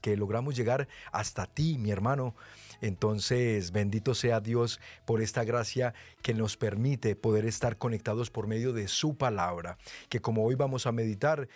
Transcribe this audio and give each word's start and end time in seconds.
que 0.00 0.16
logramos 0.16 0.56
llegar 0.56 0.88
hasta 1.12 1.46
ti, 1.46 1.78
mi 1.78 1.90
hermano. 1.90 2.34
Entonces, 2.80 3.72
bendito 3.72 4.14
sea 4.14 4.40
Dios 4.40 4.80
por 5.04 5.20
esta 5.20 5.44
gracia 5.44 5.92
que 6.22 6.34
nos 6.34 6.56
permite 6.56 7.14
poder 7.14 7.44
estar 7.44 7.76
conectados 7.76 8.30
por 8.30 8.46
medio 8.46 8.72
de 8.72 8.88
su 8.88 9.16
palabra, 9.16 9.76
que 10.08 10.20
como 10.20 10.44
hoy 10.44 10.54
vamos 10.54 10.86
a 10.86 10.92
meditar, 10.92 11.48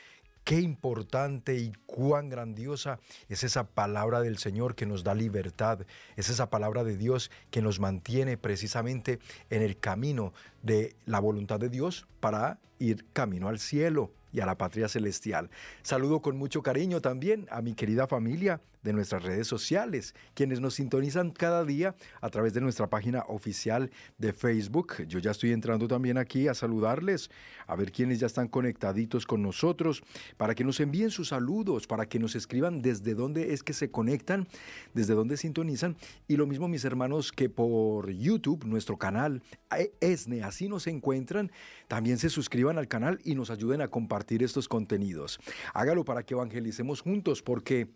Qué 0.45 0.61
importante 0.61 1.57
y 1.57 1.73
cuán 1.87 2.29
grandiosa 2.29 3.01
es 3.31 3.45
esa 3.45 3.65
palabra 3.65 4.21
del 4.21 4.37
Señor 4.37 4.75
que 4.75 4.85
nos 4.85 5.03
da 5.03 5.15
libertad, 5.15 5.87
es 6.17 6.29
esa 6.29 6.51
palabra 6.51 6.85
de 6.85 6.99
Dios 6.99 7.31
que 7.51 7.63
nos 7.63 7.81
mantiene 7.81 8.37
precisamente 8.37 9.21
en 9.49 9.63
el 9.63 9.79
camino 9.79 10.35
de 10.63 10.97
la 11.07 11.19
voluntad 11.19 11.59
de 11.61 11.71
Dios 11.71 12.07
para 12.21 12.59
ir 12.79 13.07
camino 13.15 13.49
al 13.49 13.59
cielo 13.59 14.11
y 14.35 14.41
a 14.41 14.47
la 14.47 14.59
patria 14.59 14.89
celestial. 14.89 15.49
Saludo 15.83 16.21
con 16.21 16.37
mucho 16.37 16.63
cariño 16.63 17.01
también 17.01 17.47
a 17.51 17.63
mi 17.63 17.75
querida 17.75 18.07
familia 18.07 18.61
de 18.85 18.93
nuestras 18.93 19.25
redes 19.25 19.49
sociales, 19.49 20.15
quienes 20.35 20.61
nos 20.61 20.75
sintonizan 20.75 21.31
cada 21.31 21.65
día 21.65 21.97
a 22.21 22.29
través 22.29 22.55
de 22.55 22.61
nuestra 22.61 22.89
página 22.89 23.25
oficial 23.27 23.91
de 24.19 24.33
Facebook. 24.33 25.05
Yo 25.09 25.19
ya 25.19 25.33
estoy 25.33 25.53
entrando 25.53 25.89
también 25.89 26.19
aquí 26.19 26.47
a 26.47 26.55
saludarles, 26.55 27.31
a 27.67 27.75
ver 27.75 27.91
quiénes 27.91 28.21
ya 28.21 28.27
están 28.27 28.47
conectaditos 28.47 29.27
con 29.27 29.43
nosotros, 29.43 30.03
para 30.37 30.55
que 30.55 30.65
nos 30.65 30.79
envíen 30.81 31.11
sus 31.11 31.29
saludos, 31.29 31.87
para 31.87 32.07
que 32.07 32.19
nos 32.19 32.37
escriban 32.37 32.83
desde 32.83 33.15
dónde 33.15 33.55
es 33.55 33.63
que 33.63 33.73
se 33.73 33.91
conectan, 33.91 34.47
desde 34.93 35.15
dónde 35.15 35.37
sintonizan. 35.37 35.97
Y 36.29 36.37
lo 36.37 36.47
mismo 36.47 36.69
mis 36.69 36.85
hermanos 36.85 37.33
que 37.33 37.49
por 37.49 38.11
YouTube, 38.11 38.67
nuestro 38.67 38.99
canal 38.99 39.43
eh, 39.77 39.93
ESNE, 40.01 40.43
así 40.43 40.69
nos 40.69 40.87
encuentran, 40.87 41.51
también 41.89 42.19
se 42.19 42.29
suscriban 42.29 42.77
al 42.77 42.89
canal 42.89 43.19
y 43.25 43.35
nos 43.35 43.51
ayuden 43.51 43.81
a 43.81 43.89
compartir 43.89 44.43
estos 44.43 44.69
contenidos. 44.69 45.41
Hágalo 45.73 46.05
para 46.05 46.23
que 46.23 46.35
evangelicemos 46.35 47.01
juntos, 47.01 47.43
porque 47.43 47.89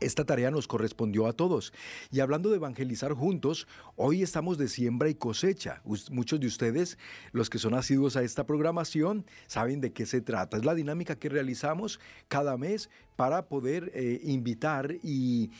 esta 0.00 0.24
tarea 0.24 0.50
nos 0.50 0.66
correspondió 0.66 1.26
a 1.26 1.32
todos. 1.32 1.72
Y 2.10 2.20
hablando 2.20 2.50
de 2.50 2.56
evangelizar 2.56 3.12
juntos, 3.12 3.66
hoy 3.96 4.22
estamos 4.22 4.58
de 4.58 4.68
siembra 4.68 5.08
y 5.08 5.14
cosecha. 5.14 5.82
Muchos 6.10 6.40
de 6.40 6.46
ustedes, 6.46 6.98
los 7.32 7.50
que 7.50 7.58
son 7.58 7.74
asiduos 7.74 8.16
a 8.16 8.22
esta 8.22 8.46
programación, 8.46 9.26
saben 9.46 9.80
de 9.80 9.92
qué 9.92 10.06
se 10.06 10.20
trata. 10.20 10.56
Es 10.56 10.64
la 10.64 10.74
dinámica 10.74 11.16
que 11.16 11.28
realizamos 11.28 12.00
cada 12.28 12.56
mes 12.56 12.90
para 13.16 13.48
poder 13.48 13.90
eh, 13.94 14.20
invitar 14.24 14.96
y 15.02 15.50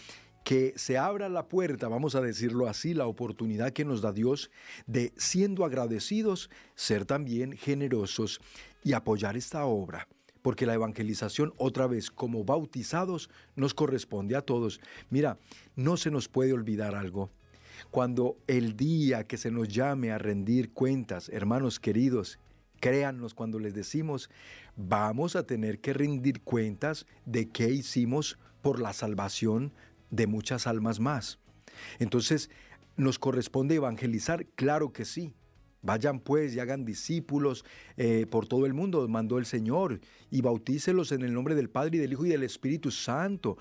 que 0.44 0.72
se 0.76 0.96
abra 0.96 1.28
la 1.28 1.48
puerta, 1.48 1.88
vamos 1.88 2.14
a 2.14 2.20
decirlo 2.20 2.66
así, 2.66 2.94
la 2.94 3.06
oportunidad 3.06 3.72
que 3.72 3.84
nos 3.84 4.00
da 4.00 4.12
Dios 4.12 4.50
de, 4.86 5.12
siendo 5.16 5.64
agradecidos, 5.64 6.50
ser 6.74 7.04
también 7.04 7.52
generosos 7.52 8.40
y 8.82 8.94
apoyar 8.94 9.36
esta 9.36 9.64
obra 9.66 10.08
porque 10.42 10.66
la 10.66 10.74
evangelización 10.74 11.52
otra 11.56 11.86
vez 11.86 12.10
como 12.10 12.44
bautizados 12.44 13.30
nos 13.56 13.74
corresponde 13.74 14.36
a 14.36 14.42
todos. 14.42 14.80
Mira, 15.10 15.38
no 15.76 15.96
se 15.96 16.10
nos 16.10 16.28
puede 16.28 16.52
olvidar 16.52 16.94
algo. 16.94 17.30
Cuando 17.90 18.36
el 18.46 18.76
día 18.76 19.24
que 19.24 19.36
se 19.36 19.50
nos 19.50 19.68
llame 19.68 20.12
a 20.12 20.18
rendir 20.18 20.72
cuentas, 20.72 21.28
hermanos 21.30 21.80
queridos, 21.80 22.38
créannos 22.78 23.34
cuando 23.34 23.58
les 23.58 23.74
decimos, 23.74 24.30
vamos 24.76 25.36
a 25.36 25.46
tener 25.46 25.80
que 25.80 25.92
rendir 25.92 26.40
cuentas 26.42 27.06
de 27.24 27.48
qué 27.48 27.70
hicimos 27.70 28.38
por 28.62 28.80
la 28.80 28.92
salvación 28.92 29.72
de 30.10 30.26
muchas 30.26 30.66
almas 30.66 31.00
más. 31.00 31.38
Entonces, 31.98 32.50
¿nos 32.96 33.18
corresponde 33.18 33.76
evangelizar? 33.76 34.46
Claro 34.54 34.92
que 34.92 35.04
sí. 35.04 35.32
Vayan 35.82 36.20
pues 36.20 36.54
y 36.54 36.60
hagan 36.60 36.84
discípulos 36.84 37.64
eh, 37.96 38.26
por 38.30 38.46
todo 38.46 38.66
el 38.66 38.74
mundo, 38.74 39.06
mandó 39.08 39.38
el 39.38 39.46
Señor, 39.46 40.00
y 40.30 40.42
bautícelos 40.42 41.12
en 41.12 41.22
el 41.22 41.32
nombre 41.32 41.54
del 41.54 41.70
Padre 41.70 41.96
y 41.96 42.00
del 42.00 42.12
Hijo 42.12 42.26
y 42.26 42.30
del 42.30 42.42
Espíritu 42.42 42.90
Santo. 42.90 43.56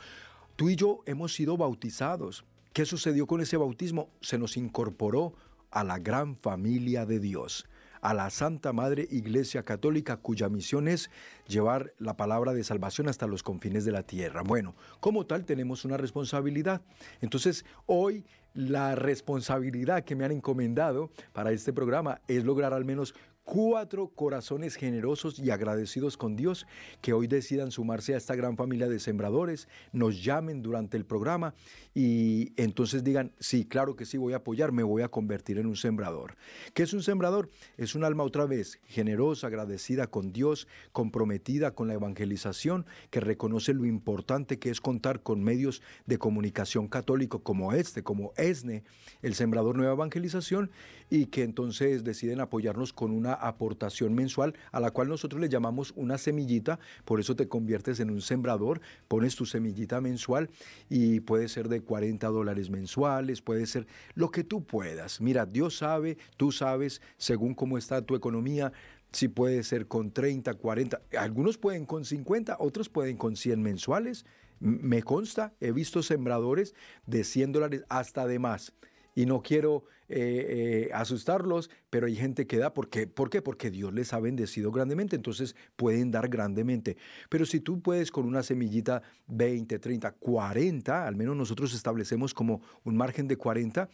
Tú 0.56 0.70
y 0.70 0.76
yo 0.76 1.02
hemos 1.06 1.34
sido 1.34 1.56
bautizados. 1.56 2.44
¿Qué 2.74 2.86
sucedió 2.86 3.26
con 3.26 3.42
ese 3.42 3.58
bautismo? 3.58 4.10
Se 4.22 4.38
nos 4.38 4.58
incorporó 4.58 5.34
a 5.72 5.84
la 5.84 5.98
gran 5.98 6.36
familia 6.36 7.06
de 7.06 7.20
Dios 7.20 7.66
a 8.02 8.14
la 8.14 8.30
Santa 8.30 8.74
Madre 8.74 9.08
Iglesia 9.12 9.64
Católica, 9.64 10.18
cuya 10.18 10.50
misión 10.50 10.88
es 10.88 11.10
llevar 11.48 11.94
la 11.98 12.16
palabra 12.18 12.54
de 12.54 12.64
salvación 12.64 13.10
hasta 13.10 13.28
los 13.28 13.44
confines 13.44 13.86
de 13.86 13.92
la 13.92 14.04
tierra. 14.04 14.42
Bueno, 14.44 14.76
como 15.00 15.26
tal 15.26 15.46
tenemos 15.46 15.86
una 15.86 15.98
responsabilidad. 15.98 16.82
Entonces, 17.22 17.66
hoy 17.86 18.26
la 18.54 18.96
responsabilidad 18.96 20.04
que 20.04 20.16
me 20.16 20.26
han 20.26 20.32
encomendado 20.32 21.12
para 21.34 21.52
este 21.52 21.74
programa 21.74 22.22
es 22.28 22.44
lograr 22.44 22.74
al 22.74 22.86
menos 22.86 23.14
cuatro 23.50 24.10
corazones 24.10 24.76
generosos 24.76 25.40
y 25.40 25.50
agradecidos 25.50 26.18
con 26.18 26.36
Dios 26.36 26.68
que 27.02 27.14
hoy 27.14 27.26
decidan 27.26 27.72
sumarse 27.72 28.14
a 28.14 28.18
esta 28.18 28.36
gran 28.36 28.56
familia 28.56 28.88
de 28.88 29.00
sembradores, 29.00 29.68
nos 29.92 30.24
llamen 30.24 30.62
durante 30.62 30.98
el 30.98 31.04
programa 31.04 31.56
y 31.96 32.54
entonces 32.62 33.04
digan, 33.04 33.32
sí, 33.40 33.66
claro 33.66 33.96
que 33.96 34.06
sí, 34.06 34.20
voy 34.20 34.34
a 34.34 34.38
apoyar, 34.38 34.72
me 34.72 34.84
voy 34.84 35.02
a 35.02 35.08
convertir 35.08 35.58
en 35.58 35.66
un 35.66 35.76
sembrador. 35.76 36.38
¿Qué 36.76 36.84
es 36.84 36.94
un 36.94 37.02
sembrador? 37.02 37.50
Es 37.76 37.96
un 37.96 38.04
alma 38.04 38.24
otra 38.24 38.46
vez 38.46 38.80
generosa, 38.86 39.48
agradecida 39.48 40.06
con 40.06 40.32
Dios, 40.32 40.68
comprometida 40.92 41.72
con 41.74 41.88
la 41.88 41.96
evangelización, 41.96 42.86
que 43.10 43.20
reconoce 43.20 43.74
lo 43.74 43.86
importante 43.86 44.60
que 44.60 44.70
es 44.70 44.80
contar 44.80 45.24
con 45.24 45.44
medios 45.44 45.82
de 46.06 46.20
comunicación 46.20 46.88
católico 46.88 47.42
como 47.42 47.74
este, 47.74 48.04
como 48.04 48.32
ESNE, 48.38 48.84
el 49.24 49.34
Sembrador 49.34 49.76
Nueva 49.76 49.94
Evangelización, 49.94 50.70
y 51.10 51.26
que 51.26 51.42
entonces 51.42 52.04
deciden 52.04 52.42
apoyarnos 52.42 52.94
con 52.94 53.10
una 53.10 53.39
aportación 53.40 54.14
mensual 54.14 54.56
a 54.72 54.80
la 54.80 54.92
cual 54.92 55.08
nosotros 55.08 55.42
le 55.42 55.50
llamamos 55.50 55.94
una 55.96 56.18
semillita, 56.18 56.80
por 57.06 57.20
eso 57.20 57.36
te 57.36 57.48
conviertes 57.48 58.00
en 58.00 58.12
un 58.12 58.22
sembrador, 58.22 58.82
pones 59.08 59.36
tu 59.36 59.46
semillita 59.46 60.02
mensual 60.02 60.50
y 60.90 61.20
puede 61.22 61.48
ser 61.48 61.70
de 61.70 61.82
40 61.82 62.28
dólares 62.28 62.70
mensuales, 62.70 63.42
puede 63.42 63.66
ser 63.66 63.88
lo 64.16 64.32
que 64.32 64.44
tú 64.44 64.64
puedas. 64.64 65.22
Mira, 65.22 65.46
Dios 65.46 65.78
sabe, 65.78 66.18
tú 66.38 66.52
sabes, 66.52 67.02
según 67.18 67.54
cómo 67.54 67.78
está 67.78 68.02
tu 68.02 68.16
economía, 68.16 68.72
si 69.12 69.28
puede 69.28 69.64
ser 69.64 69.88
con 69.88 70.12
30, 70.12 70.54
40, 70.54 71.02
algunos 71.18 71.58
pueden 71.58 71.86
con 71.86 72.06
50, 72.06 72.58
otros 72.60 72.90
pueden 72.90 73.18
con 73.18 73.36
100 73.36 73.62
mensuales. 73.62 74.26
Me 74.60 75.04
consta, 75.04 75.54
he 75.62 75.72
visto 75.72 76.04
sembradores 76.04 76.76
de 77.06 77.24
100 77.24 77.54
dólares 77.54 77.86
hasta 77.90 78.28
de 78.28 78.40
más 78.40 78.74
y 79.16 79.26
no 79.26 79.42
quiero 79.42 79.86
eh, 80.08 80.88
eh, 80.88 80.94
asustarlos, 80.94 81.70
pero 81.90 82.08
hay 82.08 82.16
gente 82.16 82.48
que 82.48 82.58
da. 82.58 82.74
¿Por 82.74 82.90
qué? 82.90 83.06
¿Por 83.06 83.30
qué? 83.30 83.42
Porque 83.42 83.70
Dios 83.70 83.94
les 83.94 84.12
ha 84.14 84.20
bendecido 84.20 84.72
grandemente, 84.72 85.16
entonces 85.16 85.56
pueden 85.76 86.10
dar 86.12 86.30
grandemente. 86.30 86.98
Pero 87.30 87.46
si 87.46 87.60
tú 87.60 87.82
puedes 87.82 88.12
con 88.12 88.26
una 88.26 88.42
semillita 88.42 89.04
20, 89.28 89.78
30, 89.78 90.12
40, 90.14 91.08
al 91.08 91.16
menos 91.16 91.36
nosotros 91.36 91.74
establecemos 91.74 92.34
como 92.34 92.62
un 92.84 92.98
margen 92.98 93.28
de 93.28 93.38
40, 93.38 93.90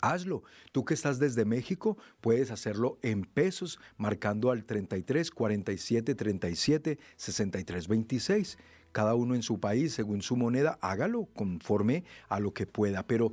hazlo. 0.00 0.42
Tú 0.72 0.84
que 0.84 0.94
estás 0.94 1.18
desde 1.18 1.44
México, 1.44 1.96
puedes 2.20 2.50
hacerlo 2.50 2.98
en 3.02 3.24
pesos, 3.24 3.78
marcando 3.96 4.50
al 4.50 4.64
33 4.64 5.30
47 5.30 6.14
37 6.14 6.98
63 7.16 7.88
26. 7.88 8.58
Cada 8.92 9.14
uno 9.14 9.34
en 9.34 9.42
su 9.42 9.58
país, 9.58 9.92
según 9.92 10.22
su 10.22 10.36
moneda, 10.36 10.78
hágalo 10.80 11.26
conforme 11.34 12.04
a 12.28 12.38
lo 12.38 12.52
que 12.52 12.66
pueda. 12.66 13.06
Pero 13.06 13.32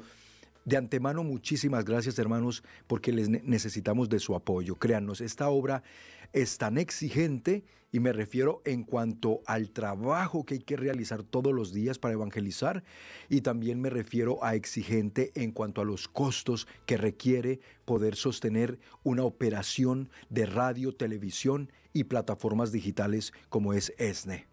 de 0.66 0.78
antemano, 0.78 1.24
muchísimas 1.24 1.86
gracias 1.86 2.20
hermanos, 2.20 2.64
porque 2.88 3.12
les 3.12 3.30
necesitamos 3.30 4.10
de 4.10 4.20
su 4.20 4.36
apoyo. 4.36 4.76
Créanos, 4.76 5.22
esta 5.22 5.50
obra 5.50 5.84
es 6.34 6.58
tan 6.58 6.78
exigente 6.78 7.64
y 7.92 8.00
me 8.00 8.14
refiero 8.14 8.62
en 8.64 8.84
cuanto 8.84 9.42
al 9.46 9.72
trabajo 9.72 10.46
que 10.46 10.56
hay 10.56 10.60
que 10.62 10.78
realizar 10.78 11.24
todos 11.24 11.54
los 11.54 11.74
días 11.74 12.00
para 12.00 12.14
evangelizar 12.14 12.84
y 13.28 13.42
también 13.42 13.82
me 13.82 13.90
refiero 13.90 14.44
a 14.44 14.56
exigente 14.56 15.32
en 15.36 15.52
cuanto 15.52 15.82
a 15.82 15.86
los 15.86 16.08
costos 16.08 16.68
que 16.86 16.96
requiere 16.96 17.60
poder 17.86 18.16
sostener 18.16 18.80
una 19.04 19.24
operación 19.24 20.10
de 20.30 20.46
radio, 20.46 20.96
televisión 20.96 21.72
y 21.92 22.06
plataformas 22.06 22.72
digitales 22.72 23.34
como 23.50 23.74
es 23.74 23.94
ESNE. 23.98 24.48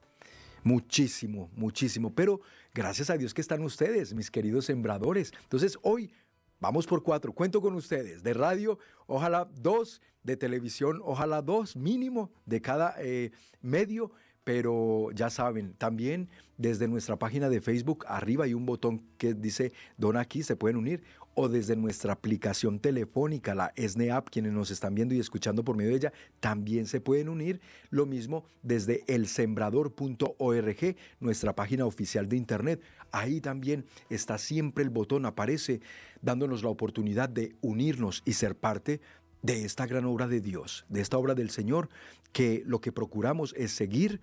Muchísimo, 0.65 1.51
muchísimo. 1.55 2.15
Pero 2.15 2.41
gracias 2.79 3.11
a 3.11 3.19
Dios 3.19 3.35
que 3.35 3.41
están 3.41 3.65
ustedes, 3.65 4.15
mis 4.15 4.31
queridos 4.31 4.67
sembradores. 4.67 5.33
Entonces 5.43 5.77
hoy 5.83 6.13
vamos 6.61 6.87
por 6.87 7.03
cuatro. 7.03 7.33
Cuento 7.33 7.61
con 7.61 7.75
ustedes. 7.75 8.23
De 8.23 8.33
radio, 8.33 8.79
ojalá 9.09 9.49
dos. 9.53 10.01
De 10.23 10.37
televisión, 10.37 11.01
ojalá 11.05 11.43
dos 11.43 11.75
mínimo 11.75 12.31
de 12.45 12.61
cada 12.61 12.95
eh, 12.99 13.33
medio. 13.61 14.13
Pero 14.45 15.11
ya 15.13 15.29
saben, 15.29 15.75
también 15.75 16.29
desde 16.57 16.87
nuestra 16.87 17.17
página 17.17 17.49
de 17.49 17.61
Facebook, 17.61 18.05
arriba 18.07 18.45
hay 18.45 18.55
un 18.55 18.65
botón 18.65 19.05
que 19.17 19.35
dice 19.35 19.73
Dona 19.97 20.21
aquí, 20.21 20.43
se 20.43 20.55
pueden 20.55 20.77
unir 20.77 21.03
o 21.41 21.49
desde 21.49 21.77
nuestra 21.77 22.15
aplicación 22.15 22.81
telefónica, 22.81 23.55
la 23.55 23.73
SNEAP, 23.79 24.29
quienes 24.29 24.53
nos 24.53 24.73
están 24.73 24.97
viendo 24.97 25.15
y 25.15 25.21
escuchando 25.21 25.63
por 25.63 25.77
medio 25.77 25.91
de 25.91 25.97
ella, 25.97 26.13
también 26.41 26.87
se 26.87 27.01
pueden 27.01 27.29
unir. 27.29 27.61
Lo 27.91 28.07
mismo 28.07 28.45
desde 28.65 29.05
elsembrador.org, 29.07 30.97
nuestra 31.21 31.55
página 31.55 31.87
oficial 31.87 32.29
de 32.29 32.37
internet. 32.37 32.83
Ahí 33.13 33.41
también 33.41 33.85
está 34.11 34.37
siempre 34.37 34.83
el 34.83 34.91
botón, 34.91 35.27
aparece 35.27 35.81
dándonos 36.23 36.65
la 36.65 36.71
oportunidad 36.71 37.29
de 37.29 37.55
unirnos 37.61 38.25
y 38.25 38.33
ser 38.33 38.57
parte 38.57 39.01
de 39.41 39.65
esta 39.65 39.87
gran 39.87 40.07
obra 40.07 40.27
de 40.27 40.41
Dios, 40.41 40.87
de 40.89 41.01
esta 41.03 41.19
obra 41.19 41.37
del 41.37 41.51
Señor, 41.51 41.89
que 42.33 42.65
lo 42.67 42.81
que 42.81 42.91
procuramos 42.91 43.55
es 43.57 43.71
seguir 43.71 44.23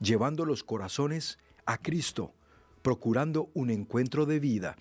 llevando 0.00 0.44
los 0.44 0.64
corazones 0.64 1.38
a 1.64 1.78
Cristo 1.78 2.34
procurando 2.86 3.50
un 3.52 3.70
encuentro 3.70 4.26
de 4.26 4.38
vida. 4.38 4.76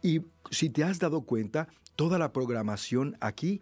Y 0.00 0.22
si 0.50 0.70
te 0.70 0.82
has 0.82 0.98
dado 0.98 1.20
cuenta, 1.26 1.68
toda 1.94 2.18
la 2.18 2.32
programación 2.32 3.18
aquí 3.20 3.60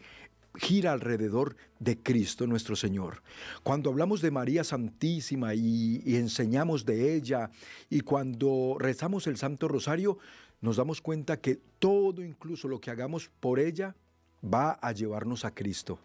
gira 0.55 0.93
alrededor 0.93 1.57
de 1.81 1.99
Cristo 1.99 2.47
nuestro 2.47 2.77
Señor. 2.77 3.25
Cuando 3.65 3.91
hablamos 3.91 4.21
de 4.21 4.31
María 4.31 4.63
Santísima 4.63 5.57
y, 5.57 6.01
enseñamos 6.15 6.85
de 6.85 7.17
ella 7.17 7.51
y 7.91 8.03
cuando 8.03 8.77
rezamos 8.79 9.27
el 9.27 9.37
Santo 9.37 9.67
Rosario, 9.67 10.19
nos 10.61 10.77
damos 10.77 11.01
cuenta 11.01 11.41
que 11.41 11.59
todo, 11.81 12.23
incluso 12.23 12.69
lo 12.69 12.81
que 12.81 12.93
hagamos 12.93 13.33
por 13.41 13.59
ella, 13.59 13.97
va 14.45 14.79
a 14.81 14.93
llevarnos 14.93 15.45
a 15.45 15.53
Cristo. 15.53 15.99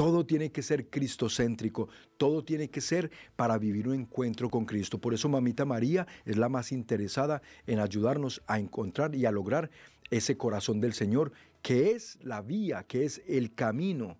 Todo 0.00 0.24
tiene 0.24 0.50
que 0.50 0.62
ser 0.62 0.88
cristocéntrico, 0.88 1.90
todo 2.16 2.42
tiene 2.42 2.70
que 2.70 2.80
ser 2.80 3.10
para 3.36 3.58
vivir 3.58 3.86
un 3.86 3.96
encuentro 3.96 4.48
con 4.48 4.64
Cristo. 4.64 4.98
Por 4.98 5.12
eso 5.12 5.28
Mamita 5.28 5.66
María 5.66 6.06
es 6.24 6.38
la 6.38 6.48
más 6.48 6.72
interesada 6.72 7.42
en 7.66 7.80
ayudarnos 7.80 8.40
a 8.46 8.58
encontrar 8.58 9.14
y 9.14 9.26
a 9.26 9.30
lograr 9.30 9.70
ese 10.08 10.38
corazón 10.38 10.80
del 10.80 10.94
Señor, 10.94 11.32
que 11.60 11.90
es 11.90 12.18
la 12.22 12.40
vía, 12.40 12.84
que 12.84 13.04
es 13.04 13.20
el 13.28 13.54
camino 13.54 14.16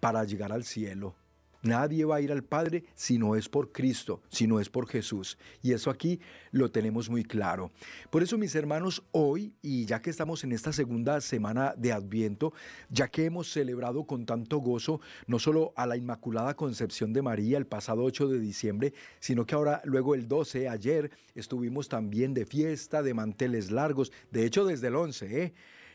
para 0.00 0.24
llegar 0.24 0.52
al 0.52 0.64
cielo. 0.64 1.14
Nadie 1.62 2.04
va 2.04 2.16
a 2.16 2.20
ir 2.20 2.32
al 2.32 2.42
Padre 2.42 2.84
si 2.94 3.18
no 3.18 3.36
es 3.36 3.48
por 3.48 3.70
Cristo, 3.70 4.22
si 4.30 4.46
no 4.46 4.60
es 4.60 4.70
por 4.70 4.88
Jesús. 4.88 5.36
Y 5.62 5.72
eso 5.72 5.90
aquí 5.90 6.20
lo 6.52 6.70
tenemos 6.70 7.10
muy 7.10 7.22
claro. 7.22 7.70
Por 8.10 8.22
eso, 8.22 8.38
mis 8.38 8.54
hermanos, 8.54 9.02
hoy, 9.12 9.52
y 9.60 9.84
ya 9.84 10.00
que 10.00 10.10
estamos 10.10 10.42
en 10.44 10.52
esta 10.52 10.72
segunda 10.72 11.20
semana 11.20 11.74
de 11.76 11.92
Adviento, 11.92 12.54
ya 12.88 13.08
que 13.08 13.26
hemos 13.26 13.52
celebrado 13.52 14.04
con 14.04 14.24
tanto 14.24 14.58
gozo 14.58 15.00
no 15.26 15.38
solo 15.38 15.72
a 15.76 15.86
la 15.86 15.96
Inmaculada 15.96 16.54
Concepción 16.54 17.12
de 17.12 17.22
María 17.22 17.58
el 17.58 17.66
pasado 17.66 18.04
8 18.04 18.28
de 18.28 18.40
diciembre, 18.40 18.94
sino 19.18 19.44
que 19.44 19.54
ahora, 19.54 19.82
luego 19.84 20.14
el 20.14 20.28
12, 20.28 20.68
ayer, 20.68 21.10
estuvimos 21.34 21.88
también 21.88 22.32
de 22.32 22.46
fiesta, 22.46 23.02
de 23.02 23.12
manteles 23.12 23.70
largos, 23.70 24.12
de 24.30 24.46
hecho 24.46 24.64
desde 24.64 24.88
el 24.88 24.96
11, 24.96 25.42
¿eh? 25.42 25.54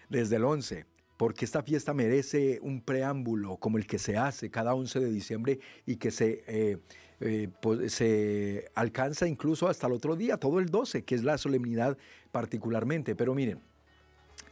Desde 0.10 0.36
el 0.36 0.44
11 0.44 0.95
porque 1.18 1.46
esta 1.46 1.64
fiesta 1.64 1.94
merece 1.94 2.60
un 2.62 2.82
preámbulo 2.82 3.58
como 3.58 3.78
el 3.78 3.88
que 3.88 4.00
se 4.00 4.18
hace 4.18 4.50
cada 4.50 4.74
11 4.74 5.00
de 5.00 5.12
diciembre 5.12 5.60
y 5.86 5.96
que 5.96 6.12
se, 6.12 6.44
eh, 6.48 6.78
eh, 7.22 7.50
pues, 7.62 7.94
se 7.94 8.70
alcanza 8.76 9.28
incluso 9.28 9.68
hasta 9.68 9.88
el 9.88 9.94
otro 9.94 10.16
día, 10.16 10.38
todo 10.38 10.60
el 10.60 10.68
12, 10.68 11.04
que 11.04 11.16
es 11.16 11.24
la 11.24 11.38
solemnidad 11.38 11.98
particularmente. 12.32 13.16
Pero 13.16 13.34
miren, 13.34 13.62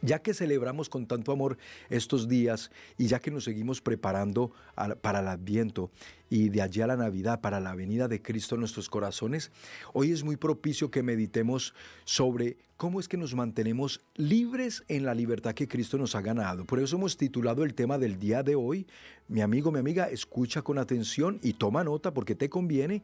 ya 0.00 0.20
que 0.20 0.34
celebramos 0.34 0.88
con 0.88 1.06
tanto 1.06 1.32
amor 1.32 1.56
estos 1.88 2.28
días 2.28 2.70
y 2.98 3.06
ya 3.06 3.18
que 3.18 3.30
nos 3.30 3.44
seguimos 3.44 3.80
preparando 3.80 4.52
para 5.00 5.20
el 5.20 5.28
Adviento 5.28 5.90
y 6.28 6.48
de 6.48 6.62
allí 6.62 6.80
a 6.80 6.86
la 6.86 6.96
Navidad, 6.96 7.40
para 7.40 7.60
la 7.60 7.74
venida 7.74 8.08
de 8.08 8.20
Cristo 8.20 8.54
en 8.54 8.60
nuestros 8.60 8.88
corazones, 8.88 9.50
hoy 9.92 10.12
es 10.12 10.24
muy 10.24 10.36
propicio 10.36 10.90
que 10.90 11.02
meditemos 11.02 11.74
sobre 12.04 12.56
cómo 12.76 13.00
es 13.00 13.08
que 13.08 13.16
nos 13.16 13.34
mantenemos 13.34 14.00
libres 14.14 14.84
en 14.88 15.04
la 15.04 15.14
libertad 15.14 15.54
que 15.54 15.68
Cristo 15.68 15.98
nos 15.98 16.14
ha 16.14 16.20
ganado. 16.20 16.64
Por 16.64 16.80
eso 16.80 16.96
hemos 16.96 17.16
titulado 17.16 17.64
el 17.64 17.74
tema 17.74 17.98
del 17.98 18.18
día 18.18 18.42
de 18.42 18.54
hoy. 18.54 18.86
Mi 19.28 19.40
amigo, 19.40 19.70
mi 19.70 19.78
amiga, 19.78 20.08
escucha 20.08 20.62
con 20.62 20.78
atención 20.78 21.38
y 21.42 21.54
toma 21.54 21.84
nota 21.84 22.12
porque 22.12 22.34
te 22.34 22.48
conviene. 22.48 23.02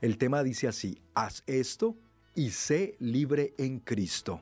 El 0.00 0.18
tema 0.18 0.42
dice 0.42 0.68
así, 0.68 0.98
haz 1.14 1.42
esto 1.46 1.96
y 2.34 2.50
sé 2.50 2.96
libre 2.98 3.54
en 3.58 3.80
Cristo. 3.80 4.40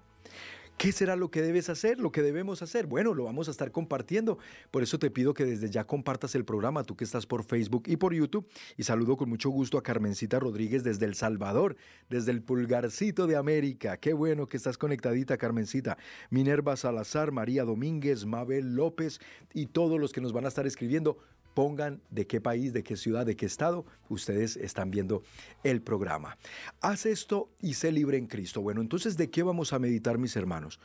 ¿Qué 0.78 0.92
será 0.92 1.16
lo 1.16 1.28
que 1.32 1.42
debes 1.42 1.68
hacer, 1.70 1.98
lo 1.98 2.12
que 2.12 2.22
debemos 2.22 2.62
hacer? 2.62 2.86
Bueno, 2.86 3.12
lo 3.12 3.24
vamos 3.24 3.48
a 3.48 3.50
estar 3.50 3.72
compartiendo. 3.72 4.38
Por 4.70 4.84
eso 4.84 4.96
te 4.96 5.10
pido 5.10 5.34
que 5.34 5.44
desde 5.44 5.70
ya 5.70 5.82
compartas 5.82 6.36
el 6.36 6.44
programa, 6.44 6.84
tú 6.84 6.96
que 6.96 7.02
estás 7.02 7.26
por 7.26 7.42
Facebook 7.42 7.82
y 7.86 7.96
por 7.96 8.14
YouTube. 8.14 8.46
Y 8.76 8.84
saludo 8.84 9.16
con 9.16 9.28
mucho 9.28 9.50
gusto 9.50 9.76
a 9.76 9.82
Carmencita 9.82 10.38
Rodríguez 10.38 10.84
desde 10.84 11.06
El 11.06 11.16
Salvador, 11.16 11.76
desde 12.08 12.30
el 12.30 12.42
pulgarcito 12.42 13.26
de 13.26 13.34
América. 13.34 13.96
Qué 13.96 14.12
bueno 14.12 14.46
que 14.46 14.56
estás 14.56 14.78
conectadita, 14.78 15.36
Carmencita. 15.36 15.98
Minerva 16.30 16.76
Salazar, 16.76 17.32
María 17.32 17.64
Domínguez, 17.64 18.24
Mabel 18.24 18.76
López 18.76 19.18
y 19.52 19.66
todos 19.66 19.98
los 19.98 20.12
que 20.12 20.20
nos 20.20 20.32
van 20.32 20.44
a 20.44 20.48
estar 20.48 20.64
escribiendo 20.64 21.18
pongan 21.54 22.00
de 22.10 22.26
qué 22.26 22.40
país, 22.40 22.72
de 22.72 22.82
qué 22.82 22.96
ciudad, 22.96 23.26
de 23.26 23.36
qué 23.36 23.46
estado 23.46 23.84
ustedes 24.08 24.56
están 24.56 24.90
viendo 24.90 25.22
el 25.64 25.82
programa. 25.82 26.36
Haz 26.80 27.06
esto 27.06 27.50
y 27.60 27.74
sé 27.74 27.92
libre 27.92 28.16
en 28.16 28.26
Cristo. 28.26 28.60
Bueno, 28.60 28.80
entonces, 28.80 29.16
¿de 29.16 29.30
qué 29.30 29.42
vamos 29.42 29.72
a 29.72 29.78
meditar, 29.78 30.18
mis 30.18 30.36
hermanos? 30.36 30.80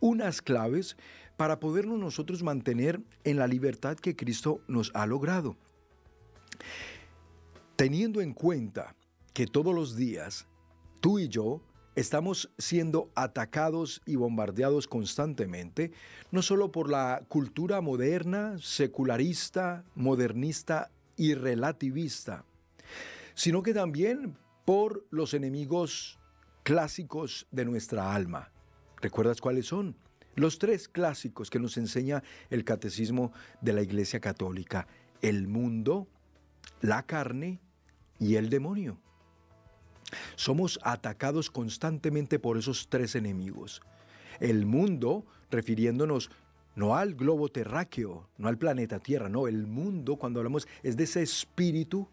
Unas 0.00 0.42
claves 0.42 0.96
para 1.36 1.60
podernos 1.60 1.98
nosotros 1.98 2.42
mantener 2.42 3.00
en 3.24 3.38
la 3.38 3.46
libertad 3.46 3.96
que 3.96 4.16
Cristo 4.16 4.60
nos 4.66 4.90
ha 4.94 5.06
logrado. 5.06 5.56
Teniendo 7.76 8.20
en 8.20 8.32
cuenta 8.32 8.96
que 9.32 9.46
todos 9.46 9.74
los 9.74 9.94
días 9.94 10.46
tú 11.00 11.20
y 11.20 11.28
yo 11.28 11.62
Estamos 11.98 12.48
siendo 12.58 13.10
atacados 13.16 14.02
y 14.06 14.14
bombardeados 14.14 14.86
constantemente, 14.86 15.90
no 16.30 16.42
solo 16.42 16.70
por 16.70 16.88
la 16.88 17.24
cultura 17.26 17.80
moderna, 17.80 18.56
secularista, 18.60 19.84
modernista 19.96 20.92
y 21.16 21.34
relativista, 21.34 22.44
sino 23.34 23.64
que 23.64 23.74
también 23.74 24.36
por 24.64 25.08
los 25.10 25.34
enemigos 25.34 26.20
clásicos 26.62 27.48
de 27.50 27.64
nuestra 27.64 28.14
alma. 28.14 28.52
¿Recuerdas 29.00 29.40
cuáles 29.40 29.66
son? 29.66 29.96
Los 30.36 30.60
tres 30.60 30.86
clásicos 30.86 31.50
que 31.50 31.58
nos 31.58 31.76
enseña 31.78 32.22
el 32.48 32.62
catecismo 32.62 33.32
de 33.60 33.72
la 33.72 33.82
Iglesia 33.82 34.20
Católica, 34.20 34.86
el 35.20 35.48
mundo, 35.48 36.06
la 36.80 37.02
carne 37.02 37.58
y 38.20 38.36
el 38.36 38.50
demonio. 38.50 39.00
Somos 40.36 40.78
atacados 40.82 41.50
constantemente 41.50 42.38
por 42.38 42.56
esos 42.58 42.88
tres 42.88 43.14
enemigos. 43.14 43.82
El 44.40 44.66
mundo, 44.66 45.24
refiriéndonos 45.50 46.30
no 46.76 46.96
al 46.96 47.14
globo 47.14 47.48
terráqueo, 47.48 48.28
no 48.38 48.48
al 48.48 48.56
planeta 48.56 49.00
Tierra, 49.00 49.28
no, 49.28 49.48
el 49.48 49.66
mundo, 49.66 50.16
cuando 50.16 50.38
hablamos, 50.40 50.68
es 50.82 50.96
de 50.96 51.04
ese 51.04 51.22
espíritu, 51.22 52.08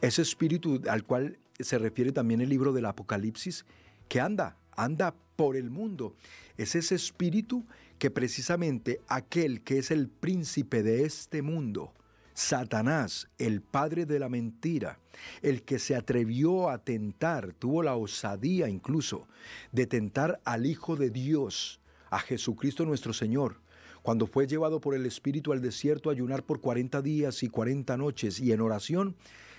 ese 0.00 0.22
espíritu 0.22 0.80
al 0.88 1.04
cual 1.04 1.38
se 1.58 1.78
refiere 1.78 2.12
también 2.12 2.40
el 2.40 2.48
libro 2.48 2.72
del 2.72 2.86
Apocalipsis, 2.86 3.66
que 4.08 4.20
anda, 4.20 4.56
anda 4.76 5.12
por 5.34 5.56
el 5.56 5.70
mundo. 5.70 6.14
Es 6.56 6.76
ese 6.76 6.94
espíritu 6.94 7.64
que 7.98 8.10
precisamente 8.10 9.00
aquel 9.08 9.62
que 9.62 9.78
es 9.78 9.90
el 9.90 10.08
príncipe 10.08 10.82
de 10.84 11.04
este 11.04 11.42
mundo, 11.42 11.92
Satanás, 12.38 13.26
el 13.38 13.62
padre 13.62 14.06
de 14.06 14.20
la 14.20 14.28
mentira, 14.28 15.00
el 15.42 15.64
que 15.64 15.80
se 15.80 15.96
atrevió 15.96 16.70
a 16.70 16.78
tentar, 16.78 17.52
tuvo 17.54 17.82
la 17.82 17.96
osadía 17.96 18.68
incluso 18.68 19.26
de 19.72 19.88
tentar 19.88 20.40
al 20.44 20.64
Hijo 20.64 20.94
de 20.94 21.10
Dios, 21.10 21.80
a 22.10 22.20
Jesucristo 22.20 22.84
nuestro 22.84 23.12
Señor, 23.12 23.56
cuando 24.02 24.28
fue 24.28 24.46
llevado 24.46 24.80
por 24.80 24.94
el 24.94 25.04
Espíritu 25.04 25.52
al 25.52 25.60
desierto 25.60 26.10
a 26.10 26.12
ayunar 26.12 26.44
por 26.44 26.60
40 26.60 27.02
días 27.02 27.42
y 27.42 27.48
40 27.48 27.96
noches 27.96 28.38
y 28.38 28.52
en 28.52 28.60
oración, 28.60 29.16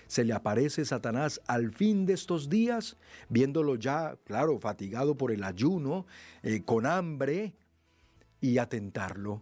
se 0.08 0.24
le 0.24 0.32
aparece 0.32 0.86
Satanás 0.86 1.42
al 1.48 1.74
fin 1.74 2.06
de 2.06 2.14
estos 2.14 2.48
días, 2.48 2.96
viéndolo 3.28 3.76
ya, 3.76 4.16
claro, 4.24 4.58
fatigado 4.58 5.18
por 5.18 5.34
el 5.34 5.44
ayuno, 5.44 6.06
eh, 6.44 6.62
con 6.64 6.86
hambre, 6.86 7.56
y 8.40 8.58
a 8.58 8.70
tentarlo. 8.70 9.42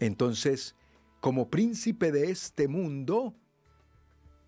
Entonces, 0.00 0.74
como 1.20 1.48
príncipe 1.48 2.12
de 2.12 2.30
este 2.30 2.68
mundo, 2.68 3.34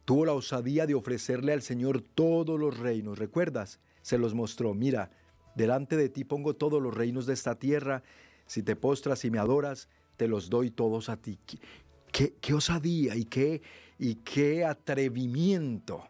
tuvo 0.05 0.25
la 0.25 0.33
osadía 0.33 0.87
de 0.87 0.95
ofrecerle 0.95 1.53
al 1.53 1.63
Señor 1.63 2.03
todos 2.03 2.59
los 2.59 2.79
reinos. 2.79 3.19
¿Recuerdas? 3.19 3.81
Se 4.03 4.19
los 4.19 4.35
mostró. 4.35 4.75
Mira, 4.75 5.11
delante 5.55 5.97
de 5.97 6.09
ti 6.09 6.25
pongo 6.25 6.55
todos 6.55 6.81
los 6.83 6.95
reinos 6.95 7.27
de 7.27 7.35
esta 7.35 7.59
tierra. 7.59 8.03
Si 8.47 8.63
te 8.63 8.77
postras 8.77 9.25
y 9.25 9.31
me 9.31 9.39
adoras, 9.39 9.89
te 10.17 10.29
los 10.29 10.51
doy 10.51 10.71
todos 10.71 11.09
a 11.09 11.17
ti. 11.17 11.39
Qué, 12.13 12.35
qué 12.41 12.55
osadía 12.55 13.17
y 13.17 13.25
qué, 13.25 13.63
y 13.99 14.17
qué 14.17 14.65
atrevimiento 14.65 16.07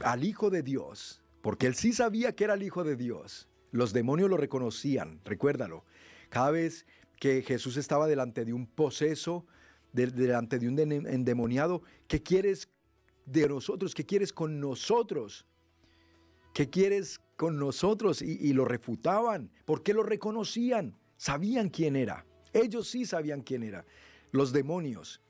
al 0.00 0.24
Hijo 0.24 0.50
de 0.50 0.62
Dios, 0.62 1.22
porque 1.42 1.66
él 1.66 1.74
sí 1.74 1.92
sabía 1.92 2.34
que 2.34 2.44
era 2.44 2.54
el 2.54 2.62
Hijo 2.62 2.84
de 2.84 2.96
Dios. 2.96 3.48
Los 3.70 3.92
demonios 3.92 4.30
lo 4.30 4.36
reconocían, 4.36 5.20
recuérdalo. 5.24 5.84
Cada 6.28 6.50
vez 6.50 6.86
que 7.18 7.42
Jesús 7.42 7.76
estaba 7.76 8.06
delante 8.06 8.44
de 8.44 8.52
un 8.52 8.66
poseso, 8.66 9.46
delante 9.92 10.58
de 10.58 10.68
un 10.68 10.78
endemoniado. 10.78 11.82
¿Qué 12.06 12.22
quieres 12.22 12.68
de 13.24 13.48
nosotros? 13.48 13.94
¿Qué 13.94 14.04
quieres 14.04 14.32
con 14.32 14.60
nosotros? 14.60 15.46
¿Qué 16.52 16.68
quieres 16.68 17.20
con 17.36 17.58
nosotros? 17.58 18.22
Y, 18.22 18.38
y 18.40 18.52
lo 18.52 18.64
refutaban. 18.64 19.50
¿Por 19.64 19.82
qué 19.82 19.94
lo 19.94 20.02
reconocían? 20.02 20.96
Sabían 21.16 21.70
quién 21.70 21.96
era. 21.96 22.26
Ellos 22.52 22.88
sí 22.88 23.04
sabían 23.04 23.42
quién 23.42 23.62
era. 23.62 23.84
Los 24.32 24.52
demonios. 24.52 25.20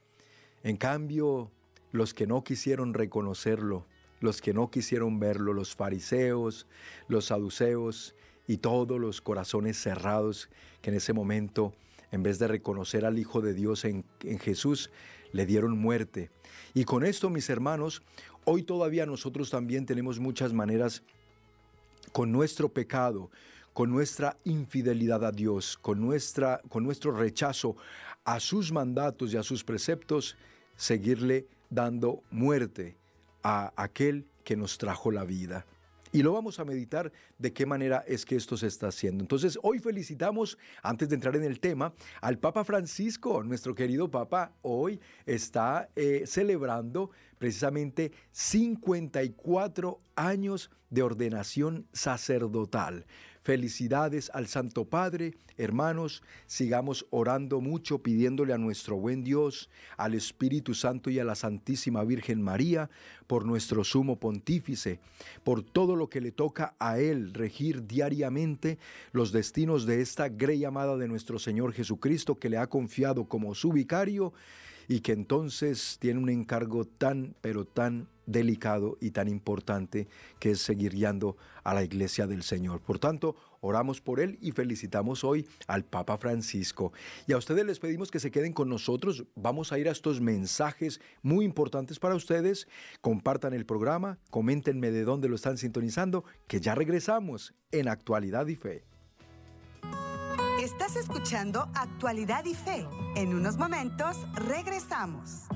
En 0.62 0.76
cambio, 0.76 1.50
los 1.92 2.14
que 2.14 2.26
no 2.26 2.42
quisieron 2.42 2.94
reconocerlo, 2.94 3.86
los 4.20 4.40
que 4.40 4.52
no 4.52 4.70
quisieron 4.70 5.18
verlo, 5.18 5.52
los 5.52 5.74
fariseos, 5.74 6.66
los 7.08 7.26
saduceos, 7.26 8.14
y 8.46 8.58
todos 8.58 9.00
los 9.00 9.20
corazones 9.20 9.80
cerrados 9.80 10.48
que 10.80 10.90
en 10.90 10.96
ese 10.96 11.12
momento, 11.12 11.74
en 12.12 12.22
vez 12.22 12.38
de 12.38 12.48
reconocer 12.48 13.04
al 13.04 13.18
Hijo 13.18 13.40
de 13.40 13.54
Dios 13.54 13.84
en, 13.84 14.04
Jesús, 14.40 14.90
le 15.32 15.46
dieron 15.46 15.78
muerte. 15.78 16.30
Y 16.74 16.84
con 16.84 17.04
esto, 17.04 17.30
mis 17.30 17.50
hermanos, 17.50 18.02
hoy 18.44 18.62
todavía 18.62 19.06
nosotros 19.06 19.50
también 19.50 19.86
tenemos 19.86 20.20
muchas 20.20 20.52
maneras 20.52 21.02
con 22.12 22.30
nuestro 22.30 22.68
pecado, 22.68 23.30
con 23.72 23.90
nuestra 23.90 24.36
infidelidad 24.44 25.24
a 25.24 25.32
Dios, 25.32 25.76
con, 25.76 26.00
nuestra, 26.00 26.60
con 26.68 26.84
nuestro 26.84 27.12
rechazo 27.12 27.76
a 28.24 28.40
sus 28.40 28.72
mandatos 28.72 29.32
y 29.32 29.36
a 29.36 29.42
sus 29.42 29.64
preceptos, 29.64 30.36
seguirle 30.76 31.46
dando 31.68 32.22
muerte 32.30 32.96
a 33.42 33.72
aquel 33.76 34.26
que 34.44 34.56
nos 34.56 34.78
trajo 34.78 35.10
la 35.10 35.24
vida. 35.24 35.66
Y 36.16 36.22
lo 36.22 36.32
vamos 36.32 36.58
a 36.58 36.64
meditar 36.64 37.12
de 37.36 37.52
qué 37.52 37.66
manera 37.66 38.02
es 38.08 38.24
que 38.24 38.36
esto 38.36 38.56
se 38.56 38.68
está 38.68 38.88
haciendo. 38.88 39.22
Entonces, 39.22 39.58
hoy 39.62 39.80
felicitamos, 39.80 40.56
antes 40.82 41.10
de 41.10 41.14
entrar 41.14 41.36
en 41.36 41.44
el 41.44 41.60
tema, 41.60 41.92
al 42.22 42.38
Papa 42.38 42.64
Francisco, 42.64 43.42
nuestro 43.42 43.74
querido 43.74 44.10
Papa, 44.10 44.54
hoy 44.62 44.98
está 45.26 45.90
eh, 45.94 46.22
celebrando 46.24 47.10
precisamente 47.36 48.12
54 48.30 50.00
años 50.14 50.70
de 50.88 51.02
ordenación 51.02 51.86
sacerdotal. 51.92 53.04
Felicidades 53.46 54.28
al 54.34 54.48
Santo 54.48 54.86
Padre, 54.86 55.36
hermanos, 55.56 56.24
sigamos 56.48 57.06
orando 57.10 57.60
mucho, 57.60 58.02
pidiéndole 58.02 58.52
a 58.52 58.58
nuestro 58.58 58.96
buen 58.96 59.22
Dios, 59.22 59.70
al 59.96 60.14
Espíritu 60.14 60.74
Santo 60.74 61.10
y 61.10 61.20
a 61.20 61.24
la 61.24 61.36
Santísima 61.36 62.02
Virgen 62.02 62.42
María, 62.42 62.90
por 63.28 63.46
nuestro 63.46 63.84
sumo 63.84 64.18
pontífice, 64.18 64.98
por 65.44 65.62
todo 65.62 65.94
lo 65.94 66.08
que 66.08 66.20
le 66.20 66.32
toca 66.32 66.74
a 66.80 66.98
Él 66.98 67.32
regir 67.34 67.86
diariamente 67.86 68.78
los 69.12 69.30
destinos 69.30 69.86
de 69.86 70.00
esta 70.00 70.28
grey 70.28 70.64
amada 70.64 70.96
de 70.96 71.06
nuestro 71.06 71.38
Señor 71.38 71.72
Jesucristo, 71.72 72.40
que 72.40 72.50
le 72.50 72.58
ha 72.58 72.66
confiado 72.66 73.26
como 73.26 73.54
su 73.54 73.70
vicario 73.70 74.32
y 74.88 75.02
que 75.02 75.12
entonces 75.12 75.98
tiene 76.00 76.18
un 76.18 76.30
encargo 76.30 76.84
tan, 76.84 77.36
pero 77.42 77.64
tan 77.64 78.08
delicado 78.26 78.98
y 79.00 79.12
tan 79.12 79.28
importante 79.28 80.08
que 80.38 80.50
es 80.50 80.60
seguir 80.60 80.92
guiando 80.92 81.36
a 81.64 81.74
la 81.74 81.82
iglesia 81.82 82.26
del 82.26 82.42
Señor. 82.42 82.80
Por 82.80 82.98
tanto, 82.98 83.36
oramos 83.60 84.00
por 84.00 84.20
él 84.20 84.38
y 84.40 84.52
felicitamos 84.52 85.24
hoy 85.24 85.46
al 85.66 85.84
Papa 85.84 86.18
Francisco. 86.18 86.92
Y 87.26 87.32
a 87.32 87.38
ustedes 87.38 87.64
les 87.64 87.78
pedimos 87.78 88.10
que 88.10 88.20
se 88.20 88.30
queden 88.30 88.52
con 88.52 88.68
nosotros. 88.68 89.24
Vamos 89.34 89.72
a 89.72 89.78
ir 89.78 89.88
a 89.88 89.92
estos 89.92 90.20
mensajes 90.20 91.00
muy 91.22 91.44
importantes 91.44 91.98
para 91.98 92.14
ustedes. 92.14 92.68
Compartan 93.00 93.54
el 93.54 93.66
programa, 93.66 94.18
coméntenme 94.30 94.90
de 94.90 95.04
dónde 95.04 95.28
lo 95.28 95.36
están 95.36 95.58
sintonizando, 95.58 96.24
que 96.46 96.60
ya 96.60 96.74
regresamos 96.74 97.54
en 97.70 97.88
Actualidad 97.88 98.46
y 98.46 98.56
Fe. 98.56 98.84
Estás 100.62 100.96
escuchando 100.96 101.68
Actualidad 101.74 102.44
y 102.46 102.54
Fe. 102.54 102.86
En 103.14 103.34
unos 103.34 103.56
momentos 103.58 104.16
regresamos. 104.34 105.46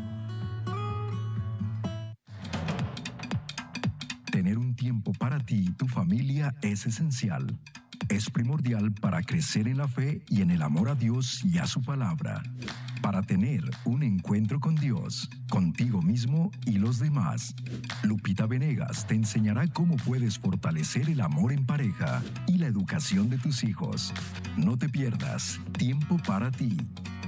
Tener 4.31 4.59
un 4.59 4.75
tiempo 4.75 5.13
para 5.13 5.41
ti 5.41 5.65
y 5.69 5.73
tu 5.73 5.89
familia 5.89 6.55
es 6.63 6.87
esencial. 6.87 7.59
Es 8.09 8.31
primordial 8.31 8.93
para 8.93 9.23
crecer 9.23 9.67
en 9.67 9.79
la 9.79 9.89
fe 9.89 10.23
y 10.29 10.43
en 10.43 10.51
el 10.51 10.63
amor 10.63 10.89
a 10.89 10.95
Dios 10.95 11.45
y 11.45 11.59
a 11.59 11.67
su 11.67 11.83
palabra. 11.83 12.43
Para 13.03 13.23
tener 13.23 13.65
un 13.85 14.05
encuentro 14.05 14.61
con 14.61 14.77
Dios, 14.77 15.29
contigo 15.49 16.01
mismo 16.01 16.53
y 16.65 16.79
los 16.79 17.01
demás. 17.01 17.57
Lupita 18.05 18.47
Venegas 18.47 19.07
te 19.07 19.15
enseñará 19.15 19.67
cómo 19.67 19.97
puedes 19.97 20.39
fortalecer 20.39 21.11
el 21.11 21.21
amor 21.21 21.53
en 21.53 21.67
pareja 21.67 22.23
y 22.47 22.59
la 22.59 22.69
educación 22.69 23.31
de 23.31 23.39
tus 23.39 23.65
hijos. 23.65 24.15
No 24.57 24.77
te 24.77 24.89
pierdas 24.89 25.59
Tiempo 25.77 26.19
para 26.19 26.51
ti 26.51 26.77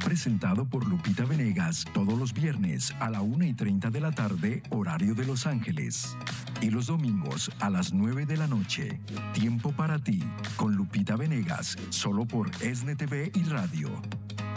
presentado 0.03 0.65
por 0.65 0.87
Lupita 0.87 1.25
Venegas 1.25 1.85
todos 1.93 2.19
los 2.19 2.33
viernes 2.33 2.95
a 3.01 3.09
la 3.11 3.21
1 3.21 3.45
y 3.45 3.55
30 3.55 3.91
de 3.91 4.01
la 4.01 4.13
tarde, 4.13 4.63
horario 4.71 5.15
de 5.15 5.25
Los 5.25 5.47
Ángeles. 5.47 6.17
Y 6.61 6.71
los 6.71 6.87
domingos 6.87 7.51
a 7.61 7.71
las 7.71 7.93
9 7.93 8.27
de 8.27 8.37
la 8.37 8.47
noche, 8.47 9.01
Tiempo 9.33 9.73
para 9.73 9.99
ti, 9.99 10.23
con 10.57 10.75
Lupita 10.75 11.17
Venegas, 11.17 11.77
solo 11.91 12.27
por 12.27 12.51
ESNE 12.61 12.97
TV 12.97 13.31
y 13.35 13.45
Radio. 13.45 13.91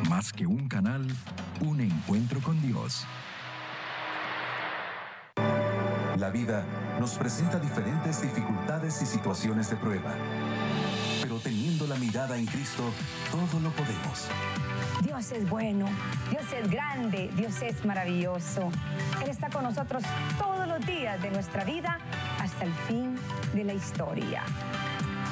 Más 0.09 0.33
que 0.33 0.45
un 0.45 0.67
canal, 0.67 1.05
un 1.61 1.79
encuentro 1.79 2.41
con 2.41 2.61
Dios. 2.61 3.05
La 6.17 6.29
vida 6.29 6.65
nos 6.99 7.11
presenta 7.17 7.59
diferentes 7.59 8.21
dificultades 8.21 9.01
y 9.01 9.05
situaciones 9.05 9.69
de 9.69 9.75
prueba. 9.75 10.13
Pero 11.21 11.39
teniendo 11.39 11.87
la 11.87 11.95
mirada 11.95 12.37
en 12.37 12.45
Cristo, 12.45 12.83
todo 13.31 13.59
lo 13.59 13.69
podemos. 13.71 14.29
Dios 15.05 15.31
es 15.33 15.47
bueno, 15.47 15.87
Dios 16.31 16.45
es 16.51 16.67
grande, 16.67 17.29
Dios 17.35 17.61
es 17.61 17.85
maravilloso. 17.85 18.71
Él 19.21 19.29
está 19.29 19.51
con 19.51 19.63
nosotros 19.63 20.01
todos 20.39 20.67
los 20.67 20.83
días 20.83 21.21
de 21.21 21.29
nuestra 21.29 21.63
vida 21.63 21.99
hasta 22.41 22.65
el 22.65 22.73
fin 22.87 23.15
de 23.53 23.63
la 23.65 23.73
historia. 23.73 24.41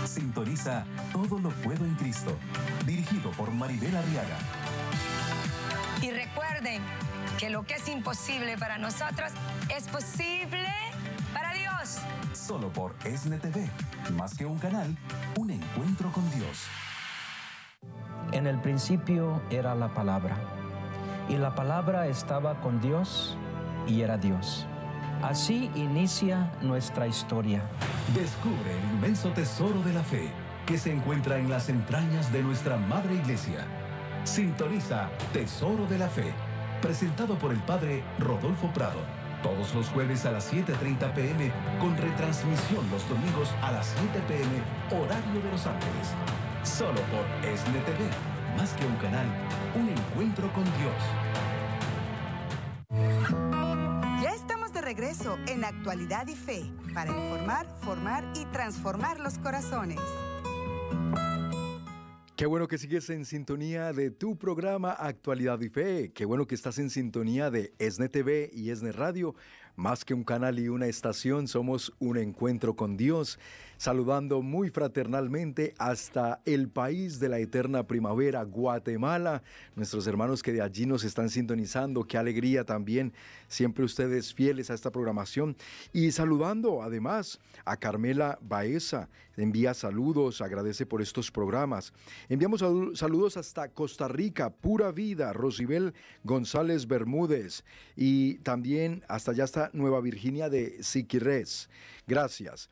Sintoniza 0.06 0.86
Todo 1.12 1.40
lo 1.40 1.50
puedo 1.50 1.86
en 1.86 1.96
Cristo, 1.96 2.38
dirigido 2.86 3.32
por 3.32 3.50
Maribel 3.50 3.96
Arriaga. 3.96 4.38
Y 6.04 6.12
recuerden 6.12 6.80
que 7.40 7.50
lo 7.50 7.64
que 7.64 7.74
es 7.74 7.88
imposible 7.90 8.60
para 8.60 8.78
nosotros 8.78 9.32
es 9.76 9.88
posible 9.88 10.70
para 11.34 11.52
Dios. 11.52 11.98
Solo 12.34 12.72
por 12.72 12.96
ESNE 13.06 13.40
TV, 13.40 13.68
más 14.16 14.38
que 14.38 14.46
un 14.46 14.60
canal, 14.60 14.96
un 15.36 15.50
encuentro 15.50 16.12
con 16.12 16.30
Dios. 16.30 16.68
En 18.34 18.48
el 18.48 18.60
principio 18.60 19.44
era 19.52 19.76
la 19.76 19.94
palabra, 19.94 20.36
y 21.30 21.38
la 21.38 21.54
palabra 21.54 22.08
estaba 22.08 22.60
con 22.62 22.82
Dios 22.82 23.38
y 23.86 24.02
era 24.02 24.18
Dios. 24.18 24.66
Así 25.22 25.70
inicia 25.76 26.52
nuestra 26.60 27.06
historia. 27.06 27.62
Descubre 28.16 28.72
el 28.72 28.96
inmenso 28.96 29.30
tesoro 29.30 29.80
de 29.84 29.94
la 29.94 30.02
fe 30.02 30.32
que 30.66 30.80
se 30.80 30.92
encuentra 30.92 31.38
en 31.38 31.48
las 31.48 31.70
entrañas 31.70 32.34
de 32.34 32.42
nuestra 32.42 32.76
Madre 32.76 33.14
Iglesia. 33.14 33.68
Sintoniza 34.24 35.10
Tesoro 35.32 35.86
de 35.86 36.00
la 36.00 36.08
Fe, 36.08 36.34
presentado 36.82 37.36
por 37.36 37.52
el 37.52 37.60
Padre 37.60 38.02
Rodolfo 38.18 38.68
Prado, 38.74 39.00
todos 39.44 39.76
los 39.76 39.90
jueves 39.90 40.26
a 40.26 40.32
las 40.32 40.52
7.30 40.52 41.14
pm, 41.14 41.52
con 41.80 41.96
retransmisión 41.98 42.90
los 42.90 43.08
domingos 43.08 43.54
a 43.62 43.74
las 43.74 43.94
7 43.96 44.24
pm, 44.28 45.04
horario 45.04 45.40
de 45.40 45.52
Los 45.52 45.68
Ángeles. 45.68 46.16
Solo 46.64 47.02
por 47.12 47.26
ESNE 47.46 47.80
TV, 47.82 48.10
más 48.56 48.72
que 48.74 48.86
un 48.86 48.96
canal, 48.96 49.28
un 49.76 49.90
encuentro 49.90 50.52
con 50.54 50.64
Dios. 50.64 50.96
Ya 54.22 54.34
estamos 54.34 54.72
de 54.72 54.80
regreso 54.80 55.38
en 55.48 55.66
Actualidad 55.66 56.26
y 56.28 56.36
Fe 56.36 56.64
para 56.94 57.12
informar, 57.12 57.68
formar 57.82 58.24
y 58.36 58.46
transformar 58.46 59.20
los 59.20 59.40
corazones. 59.40 60.00
Qué 62.38 62.46
bueno 62.46 62.68
que 62.68 62.78
sigues 62.78 63.10
en 63.10 63.26
sintonía 63.26 63.92
de 63.92 64.10
tu 64.10 64.38
programa 64.38 64.92
Actualidad 64.92 65.60
y 65.60 65.70
Fe. 65.70 66.12
Qué 66.14 66.24
bueno 66.24 66.48
que 66.48 66.56
estás 66.56 66.80
en 66.80 66.90
sintonía 66.90 67.52
de 67.52 67.74
ESNE 67.78 68.08
TV 68.08 68.50
y 68.54 68.70
ESNE 68.72 68.94
Radio. 68.94 69.36
Más 69.76 70.06
que 70.06 70.14
un 70.14 70.24
canal 70.24 70.60
y 70.60 70.70
una 70.70 70.88
estación, 70.88 71.48
somos 71.48 71.94
un 72.00 72.18
encuentro 72.18 72.76
con 72.76 72.96
Dios 72.96 73.38
saludando 73.84 74.42
muy 74.42 74.70
fraternalmente 74.70 75.74
hasta 75.78 76.40
el 76.46 76.70
país 76.70 77.20
de 77.20 77.28
la 77.28 77.40
eterna 77.40 77.86
primavera, 77.86 78.42
Guatemala, 78.44 79.44
nuestros 79.76 80.08
hermanos 80.08 80.42
que 80.42 80.54
de 80.54 80.62
allí 80.62 80.86
nos 80.86 81.04
están 81.04 81.30
sintonizando, 81.30 82.06
qué 82.06 82.18
alegría 82.18 82.64
también, 82.64 83.12
siempre 83.50 83.84
ustedes 83.84 84.34
fieles 84.34 84.70
a 84.70 84.74
esta 84.74 84.90
programación, 84.90 85.58
y 85.92 86.12
saludando 86.12 86.82
además 86.82 87.42
a 87.66 87.76
Carmela 87.76 88.40
Baeza, 88.42 89.10
envía 89.36 89.74
saludos, 89.74 90.40
agradece 90.40 90.86
por 90.86 91.02
estos 91.02 91.30
programas. 91.30 91.92
Enviamos 92.30 92.64
saludos 92.94 93.36
hasta 93.36 93.68
Costa 93.68 94.08
Rica, 94.08 94.50
Pura 94.50 94.94
Vida, 94.94 95.34
Rosibel 95.34 95.94
González 96.24 96.88
Bermúdez, 96.88 97.66
y 97.98 98.36
también 98.36 99.04
hasta 99.10 99.32
allá 99.32 99.44
está 99.44 99.72
Nueva 99.74 100.00
Virginia 100.00 100.48
de 100.48 100.82
Siquirres. 100.82 101.70
Gracias. 102.08 102.70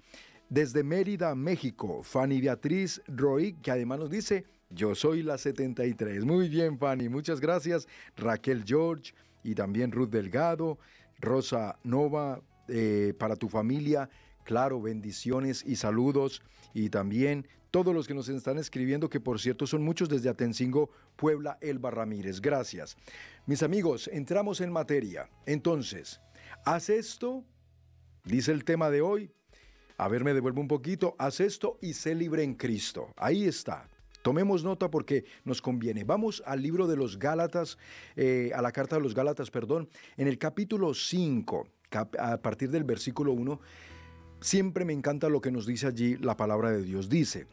Desde 0.51 0.84
Mérida, 0.84 1.34
México, 1.34 2.03
Fanny 2.03 2.41
Beatriz 2.41 3.01
Roy, 3.08 3.53
que 3.53 3.72
además 3.72 4.00
nos 4.00 4.10
dice, 4.10 4.43
yo 4.70 4.96
soy 4.96 5.24
la 5.24 5.38
73. 5.38 6.25
Muy 6.25 6.50
bien, 6.50 6.77
Fanny, 6.77 7.08
muchas 7.08 7.39
gracias. 7.39 7.88
Raquel 8.17 8.65
George 8.65 9.13
y 9.46 9.55
también 9.55 9.93
Ruth 9.93 10.10
Delgado, 10.10 10.77
Rosa 11.22 11.79
Nova, 11.86 12.41
eh, 12.67 13.13
para 13.17 13.38
tu 13.38 13.48
familia, 13.48 14.10
claro, 14.43 14.81
bendiciones 14.81 15.63
y 15.65 15.77
saludos. 15.77 16.41
Y 16.74 16.89
también 16.89 17.48
todos 17.72 17.96
los 17.96 18.05
que 18.05 18.13
nos 18.13 18.27
están 18.27 18.58
escribiendo, 18.58 19.10
que 19.10 19.22
por 19.22 19.39
cierto 19.39 19.65
son 19.65 19.84
muchos 19.84 20.10
desde 20.10 20.27
Atencingo, 20.27 20.89
Puebla, 21.15 21.60
Elba 21.62 21.91
Ramírez. 21.91 22.41
Gracias. 22.41 22.98
Mis 23.46 23.63
amigos, 23.63 24.10
entramos 24.12 24.60
en 24.60 24.74
materia. 24.74 25.29
Entonces, 25.46 26.20
haz 26.65 26.89
esto, 26.89 27.46
dice 28.25 28.51
el 28.51 28.65
tema 28.65 28.89
de 28.89 29.00
hoy, 29.00 29.31
a 30.01 30.08
ver, 30.08 30.24
me 30.24 30.34
devuelvo 30.34 30.62
un 30.62 30.67
poquito, 30.67 31.15
haz 31.20 31.41
esto 31.41 31.77
y 31.79 31.93
sé 31.93 32.15
libre 32.15 32.41
en 32.41 32.55
Cristo. 32.55 33.13
Ahí 33.17 33.46
está. 33.46 33.88
Tomemos 34.24 34.63
nota 34.63 34.89
porque 34.89 35.25
nos 35.46 35.62
conviene. 35.62 36.03
Vamos 36.03 36.41
al 36.48 36.63
libro 36.63 36.88
de 36.88 36.96
los 36.96 37.20
Gálatas, 37.20 37.77
eh, 38.15 38.50
a 38.55 38.63
la 38.63 38.72
carta 38.72 38.96
de 38.96 39.03
los 39.03 39.13
Gálatas, 39.13 39.51
perdón, 39.51 39.88
en 40.17 40.27
el 40.27 40.39
capítulo 40.39 40.96
5, 40.96 41.67
a 42.17 42.38
partir 42.38 42.72
del 42.72 42.84
versículo 42.84 43.31
1. 43.34 43.60
siempre 44.39 44.86
me 44.86 44.93
encanta 44.93 45.29
lo 45.29 45.39
que 45.39 45.51
nos 45.51 45.67
dice 45.67 45.86
allí 45.86 46.17
la 46.17 46.36
palabra 46.36 46.72
de 46.72 46.81
Dios. 46.81 47.08
Dice, 47.08 47.46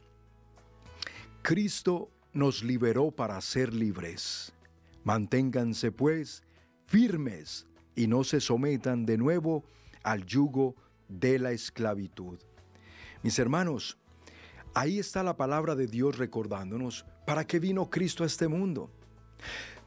Cristo 1.43 2.09
nos 2.33 2.65
liberó 2.65 3.11
para 3.11 3.39
ser 3.43 3.75
libres. 3.75 4.55
Manténganse 5.05 5.93
pues 5.93 6.43
firmes 6.87 7.67
y 7.95 8.07
no 8.07 8.25
se 8.25 8.41
sometan 8.41 9.05
de 9.05 9.19
nuevo 9.19 9.65
al 10.03 10.25
yugo 10.25 10.77
de 11.09 11.39
la 11.39 11.53
esclavitud. 11.53 12.39
Mis 13.23 13.39
hermanos, 13.39 13.99
ahí 14.75 14.99
está 14.99 15.23
la 15.23 15.37
palabra 15.37 15.75
de 15.75 15.87
Dios 15.87 16.19
recordándonos 16.19 17.05
para 17.27 17.47
qué 17.47 17.59
vino 17.59 17.91
Cristo 17.91 18.23
a 18.23 18.27
este 18.27 18.49
mundo. 18.49 18.91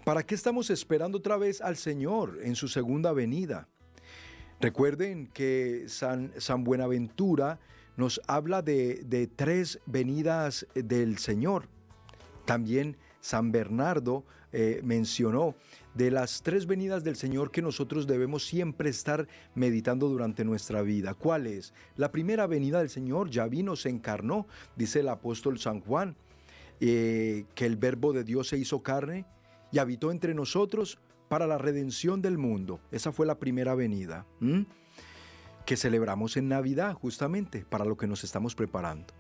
¿Para 0.04 0.24
qué 0.24 0.36
estamos 0.36 0.70
esperando 0.70 1.20
otra 1.20 1.38
vez 1.38 1.62
al 1.62 1.78
Señor 1.78 2.40
en 2.42 2.56
su 2.56 2.68
segunda 2.68 3.14
venida? 3.14 3.68
Recuerden 4.60 5.28
que 5.28 5.86
San, 5.88 6.32
Buenaventura 6.64 7.60
nos 7.98 8.22
habla 8.28 8.62
de, 8.62 9.04
de 9.06 9.28
tres 9.28 9.80
venidas 9.86 10.68
del 10.74 11.18
Señor. 11.18 11.68
También 12.46 12.98
San 13.22 13.52
Bernardo 13.52 14.26
eh, 14.52 14.82
mencionó 14.84 15.56
de 15.94 16.12
las 16.12 16.42
tres 16.42 16.66
venidas 16.66 17.04
del 17.04 17.16
Señor 17.16 17.52
que 17.52 17.62
nosotros 17.62 18.08
debemos 18.08 18.46
siempre 18.46 18.90
estar 18.90 19.28
meditando 19.56 20.08
durante 20.08 20.46
nuestra 20.46 20.82
vida. 20.82 21.14
¿Cuál 21.14 21.48
es? 21.48 21.74
La 21.96 22.12
primera 22.12 22.48
venida 22.48 22.80
del 22.80 22.90
Señor 22.90 23.30
ya 23.30 23.48
vino, 23.48 23.76
se 23.76 23.90
encarnó, 23.90 24.48
dice 24.76 25.02
el 25.02 25.10
apóstol 25.10 25.60
San 25.60 25.82
Juan, 25.82 26.16
eh, 26.80 27.46
que 27.56 27.66
el 27.66 27.78
verbo 27.78 28.14
de 28.14 28.24
Dios 28.24 28.48
se 28.48 28.58
hizo 28.58 28.82
carne 28.82 29.26
y 29.72 29.80
habitó 29.80 30.12
entre 30.12 30.34
nosotros 30.34 31.00
para 31.30 31.48
la 31.48 31.58
redención 31.58 32.22
del 32.22 32.38
mundo. 32.38 32.80
Esa 32.92 33.12
fue 33.12 33.26
la 33.26 33.40
primera 33.40 33.76
venida 33.76 34.26
que 35.66 35.78
celebramos 35.78 36.36
en 36.38 36.50
Navidad, 36.50 36.94
justamente, 36.94 37.66
para 37.70 37.86
lo 37.86 37.96
que 37.96 38.08
nos 38.08 38.24
estamos 38.24 38.56
preparando. 38.56 39.14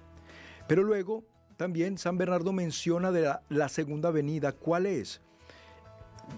Pero 0.68 0.84
luego 0.84 1.24
también 1.58 1.98
San 1.98 2.18
Bernardo 2.18 2.54
menciona 2.54 3.12
de 3.12 3.34
la, 3.50 3.70
segunda 3.70 4.12
venida. 4.12 4.51
¿Cuál 4.51 4.88
es? 4.88 5.22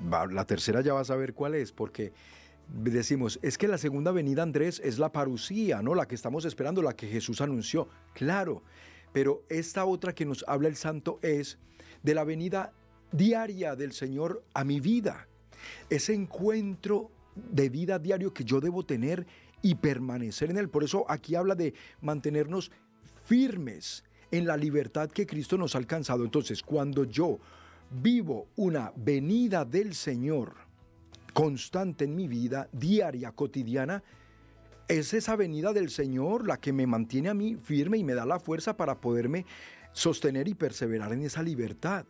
La 0.09 0.45
tercera 0.45 0.81
ya 0.81 0.93
vas 0.93 1.09
a 1.09 1.15
ver 1.15 1.33
cuál 1.33 1.55
es, 1.55 1.71
porque 1.71 2.13
decimos, 2.67 3.39
es 3.41 3.57
que 3.57 3.67
la 3.67 3.77
segunda 3.77 4.11
venida, 4.11 4.43
Andrés, 4.43 4.81
es 4.83 4.99
la 4.99 5.11
parucía, 5.11 5.81
¿no? 5.81 5.95
La 5.95 6.07
que 6.07 6.15
estamos 6.15 6.45
esperando, 6.45 6.81
la 6.81 6.95
que 6.95 7.07
Jesús 7.07 7.41
anunció. 7.41 7.87
Claro, 8.13 8.63
pero 9.11 9.43
esta 9.49 9.85
otra 9.85 10.13
que 10.13 10.25
nos 10.25 10.43
habla 10.47 10.67
el 10.67 10.75
santo 10.75 11.19
es 11.21 11.57
de 12.01 12.13
la 12.15 12.23
venida 12.23 12.73
diaria 13.11 13.75
del 13.75 13.93
Señor 13.93 14.43
a 14.53 14.63
mi 14.63 14.79
vida 14.79 15.27
ese 15.89 16.13
encuentro 16.13 17.11
de 17.35 17.69
vida 17.69 17.99
diario 17.99 18.33
que 18.33 18.43
yo 18.43 18.59
debo 18.59 18.83
tener 18.83 19.25
y 19.61 19.75
permanecer 19.75 20.51
en 20.51 20.57
él. 20.57 20.69
Por 20.69 20.83
eso 20.83 21.05
aquí 21.09 21.35
habla 21.35 21.55
de 21.55 21.73
mantenernos 22.01 22.71
firmes 23.23 24.03
en 24.31 24.45
la 24.45 24.57
libertad 24.57 25.09
que 25.09 25.25
Cristo 25.25 25.57
nos 25.57 25.75
ha 25.75 25.77
alcanzado. 25.77 26.23
Entonces, 26.23 26.61
cuando 26.61 27.05
yo 27.05 27.39
vivo 27.93 28.47
una 28.55 28.91
venida 28.95 29.65
del 29.65 29.93
Señor 29.93 30.55
constante 31.33 32.05
en 32.05 32.15
mi 32.15 32.27
vida, 32.27 32.69
diaria, 32.71 33.31
cotidiana, 33.31 34.03
es 34.87 35.13
esa 35.13 35.35
venida 35.35 35.73
del 35.73 35.89
Señor 35.89 36.45
la 36.45 36.57
que 36.57 36.73
me 36.73 36.85
mantiene 36.85 37.29
a 37.29 37.33
mí 37.33 37.55
firme 37.55 37.97
y 37.97 38.03
me 38.03 38.13
da 38.13 38.25
la 38.25 38.39
fuerza 38.39 38.77
para 38.77 38.99
poderme 38.99 39.45
sostener 39.93 40.47
y 40.47 40.53
perseverar 40.53 41.13
en 41.13 41.23
esa 41.23 41.41
libertad. 41.41 42.05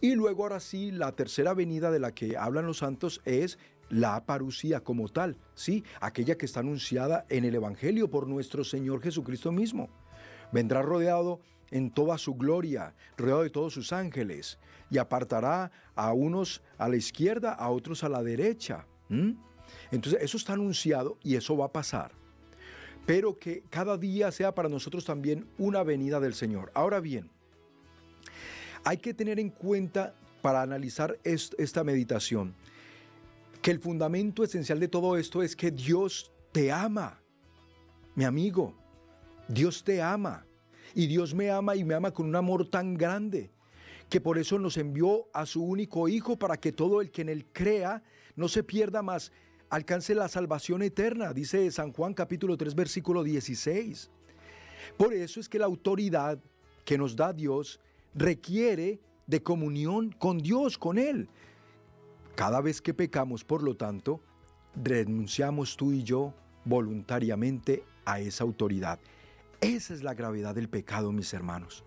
Y 0.00 0.14
luego 0.14 0.44
ahora 0.44 0.60
sí, 0.60 0.92
la 0.92 1.10
tercera 1.10 1.54
venida 1.54 1.90
de 1.90 1.98
la 1.98 2.14
que 2.14 2.36
hablan 2.36 2.66
los 2.66 2.78
santos 2.78 3.20
es 3.24 3.58
la 3.90 4.24
parucía 4.24 4.80
como 4.80 5.08
tal, 5.08 5.36
¿sí? 5.54 5.82
Aquella 6.00 6.36
que 6.36 6.46
está 6.46 6.60
anunciada 6.60 7.26
en 7.28 7.44
el 7.44 7.56
Evangelio 7.56 8.08
por 8.08 8.28
nuestro 8.28 8.62
Señor 8.62 9.02
Jesucristo 9.02 9.50
mismo. 9.50 9.88
Vendrá 10.52 10.82
rodeado 10.82 11.40
en 11.74 11.90
toda 11.90 12.16
su 12.18 12.34
gloria, 12.34 12.94
rodeado 13.16 13.42
de 13.42 13.50
todos 13.50 13.74
sus 13.74 13.92
ángeles, 13.92 14.58
y 14.90 14.98
apartará 14.98 15.72
a 15.96 16.12
unos 16.12 16.62
a 16.78 16.88
la 16.88 16.94
izquierda, 16.94 17.52
a 17.52 17.68
otros 17.68 18.04
a 18.04 18.08
la 18.08 18.22
derecha. 18.22 18.86
Entonces, 19.90 20.22
eso 20.22 20.36
está 20.36 20.52
anunciado 20.52 21.18
y 21.22 21.34
eso 21.34 21.56
va 21.56 21.66
a 21.66 21.72
pasar. 21.72 22.12
Pero 23.06 23.36
que 23.36 23.64
cada 23.70 23.98
día 23.98 24.30
sea 24.30 24.54
para 24.54 24.68
nosotros 24.68 25.04
también 25.04 25.48
una 25.58 25.82
venida 25.82 26.20
del 26.20 26.34
Señor. 26.34 26.70
Ahora 26.74 27.00
bien, 27.00 27.28
hay 28.84 28.98
que 28.98 29.12
tener 29.12 29.40
en 29.40 29.50
cuenta 29.50 30.14
para 30.42 30.62
analizar 30.62 31.18
esta 31.24 31.82
meditación 31.82 32.54
que 33.60 33.72
el 33.72 33.80
fundamento 33.80 34.44
esencial 34.44 34.78
de 34.78 34.88
todo 34.88 35.16
esto 35.16 35.42
es 35.42 35.56
que 35.56 35.72
Dios 35.72 36.30
te 36.52 36.70
ama, 36.70 37.20
mi 38.14 38.24
amigo. 38.24 38.74
Dios 39.48 39.82
te 39.82 40.00
ama. 40.00 40.46
Y 40.94 41.06
Dios 41.06 41.34
me 41.34 41.50
ama 41.50 41.76
y 41.76 41.84
me 41.84 41.94
ama 41.94 42.12
con 42.12 42.26
un 42.26 42.36
amor 42.36 42.68
tan 42.68 42.94
grande 42.94 43.50
que 44.08 44.20
por 44.20 44.38
eso 44.38 44.58
nos 44.58 44.76
envió 44.76 45.28
a 45.32 45.46
su 45.46 45.62
único 45.64 46.08
Hijo 46.08 46.36
para 46.36 46.56
que 46.56 46.72
todo 46.72 47.00
el 47.00 47.10
que 47.10 47.22
en 47.22 47.28
él 47.30 47.46
crea 47.52 48.02
no 48.36 48.48
se 48.48 48.62
pierda 48.62 49.02
más, 49.02 49.32
alcance 49.70 50.14
la 50.14 50.28
salvación 50.28 50.82
eterna, 50.82 51.32
dice 51.32 51.70
San 51.70 51.92
Juan 51.92 52.14
capítulo 52.14 52.56
3 52.56 52.74
versículo 52.74 53.24
16. 53.24 54.10
Por 54.96 55.14
eso 55.14 55.40
es 55.40 55.48
que 55.48 55.58
la 55.58 55.66
autoridad 55.66 56.38
que 56.84 56.98
nos 56.98 57.16
da 57.16 57.32
Dios 57.32 57.80
requiere 58.14 59.00
de 59.26 59.42
comunión 59.42 60.12
con 60.12 60.38
Dios, 60.38 60.78
con 60.78 60.98
Él. 60.98 61.28
Cada 62.34 62.60
vez 62.60 62.82
que 62.82 62.94
pecamos, 62.94 63.44
por 63.44 63.62
lo 63.62 63.76
tanto, 63.76 64.20
renunciamos 64.80 65.76
tú 65.76 65.92
y 65.92 66.02
yo 66.02 66.34
voluntariamente 66.64 67.84
a 68.04 68.20
esa 68.20 68.44
autoridad. 68.44 68.98
Esa 69.60 69.94
es 69.94 70.02
la 70.02 70.14
gravedad 70.14 70.54
del 70.54 70.68
pecado, 70.68 71.12
mis 71.12 71.32
hermanos. 71.32 71.84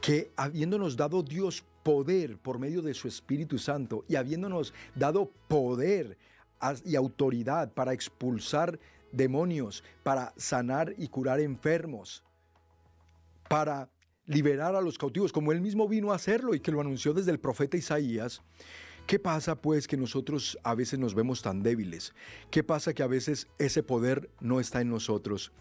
Que 0.00 0.30
habiéndonos 0.36 0.96
dado 0.96 1.22
Dios 1.22 1.64
poder 1.82 2.36
por 2.38 2.58
medio 2.58 2.82
de 2.82 2.94
su 2.94 3.08
Espíritu 3.08 3.58
Santo 3.58 4.04
y 4.08 4.16
habiéndonos 4.16 4.74
dado 4.94 5.30
poder 5.48 6.18
y 6.84 6.96
autoridad 6.96 7.72
para 7.72 7.92
expulsar 7.92 8.78
demonios, 9.12 9.84
para 10.02 10.32
sanar 10.36 10.94
y 10.98 11.08
curar 11.08 11.40
enfermos, 11.40 12.24
para 13.48 13.88
liberar 14.26 14.74
a 14.74 14.80
los 14.80 14.98
cautivos, 14.98 15.32
como 15.32 15.52
él 15.52 15.60
mismo 15.60 15.88
vino 15.88 16.12
a 16.12 16.16
hacerlo 16.16 16.54
y 16.54 16.60
que 16.60 16.72
lo 16.72 16.80
anunció 16.80 17.14
desde 17.14 17.30
el 17.30 17.38
profeta 17.38 17.76
Isaías. 17.76 18.42
¿Qué 19.06 19.20
pasa 19.20 19.54
pues 19.54 19.86
que 19.86 19.96
nosotros 19.96 20.58
a 20.64 20.74
veces 20.74 20.98
nos 20.98 21.14
vemos 21.14 21.40
tan 21.40 21.62
débiles? 21.62 22.12
¿Qué 22.50 22.64
pasa 22.64 22.92
que 22.92 23.04
a 23.04 23.06
veces 23.06 23.46
ese 23.58 23.84
poder 23.84 24.28
no 24.40 24.58
está 24.58 24.80
en 24.80 24.90
nosotros? 24.90 25.52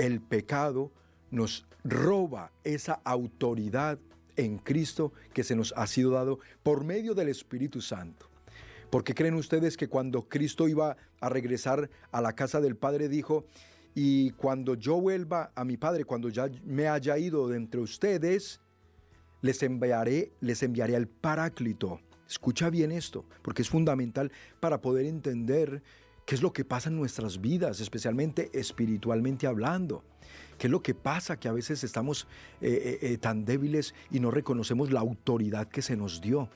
El 0.00 0.22
pecado 0.22 0.90
nos 1.30 1.66
roba 1.84 2.52
esa 2.64 3.02
autoridad 3.04 3.98
en 4.34 4.56
Cristo 4.56 5.12
que 5.34 5.44
se 5.44 5.54
nos 5.54 5.74
ha 5.76 5.86
sido 5.86 6.12
dado 6.12 6.38
por 6.62 6.84
medio 6.84 7.14
del 7.14 7.28
Espíritu 7.28 7.82
Santo. 7.82 8.30
¿Por 8.88 9.04
qué 9.04 9.14
creen 9.14 9.34
ustedes 9.34 9.76
que 9.76 9.88
cuando 9.88 10.26
Cristo 10.26 10.68
iba 10.68 10.96
a 11.20 11.28
regresar 11.28 11.90
a 12.12 12.22
la 12.22 12.32
casa 12.32 12.62
del 12.62 12.76
Padre 12.76 13.10
dijo, 13.10 13.44
y 13.94 14.30
cuando 14.30 14.74
yo 14.74 14.98
vuelva 14.98 15.52
a 15.54 15.66
mi 15.66 15.76
Padre, 15.76 16.06
cuando 16.06 16.30
ya 16.30 16.48
me 16.64 16.88
haya 16.88 17.18
ido 17.18 17.48
de 17.48 17.58
entre 17.58 17.82
ustedes, 17.82 18.62
les 19.42 19.62
enviaré, 19.62 20.32
les 20.40 20.62
enviaré 20.62 20.96
al 20.96 21.08
Paráclito. 21.08 22.00
Escucha 22.26 22.70
bien 22.70 22.90
esto, 22.90 23.26
porque 23.42 23.60
es 23.60 23.68
fundamental 23.68 24.32
para 24.60 24.80
poder 24.80 25.04
entender 25.04 25.82
qué 26.30 26.36
es 26.36 26.42
lo 26.42 26.52
que 26.52 26.64
pasa 26.64 26.90
en 26.90 26.94
nuestras 26.94 27.40
vidas, 27.40 27.80
especialmente 27.80 28.52
espiritualmente 28.52 29.48
hablando. 29.48 30.04
¿Qué 30.58 30.68
es 30.68 30.70
lo 30.70 30.80
que 30.80 30.94
pasa 30.94 31.40
que 31.40 31.48
a 31.48 31.52
veces 31.52 31.82
estamos 31.82 32.28
eh, 32.60 32.70
eh, 32.70 32.98
eh, 33.02 33.18
tan 33.18 33.44
débiles 33.44 33.96
y 34.12 34.20
no 34.20 34.30
reconocemos 34.30 34.92
la 34.92 35.00
autoridad 35.00 35.66
que 35.66 35.82
se 35.82 35.96
nos 35.96 36.20
dio? 36.20 36.48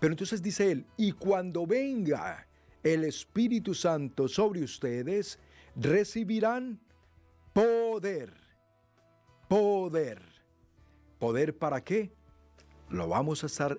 Pero 0.00 0.12
entonces 0.12 0.42
dice 0.42 0.70
él, 0.70 0.84
y 0.98 1.12
cuando 1.12 1.66
venga 1.66 2.46
el 2.82 3.04
Espíritu 3.04 3.72
Santo 3.72 4.28
sobre 4.28 4.62
ustedes, 4.62 5.38
recibirán 5.76 6.78
poder. 7.54 8.34
Poder. 9.48 10.20
¿Poder 11.18 11.56
para 11.56 11.82
qué? 11.82 12.12
Lo 12.90 13.08
vamos 13.08 13.44
a 13.44 13.46
estar 13.46 13.78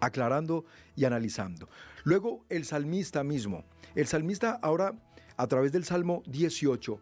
aclarando 0.00 0.64
y 0.96 1.04
analizando. 1.04 1.68
Luego 2.02 2.44
el 2.48 2.64
salmista 2.64 3.22
mismo. 3.22 3.64
El 3.96 4.06
salmista 4.06 4.58
ahora, 4.62 4.94
a 5.38 5.46
través 5.46 5.72
del 5.72 5.84
Salmo 5.84 6.22
18, 6.26 7.00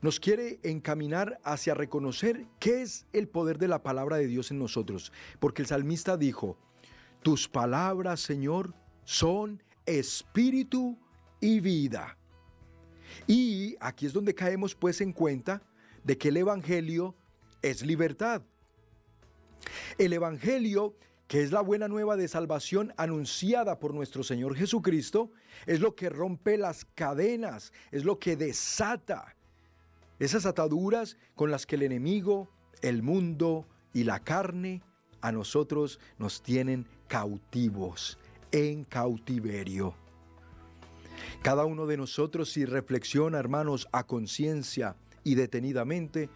nos 0.00 0.20
quiere 0.20 0.60
encaminar 0.62 1.40
hacia 1.42 1.74
reconocer 1.74 2.46
qué 2.60 2.82
es 2.82 3.04
el 3.12 3.26
poder 3.26 3.58
de 3.58 3.66
la 3.66 3.82
palabra 3.82 4.16
de 4.16 4.28
Dios 4.28 4.52
en 4.52 4.60
nosotros. 4.60 5.12
Porque 5.40 5.62
el 5.62 5.68
salmista 5.68 6.16
dijo, 6.16 6.56
tus 7.20 7.48
palabras, 7.48 8.20
Señor, 8.20 8.74
son 9.04 9.60
espíritu 9.86 10.96
y 11.40 11.58
vida. 11.58 12.16
Y 13.26 13.76
aquí 13.80 14.06
es 14.06 14.12
donde 14.12 14.32
caemos 14.32 14.76
pues 14.76 15.00
en 15.00 15.12
cuenta 15.12 15.60
de 16.04 16.16
que 16.16 16.28
el 16.28 16.36
Evangelio 16.36 17.16
es 17.60 17.84
libertad. 17.84 18.42
El 19.98 20.12
Evangelio, 20.12 20.94
que 21.30 21.44
es 21.44 21.52
la 21.52 21.60
buena 21.60 21.86
nueva 21.86 22.16
de 22.16 22.26
salvación 22.26 22.92
anunciada 22.96 23.78
por 23.78 23.94
nuestro 23.94 24.24
Señor 24.24 24.56
Jesucristo, 24.56 25.30
es 25.64 25.78
lo 25.78 25.94
que 25.94 26.08
rompe 26.08 26.58
las 26.58 26.84
cadenas, 26.84 27.72
es 27.92 28.04
lo 28.04 28.18
que 28.18 28.34
desata 28.34 29.36
Esas 30.18 30.44
ataduras 30.44 31.16
con 31.36 31.52
las 31.52 31.66
que 31.66 31.76
el 31.76 31.82
enemigo, 31.82 32.48
el 32.82 33.04
mundo 33.04 33.64
y 33.94 34.02
la 34.02 34.18
carne 34.18 34.82
a 35.20 35.30
nosotros 35.30 36.00
nos 36.18 36.42
tienen 36.42 36.84
cautivos, 37.06 38.18
en 38.50 38.82
cautiverio. 38.82 39.94
Cada 41.42 41.64
uno 41.64 41.86
de 41.86 41.96
nosotros 41.96 42.50
si 42.50 42.64
reflexiona, 42.64 43.38
hermanos, 43.38 43.86
a 43.92 44.02
conciencia 44.02 44.96
y 45.22 45.36
detenidamente, 45.36 46.28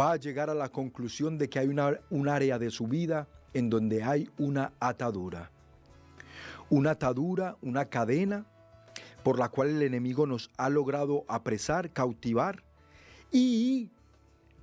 va 0.00 0.12
a 0.12 0.16
llegar 0.16 0.48
a 0.48 0.54
la 0.54 0.70
conclusión 0.70 1.36
de 1.36 1.50
que 1.50 1.58
hay 1.58 1.68
una, 1.68 2.00
un 2.08 2.26
área 2.26 2.58
de 2.58 2.70
su 2.70 2.86
vida 2.86 3.28
en 3.54 3.70
donde 3.70 4.02
hay 4.02 4.30
una 4.38 4.72
atadura. 4.80 5.50
Una 6.68 6.92
atadura, 6.92 7.56
una 7.62 7.86
cadena 7.86 8.46
por 9.22 9.38
la 9.38 9.48
cual 9.48 9.70
el 9.70 9.82
enemigo 9.82 10.26
nos 10.26 10.50
ha 10.56 10.68
logrado 10.68 11.24
apresar, 11.26 11.92
cautivar. 11.92 12.62
Y 13.32 13.90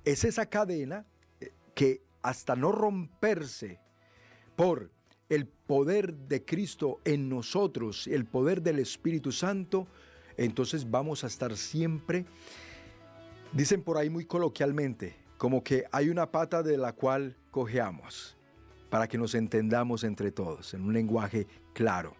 es 0.04 0.24
esa 0.24 0.46
cadena 0.46 1.04
eh, 1.40 1.50
que 1.74 2.02
hasta 2.22 2.56
no 2.56 2.72
romperse 2.72 3.78
por 4.56 4.90
el 5.28 5.46
poder 5.46 6.14
de 6.14 6.44
Cristo 6.44 7.00
en 7.04 7.28
nosotros, 7.28 8.06
el 8.06 8.24
poder 8.24 8.62
del 8.62 8.78
Espíritu 8.78 9.32
Santo, 9.32 9.86
entonces 10.36 10.90
vamos 10.90 11.24
a 11.24 11.26
estar 11.26 11.56
siempre, 11.56 12.24
dicen 13.52 13.82
por 13.82 13.98
ahí 13.98 14.10
muy 14.10 14.24
coloquialmente, 14.24 15.16
como 15.38 15.62
que 15.62 15.84
hay 15.92 16.08
una 16.08 16.30
pata 16.30 16.62
de 16.62 16.78
la 16.78 16.92
cual 16.94 17.36
cojeamos, 17.50 18.33
para 18.94 19.08
que 19.08 19.18
nos 19.18 19.34
entendamos 19.34 20.04
entre 20.04 20.30
todos, 20.30 20.72
en 20.72 20.82
un 20.82 20.92
lenguaje 20.92 21.48
claro. 21.72 22.14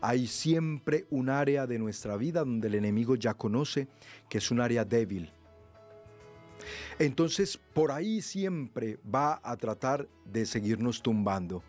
Hay 0.00 0.26
siempre 0.26 1.06
un 1.10 1.28
área 1.28 1.66
de 1.66 1.78
nuestra 1.78 2.16
vida 2.16 2.40
donde 2.40 2.68
el 2.68 2.76
enemigo 2.76 3.14
ya 3.14 3.34
conoce 3.34 3.88
que 4.30 4.38
es 4.38 4.50
un 4.50 4.62
área 4.62 4.86
débil. 4.86 5.30
Entonces, 6.98 7.60
por 7.74 7.92
ahí 7.92 8.22
siempre 8.22 8.98
va 9.04 9.38
a 9.44 9.54
tratar 9.58 10.08
de 10.24 10.46
seguirnos 10.46 11.02
tumbando 11.02 11.62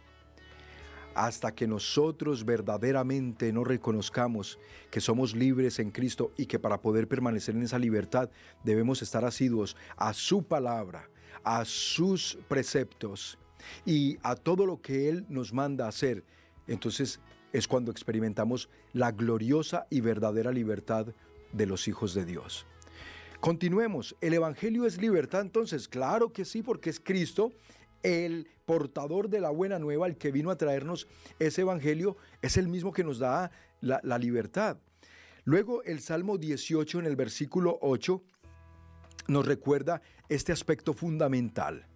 hasta 1.16 1.54
que 1.54 1.68
nosotros 1.68 2.46
verdaderamente 2.46 3.52
no 3.52 3.66
reconozcamos 3.66 4.58
que 4.90 5.02
somos 5.02 5.36
libres 5.36 5.80
en 5.80 5.92
Cristo 5.92 6.32
y 6.38 6.46
que 6.46 6.60
para 6.60 6.80
poder 6.80 7.10
permanecer 7.10 7.58
en 7.58 7.64
esa 7.64 7.78
libertad 7.78 8.30
debemos 8.64 9.02
estar 9.02 9.26
asiduos 9.26 9.76
a 9.98 10.14
su 10.14 10.44
palabra, 10.44 11.10
a 11.44 11.66
sus 11.66 12.40
preceptos 12.48 13.38
y 13.86 14.18
a 14.24 14.36
todo 14.36 14.66
lo 14.66 14.82
que 14.82 15.10
Él 15.10 15.26
nos 15.30 15.54
manda 15.54 15.88
hacer, 15.88 16.24
entonces 16.68 17.20
es 17.52 17.68
cuando 17.68 17.92
experimentamos 17.92 18.70
la 18.94 19.12
gloriosa 19.12 19.88
y 19.90 20.02
verdadera 20.02 20.52
libertad 20.52 21.08
de 21.52 21.66
los 21.66 21.88
hijos 21.88 22.14
de 22.14 22.26
Dios. 22.26 22.66
Continuemos, 23.40 24.16
¿el 24.22 24.34
Evangelio 24.34 24.86
es 24.86 25.02
libertad 25.02 25.42
entonces? 25.42 25.88
Claro 25.88 26.34
que 26.34 26.46
sí, 26.46 26.62
porque 26.62 26.90
es 26.90 27.00
Cristo 27.00 27.54
el 28.04 28.48
portador 28.66 29.30
de 29.30 29.42
la 29.42 29.50
buena 29.50 29.80
nueva, 29.80 30.08
el 30.08 30.18
que 30.18 30.32
vino 30.32 30.52
a 30.52 30.58
traernos 30.58 31.08
ese 31.40 31.62
evangelio, 31.62 32.18
es 32.42 32.58
el 32.58 32.68
mismo 32.68 32.92
que 32.92 33.04
nos 33.04 33.20
da 33.20 33.52
la, 33.82 34.18
libertad. 34.18 34.78
Luego 35.44 35.84
el 35.84 36.00
Salmo 36.00 36.38
18 36.38 37.00
en 37.00 37.06
el 37.06 37.16
versículo 37.16 37.78
8 37.82 38.22
nos 39.28 39.46
recuerda 39.46 40.02
este 40.28 40.52
aspecto 40.52 40.94
fundamental. 40.94 41.88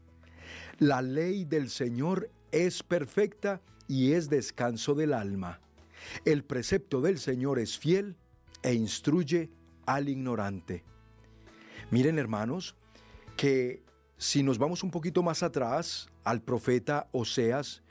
La 0.80 1.02
ley 1.02 1.46
del 1.46 1.70
Señor 1.70 2.30
es 2.52 2.84
perfecta 2.84 3.62
y 3.88 4.14
es 4.14 4.30
descanso 4.30 4.96
del 4.96 5.14
alma. 5.14 5.60
El 6.26 6.44
precepto 6.44 7.02
del 7.02 7.20
Señor 7.20 7.60
es 7.60 7.78
fiel 7.78 8.16
e 8.62 8.74
instruye 8.74 9.52
al 9.86 10.10
ignorante. 10.10 10.84
Miren 11.92 12.18
hermanos, 12.18 12.76
que 13.36 13.84
si 14.18 14.44
nos 14.44 14.58
vamos 14.58 14.84
un 14.84 14.92
poquito 14.92 15.22
más 15.22 15.44
atrás 15.44 16.10
al 16.24 16.42
profeta 16.42 17.08
Oseas, 17.12 17.84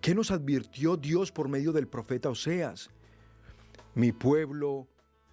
¿qué 0.00 0.14
nos 0.14 0.30
advirtió 0.30 0.96
Dios 0.96 1.32
por 1.32 1.48
medio 1.48 1.72
del 1.72 1.88
profeta 1.88 2.28
Oseas? 2.28 2.90
Mi 3.94 4.12
pueblo 4.12 4.88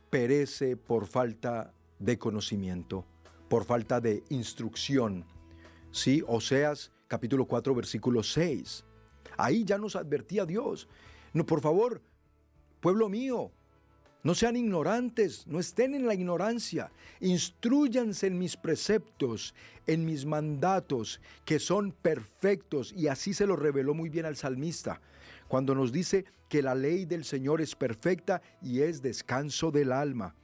perece 0.09 0.77
por 0.77 1.07
falta 1.07 1.73
de 1.99 2.17
conocimiento, 2.17 3.05
por 3.49 3.65
falta 3.65 4.01
de 4.01 4.23
instrucción. 4.29 5.25
Sí, 5.91 6.23
Oseas 6.25 6.91
capítulo 7.07 7.45
4 7.45 7.75
versículo 7.75 8.23
6. 8.23 8.85
Ahí 9.37 9.65
ya 9.65 9.77
nos 9.77 9.95
advertía 9.95 10.45
Dios. 10.45 10.87
No, 11.33 11.45
por 11.45 11.61
favor, 11.61 12.01
pueblo 12.79 13.09
mío, 13.09 13.51
no 14.23 14.35
sean 14.35 14.55
ignorantes, 14.55 15.47
no 15.47 15.59
estén 15.59 15.93
en 15.93 16.05
la 16.05 16.13
ignorancia. 16.13 16.91
Instruyanse 17.19 18.27
en 18.27 18.37
mis 18.37 18.55
preceptos, 18.55 19.53
en 19.87 20.05
mis 20.05 20.25
mandatos, 20.25 21.19
que 21.43 21.59
son 21.59 21.91
perfectos. 21.91 22.93
Y 22.95 23.07
así 23.07 23.33
se 23.33 23.47
lo 23.47 23.55
reveló 23.55 23.93
muy 23.93 24.09
bien 24.09 24.25
al 24.25 24.37
salmista, 24.37 25.01
cuando 25.47 25.75
nos 25.75 25.91
dice 25.91 26.25
que 26.47 26.61
la 26.61 26.75
ley 26.75 27.05
del 27.05 27.25
Señor 27.25 27.61
es 27.61 27.75
perfecta 27.75 28.41
y 28.61 28.81
es 28.81 29.01
descanso 29.01 29.71
del 29.71 29.91
alma. 29.91 30.35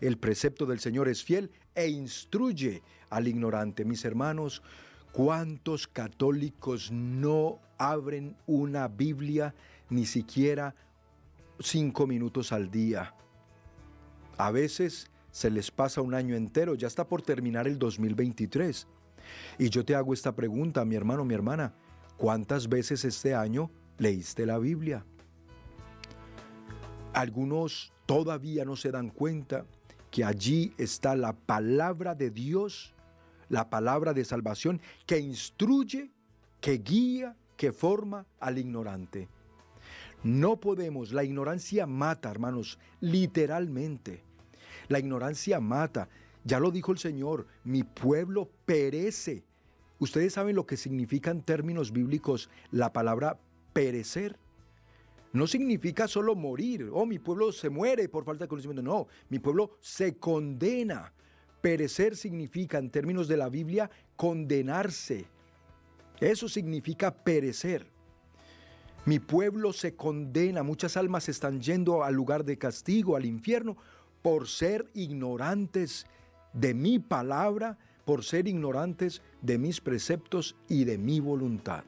El 0.00 0.18
precepto 0.18 0.64
del 0.64 0.80
Señor 0.80 1.08
es 1.08 1.22
fiel 1.22 1.50
e 1.74 1.88
instruye 1.88 2.82
al 3.10 3.28
ignorante. 3.28 3.84
Mis 3.84 4.04
hermanos, 4.04 4.62
¿cuántos 5.14 5.86
católicos 5.86 6.90
no 6.90 7.60
abren 7.78 8.36
una 8.46 8.88
Biblia 8.88 9.54
ni 9.88 10.06
siquiera 10.06 10.74
cinco 11.60 12.06
minutos 12.08 12.52
al 12.52 12.68
día? 12.68 13.14
A 14.36 14.50
veces 14.50 15.08
se 15.30 15.50
les 15.50 15.70
pasa 15.70 16.00
un 16.00 16.14
año 16.14 16.34
entero, 16.34 16.74
ya 16.74 16.88
está 16.88 17.06
por 17.06 17.22
terminar 17.22 17.68
el 17.68 17.78
2023. 17.78 18.88
Y 19.58 19.70
yo 19.70 19.84
te 19.84 19.94
hago 19.94 20.12
esta 20.12 20.34
pregunta, 20.34 20.84
mi 20.84 20.96
hermano, 20.96 21.24
mi 21.24 21.34
hermana, 21.34 21.72
¿cuántas 22.16 22.68
veces 22.68 23.04
este 23.04 23.36
año 23.36 23.70
leíste 23.98 24.44
la 24.44 24.58
Biblia? 24.58 25.06
Algunos 27.12 27.92
todavía 28.04 28.64
no 28.64 28.74
se 28.74 28.90
dan 28.90 29.10
cuenta 29.10 29.64
que 30.10 30.24
allí 30.24 30.72
está 30.76 31.14
la 31.14 31.32
palabra 31.34 32.16
de 32.16 32.30
Dios, 32.30 32.93
la 33.54 33.70
palabra 33.70 34.12
de 34.12 34.24
salvación 34.24 34.80
que 35.06 35.20
instruye, 35.20 36.10
que 36.60 36.78
guía, 36.78 37.36
que 37.56 37.70
forma 37.72 38.26
al 38.40 38.58
ignorante. 38.58 39.28
No 40.24 40.58
podemos, 40.58 41.12
la 41.12 41.22
ignorancia 41.22 41.86
mata, 41.86 42.32
hermanos, 42.32 42.80
literalmente. 43.00 44.24
La 44.88 44.98
ignorancia 44.98 45.60
mata. 45.60 46.08
Ya 46.42 46.58
lo 46.58 46.72
dijo 46.72 46.90
el 46.90 46.98
Señor, 46.98 47.46
mi 47.62 47.84
pueblo 47.84 48.50
perece. 48.66 49.44
¿Ustedes 50.00 50.32
saben 50.32 50.56
lo 50.56 50.66
que 50.66 50.76
significa 50.76 51.30
en 51.30 51.42
términos 51.42 51.92
bíblicos 51.92 52.50
la 52.72 52.92
palabra 52.92 53.38
perecer? 53.72 54.36
No 55.32 55.46
significa 55.46 56.08
solo 56.08 56.34
morir, 56.34 56.90
oh, 56.92 57.06
mi 57.06 57.20
pueblo 57.20 57.52
se 57.52 57.70
muere 57.70 58.08
por 58.08 58.24
falta 58.24 58.44
de 58.44 58.48
conocimiento, 58.48 58.82
no, 58.82 59.06
mi 59.28 59.38
pueblo 59.38 59.78
se 59.80 60.16
condena. 60.16 61.12
Perecer 61.64 62.14
significa, 62.14 62.76
en 62.76 62.90
términos 62.90 63.26
de 63.26 63.38
la 63.38 63.48
Biblia, 63.48 63.90
condenarse. 64.16 65.24
Eso 66.20 66.46
significa 66.46 67.10
perecer. 67.24 67.86
Mi 69.06 69.18
pueblo 69.18 69.72
se 69.72 69.94
condena, 69.94 70.62
muchas 70.62 70.98
almas 70.98 71.30
están 71.30 71.62
yendo 71.62 72.04
al 72.04 72.12
lugar 72.12 72.44
de 72.44 72.58
castigo, 72.58 73.16
al 73.16 73.24
infierno, 73.24 73.78
por 74.20 74.46
ser 74.46 74.90
ignorantes 74.92 76.04
de 76.52 76.74
mi 76.74 76.98
palabra, 76.98 77.78
por 78.04 78.24
ser 78.24 78.46
ignorantes 78.46 79.22
de 79.40 79.56
mis 79.56 79.80
preceptos 79.80 80.56
y 80.68 80.84
de 80.84 80.98
mi 80.98 81.18
voluntad. 81.18 81.84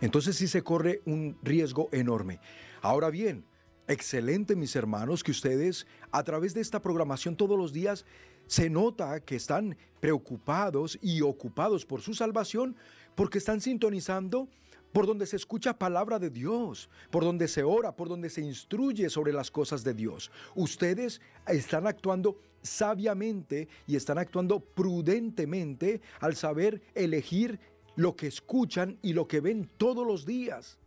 Entonces 0.00 0.34
sí 0.34 0.48
se 0.48 0.62
corre 0.62 1.02
un 1.04 1.36
riesgo 1.44 1.88
enorme. 1.92 2.40
Ahora 2.80 3.10
bien, 3.10 3.44
excelente 3.88 4.56
mis 4.56 4.76
hermanos 4.76 5.22
que 5.22 5.30
ustedes 5.30 5.86
a 6.10 6.22
través 6.22 6.54
de 6.54 6.60
esta 6.60 6.80
programación 6.80 7.36
todos 7.36 7.58
los 7.58 7.72
días 7.72 8.04
se 8.46 8.70
nota 8.70 9.20
que 9.20 9.36
están 9.36 9.76
preocupados 10.00 10.98
y 11.00 11.22
ocupados 11.22 11.86
por 11.86 12.00
su 12.00 12.14
salvación 12.14 12.76
porque 13.14 13.38
están 13.38 13.60
sintonizando 13.60 14.48
por 14.92 15.06
donde 15.06 15.26
se 15.26 15.36
escucha 15.36 15.78
palabra 15.78 16.18
de 16.18 16.28
Dios, 16.28 16.90
por 17.10 17.24
donde 17.24 17.48
se 17.48 17.62
ora, 17.62 17.96
por 17.96 18.08
donde 18.08 18.28
se 18.28 18.42
instruye 18.42 19.08
sobre 19.08 19.32
las 19.32 19.50
cosas 19.50 19.82
de 19.84 19.94
Dios. 19.94 20.30
Ustedes 20.54 21.20
están 21.46 21.86
actuando 21.86 22.38
sabiamente 22.62 23.68
y 23.86 23.96
están 23.96 24.18
actuando 24.18 24.60
prudentemente 24.60 26.00
al 26.20 26.36
saber 26.36 26.82
elegir 26.94 27.58
lo 27.96 28.16
que 28.16 28.26
escuchan 28.26 28.98
y 29.02 29.14
lo 29.14 29.26
que 29.26 29.40
ven 29.40 29.68
todos 29.78 30.06
los 30.06 30.24
días. 30.26 30.78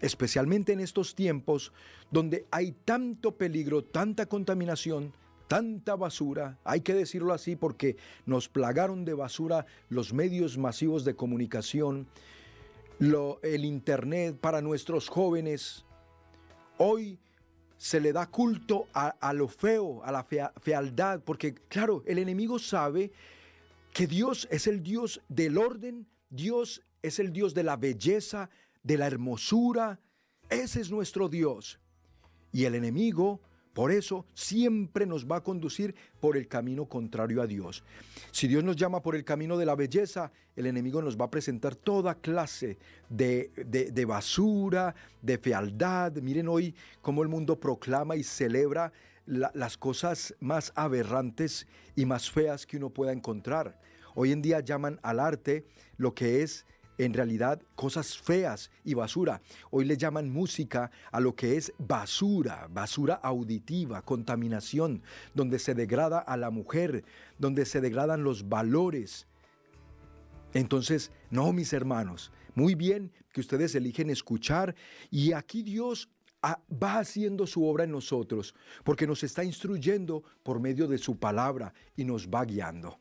Especialmente 0.00 0.72
en 0.72 0.80
estos 0.80 1.14
tiempos 1.14 1.72
donde 2.10 2.46
hay 2.50 2.72
tanto 2.84 3.36
peligro, 3.36 3.82
tanta 3.82 4.26
contaminación, 4.26 5.12
tanta 5.48 5.96
basura, 5.96 6.58
hay 6.64 6.80
que 6.80 6.94
decirlo 6.94 7.32
así 7.32 7.56
porque 7.56 7.96
nos 8.26 8.48
plagaron 8.48 9.04
de 9.04 9.14
basura 9.14 9.66
los 9.88 10.12
medios 10.12 10.58
masivos 10.58 11.04
de 11.04 11.14
comunicación, 11.14 12.06
el 12.98 13.64
Internet 13.64 14.36
para 14.40 14.60
nuestros 14.60 15.08
jóvenes. 15.08 15.84
Hoy 16.78 17.18
se 17.76 18.00
le 18.00 18.12
da 18.12 18.26
culto 18.26 18.86
a, 18.94 19.32
lo 19.32 19.48
feo, 19.48 20.02
a 20.04 20.10
la 20.10 20.24
fealdad, 20.24 21.20
porque 21.24 21.54
claro, 21.54 22.02
el 22.06 22.18
enemigo 22.18 22.58
sabe 22.58 23.12
que 23.92 24.06
Dios 24.06 24.48
es 24.50 24.66
el 24.66 24.82
Dios 24.82 25.20
del 25.28 25.58
orden, 25.58 26.06
Dios 26.30 26.82
es 27.02 27.18
el 27.18 27.32
Dios 27.32 27.54
de 27.54 27.62
la 27.62 27.76
belleza, 27.76 28.50
de 28.86 28.96
la 28.96 29.06
hermosura, 29.08 29.98
ese 30.48 30.80
es 30.80 30.90
nuestro 30.90 31.28
Dios. 31.28 31.80
Y 32.52 32.64
el 32.64 32.76
enemigo 32.76 33.40
por 33.76 33.92
eso 33.92 34.24
siempre 34.32 35.04
nos 35.04 35.26
va 35.26 35.36
a 35.36 35.42
conducir 35.42 35.94
por 36.18 36.38
el 36.38 36.48
camino 36.48 36.86
contrario 36.86 37.42
a 37.42 37.46
Dios. 37.46 37.84
Si 38.30 38.48
Dios 38.48 38.64
nos 38.64 38.76
llama 38.76 39.02
por 39.02 39.14
el 39.14 39.22
camino 39.22 39.58
de 39.58 39.66
la 39.66 39.74
belleza, 39.74 40.32
el 40.54 40.64
enemigo 40.64 41.02
nos 41.02 41.18
va 41.18 41.26
a 41.26 41.30
presentar 41.30 41.76
toda 41.76 42.14
clase 42.14 42.78
de, 43.10 43.50
de, 43.92 44.04
basura, 44.06 44.94
de 45.20 45.36
fealdad. 45.36 46.12
Miren 46.22 46.48
hoy 46.48 46.74
cómo 47.02 47.22
el 47.22 47.28
mundo 47.28 47.60
proclama 47.60 48.16
y 48.16 48.22
celebra 48.22 48.92
las 49.26 49.76
cosas 49.76 50.34
más 50.40 50.72
aberrantes 50.74 51.66
y 51.96 52.06
más 52.06 52.30
feas 52.30 52.64
que 52.64 52.78
uno 52.78 52.88
pueda 52.88 53.12
encontrar. 53.12 53.78
Hoy 54.14 54.32
en 54.32 54.40
día 54.40 54.60
llaman 54.60 54.98
al 55.02 55.20
arte 55.20 55.66
lo 55.98 56.14
que 56.14 56.42
es 56.42 56.64
en 56.98 57.14
realidad 57.14 57.60
cosas 57.74 58.18
feas 58.18 58.70
y 58.84 58.94
basura. 58.94 59.42
Hoy 59.70 59.84
le 59.84 59.96
llaman 59.96 60.30
música 60.30 60.90
a 61.10 61.20
lo 61.20 61.34
que 61.34 61.56
es 61.56 61.72
basura, 61.78 62.68
basura 62.70 63.14
auditiva, 63.14 64.02
contaminación, 64.02 65.02
donde 65.34 65.58
se 65.58 65.74
degrada 65.74 66.18
a 66.18 66.36
la 66.36 66.50
mujer, 66.50 67.04
donde 67.38 67.64
se 67.66 67.80
degradan 67.80 68.24
los 68.24 68.48
valores. 68.48 69.26
Entonces, 70.54 71.10
no, 71.30 71.52
mis 71.52 71.72
hermanos, 71.72 72.32
muy 72.54 72.74
bien 72.74 73.12
que 73.32 73.40
ustedes 73.40 73.74
eligen 73.74 74.08
escuchar 74.08 74.74
y 75.10 75.32
aquí 75.32 75.62
Dios 75.62 76.08
ah, 76.42 76.60
va 76.82 76.98
haciendo 76.98 77.46
su 77.46 77.66
obra 77.66 77.84
en 77.84 77.92
nosotros, 77.92 78.54
porque 78.82 79.06
nos 79.06 79.22
está 79.22 79.44
instruyendo 79.44 80.22
por 80.42 80.60
medio 80.60 80.88
de 80.88 80.98
su 80.98 81.18
palabra 81.18 81.74
y 81.96 82.04
nos 82.04 82.28
va 82.28 82.44
guiando. 82.44 82.98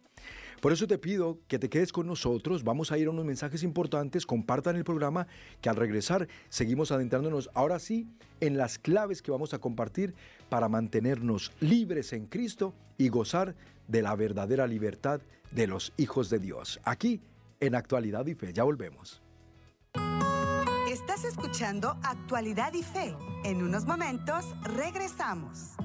Por 0.66 0.74
eso 0.74 0.88
te 0.88 0.98
pido 0.98 1.38
que 1.48 1.60
te 1.60 1.70
quedes 1.70 1.92
con 1.92 2.08
nosotros, 2.08 2.64
vamos 2.64 2.92
a 2.92 2.98
ir 2.98 3.06
a 3.06 3.12
unos 3.12 3.24
mensajes 3.24 3.62
importantes, 3.62 4.26
compartan 4.26 4.76
el 4.76 4.84
programa, 4.84 5.28
que 5.62 5.70
al 5.70 5.76
regresar 5.76 6.28
seguimos 6.50 6.92
adentrándonos 6.92 7.52
ahora 7.54 7.78
sí 7.78 8.08
en 8.40 8.58
las 8.58 8.80
claves 8.80 9.22
que 9.22 9.30
vamos 9.30 9.54
a 9.54 9.60
compartir 9.60 10.16
para 10.50 10.68
mantenernos 10.68 11.52
libres 11.60 12.14
en 12.14 12.26
Cristo 12.26 12.74
y 12.98 13.10
gozar 13.10 13.54
de 13.88 14.02
la 14.02 14.16
verdadera 14.16 14.66
libertad 14.66 15.22
de 15.52 15.68
los 15.68 15.94
hijos 15.98 16.32
de 16.32 16.40
Dios. 16.40 16.80
Aquí 16.84 17.22
en 17.60 17.76
Actualidad 17.76 18.26
y 18.26 18.34
Fe, 18.34 18.52
ya 18.52 18.64
volvemos. 18.64 19.22
Estás 20.90 21.26
escuchando 21.26 21.96
Actualidad 22.02 22.74
y 22.74 22.82
Fe. 22.82 23.16
En 23.44 23.62
unos 23.62 23.86
momentos 23.86 24.46
regresamos. 24.64 25.76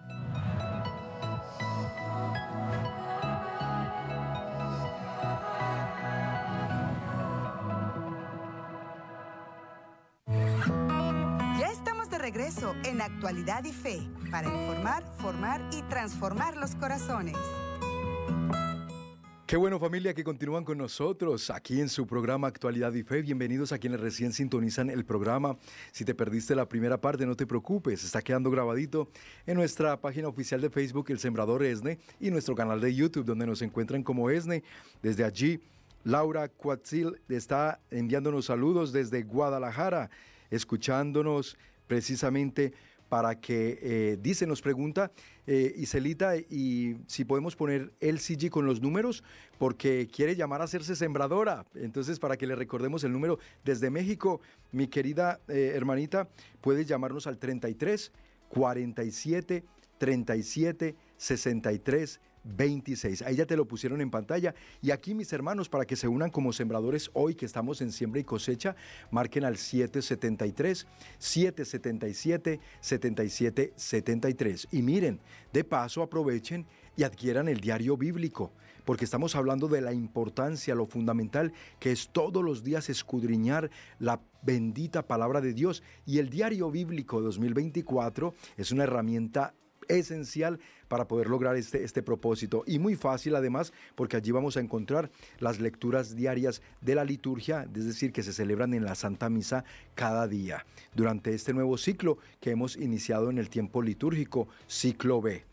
Regreso 12.47 12.75
en 12.86 13.01
Actualidad 13.01 13.65
y 13.65 13.73
Fe 13.73 13.99
para 14.31 14.47
informar, 14.47 15.03
formar 15.17 15.62
y 15.73 15.81
transformar 15.83 16.55
los 16.55 16.75
corazones. 16.75 17.36
Qué 19.45 19.57
bueno 19.57 19.79
familia 19.79 20.13
que 20.13 20.23
continúan 20.23 20.63
con 20.63 20.77
nosotros 20.77 21.49
aquí 21.49 21.81
en 21.81 21.89
su 21.89 22.07
programa 22.07 22.47
Actualidad 22.47 22.93
y 22.93 23.03
Fe. 23.03 23.21
Bienvenidos 23.21 23.73
a 23.73 23.79
quienes 23.79 23.99
recién 23.99 24.31
sintonizan 24.31 24.89
el 24.89 25.03
programa. 25.03 25.57
Si 25.91 26.05
te 26.05 26.15
perdiste 26.15 26.55
la 26.55 26.69
primera 26.69 26.99
parte, 27.01 27.25
no 27.25 27.36
te 27.36 27.45
preocupes, 27.45 28.03
está 28.05 28.21
quedando 28.21 28.49
grabadito 28.49 29.10
en 29.45 29.55
nuestra 29.55 29.99
página 29.99 30.29
oficial 30.29 30.62
de 30.62 30.69
Facebook 30.69 31.07
El 31.10 31.19
Sembrador 31.19 31.63
Esne 31.63 31.99
y 32.19 32.31
nuestro 32.31 32.55
canal 32.55 32.79
de 32.79 32.95
YouTube 32.95 33.25
donde 33.25 33.45
nos 33.45 33.62
encuentran 33.62 34.03
como 34.03 34.29
Esne. 34.29 34.63
Desde 35.01 35.25
allí, 35.25 35.60
Laura 36.05 36.47
Cuatzil 36.47 37.19
está 37.27 37.81
enviándonos 37.91 38.45
saludos 38.45 38.93
desde 38.93 39.23
Guadalajara, 39.23 40.10
escuchándonos 40.49 41.57
precisamente 41.88 42.73
para 43.10 43.39
que, 43.39 43.80
eh, 43.82 44.17
dice, 44.21 44.45
nos 44.45 44.62
pregunta 44.62 45.12
eh, 45.45 45.73
Iselita, 45.78 46.36
y 46.36 46.97
si 47.08 47.23
podemos 47.23 47.56
poner 47.56 47.93
el 48.02 48.19
CG 48.19 48.50
con 48.50 48.65
los 48.65 48.82
números, 48.82 49.23
porque 49.58 50.08
quiere 50.12 50.36
llamar 50.36 50.62
a 50.62 50.65
hacerse 50.65 50.95
sembradora. 50.95 51.65
Entonces, 51.73 52.19
para 52.19 52.38
que 52.38 52.47
le 52.47 52.56
recordemos 52.56 53.04
el 53.04 53.13
número 53.13 53.39
desde 53.63 53.89
México, 53.89 54.41
mi 54.71 54.88
querida 54.88 55.39
eh, 55.47 55.71
hermanita, 55.73 56.28
puede 56.62 56.86
llamarnos 56.86 57.28
al 57.28 57.38
33 57.38 58.12
47 58.50 59.63
37 59.97 60.95
63 61.17 62.19
26. 62.55 63.21
Ahí 63.23 63.36
ya 63.36 63.45
te 63.45 63.57
lo 63.57 63.67
pusieron 63.67 64.01
en 64.01 64.10
pantalla. 64.10 64.53
Y 64.81 64.91
aquí, 64.91 65.13
mis 65.13 65.31
hermanos, 65.33 65.69
para 65.69 65.86
que 65.86 65.95
se 65.95 66.07
unan 66.07 66.29
como 66.29 66.53
sembradores 66.53 67.10
hoy 67.13 67.36
que 67.36 67.45
estamos 67.45 67.81
en 67.81 67.91
siembra 67.91 68.21
y 68.21 68.23
cosecha, 68.23 68.75
marquen 69.12 69.43
al 69.43 69.57
773 69.57 70.88
777 71.17 72.60
7773. 72.79 74.67
Y 74.71 74.81
miren, 74.81 75.19
de 75.53 75.63
paso 75.63 76.01
aprovechen 76.01 76.65
y 76.95 77.03
adquieran 77.03 77.47
el 77.47 77.60
diario 77.60 77.95
bíblico, 77.95 78.51
porque 78.83 79.05
estamos 79.05 79.36
hablando 79.36 79.67
de 79.67 79.81
la 79.81 79.93
importancia, 79.93 80.75
lo 80.75 80.88
fundamental 80.88 81.53
que 81.79 81.91
es 81.91 82.10
todos 82.10 82.43
los 82.43 82.63
días 82.63 82.89
escudriñar 82.89 83.69
la 83.99 84.19
bendita 84.41 85.05
palabra 85.05 85.41
de 85.41 85.53
Dios. 85.53 85.83
Y 86.05 86.17
el 86.17 86.29
diario 86.29 86.71
bíblico 86.71 87.21
2024 87.21 88.33
es 88.57 88.71
una 88.71 88.83
herramienta 88.83 89.53
esencial 89.89 90.60
para 90.88 91.08
poder 91.08 91.28
lograr 91.28 91.56
este, 91.56 91.84
este 91.84 92.02
propósito. 92.02 92.63
Y 92.65 92.80
muy 92.80 92.95
fácil 92.95 93.36
además, 93.36 93.73
porque 93.95 94.17
allí 94.17 94.32
vamos 94.32 94.58
a 94.58 94.60
encontrar 94.60 95.12
las 95.39 95.60
lecturas 95.60 96.15
diarias 96.15 96.62
de 96.82 96.95
la 96.95 97.04
liturgia, 97.04 97.67
es 97.76 97.86
decir, 97.86 98.12
que 98.12 98.23
se 98.23 98.34
celebran 98.34 98.73
en 98.73 98.86
la 98.86 98.95
Santa 98.95 99.30
Misa 99.30 99.63
cada 99.95 100.28
día, 100.28 100.65
durante 100.95 101.34
este 101.34 101.54
nuevo 101.54 101.78
ciclo 101.78 102.17
que 102.39 102.52
hemos 102.52 102.78
iniciado 102.78 103.30
en 103.30 103.38
el 103.38 103.50
tiempo 103.50 103.82
litúrgico, 103.82 104.47
ciclo 104.67 105.21
B 105.21 105.45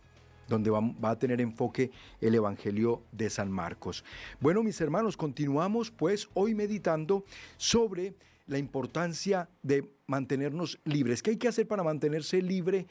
donde 0.49 0.70
va, 0.70 1.11
a 1.11 1.18
tener 1.18 1.40
enfoque 1.40 1.90
el 2.20 2.35
Evangelio 2.35 3.03
de 3.12 3.31
San 3.31 3.51
Marcos. 3.51 4.05
Bueno, 4.40 4.62
mis 4.62 4.81
hermanos, 4.81 5.16
continuamos 5.16 5.90
pues 5.90 6.29
hoy 6.35 6.55
meditando 6.55 7.25
sobre 7.57 8.14
la 8.47 8.59
importancia 8.59 9.49
de 9.62 9.90
mantenernos 10.07 10.79
libres. 10.85 11.23
¿Qué 11.23 11.31
hay 11.31 11.37
que 11.37 11.49
hacer 11.49 11.66
para 11.66 11.83
mantenerse 11.83 12.42
libre 12.42 12.87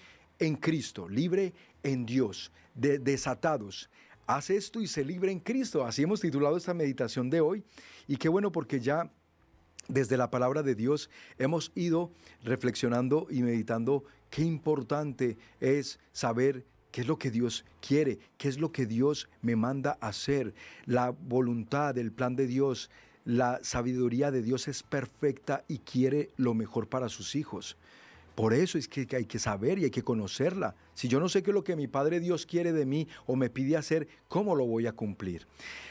en 0.46 0.56
Cristo, 0.56 1.08
libre 1.08 1.54
en 1.84 2.06
Dios, 2.06 2.52
de, 2.76 3.00
desatados? 3.00 3.90
Haz 4.26 4.50
esto 4.50 4.82
y 4.82 4.88
se 4.88 5.04
libre 5.04 5.32
en 5.32 5.40
Cristo. 5.40 5.86
Así 5.86 6.04
hemos 6.04 6.22
titulado 6.22 6.56
esta 6.56 6.74
meditación 6.74 7.30
de 7.30 7.42
hoy. 7.42 7.64
Y 8.08 8.18
qué 8.18 8.30
bueno 8.30 8.52
porque 8.52 8.80
ya 8.80 9.12
desde 9.88 10.18
la 10.18 10.30
palabra 10.30 10.64
de 10.64 10.76
Dios 10.76 11.10
hemos 11.38 11.72
ido 11.76 12.12
reflexionando 12.44 13.28
y 13.30 13.44
meditando 13.44 14.06
qué 14.30 14.44
importante 14.44 15.38
es 15.60 16.00
saber 16.14 16.66
qué 16.92 17.02
es 17.02 17.08
lo 17.08 17.18
que 17.18 17.32
Dios 17.32 17.66
quiere, 17.86 18.20
qué 18.38 18.48
es 18.48 18.60
lo 18.60 18.72
que 18.72 18.86
Dios 18.86 19.28
me 19.42 19.56
manda 19.56 19.98
hacer, 20.00 20.54
la 20.86 21.10
voluntad, 21.10 21.98
el 21.98 22.12
plan 22.12 22.36
de 22.36 22.46
Dios, 22.46 22.90
la 23.26 23.60
sabiduría 23.64 24.32
de 24.32 24.42
Dios 24.42 24.68
es 24.68 24.84
perfecta 24.84 25.64
y 25.68 25.80
quiere 25.80 26.30
lo 26.38 26.54
mejor 26.54 26.88
para 26.88 27.10
sus 27.10 27.36
hijos. 27.36 27.78
Por 28.36 28.54
eso 28.54 28.78
es 28.78 28.88
que 28.88 29.08
hay 29.16 29.26
que 29.26 29.38
saber 29.38 29.78
y 29.78 29.86
hay 29.86 29.92
que 29.92 30.02
conocerla. 30.02 30.76
Si 30.94 31.08
yo 31.08 31.20
no 31.20 31.30
sé 31.30 31.44
qué 31.44 31.52
es 31.52 31.56
lo 31.56 31.64
que 31.64 31.76
mi 31.76 31.88
Padre 31.88 32.20
Dios 32.20 32.46
quiere 32.46 32.74
de 32.74 32.86
mí 32.86 33.08
o 33.28 33.36
me 33.36 33.50
pide 33.50 33.78
hacer, 33.78 34.08
¿cómo 34.28 34.56
lo 34.56 34.66
voy 34.66 34.88
a 34.88 34.94
cumplir? 34.94 35.46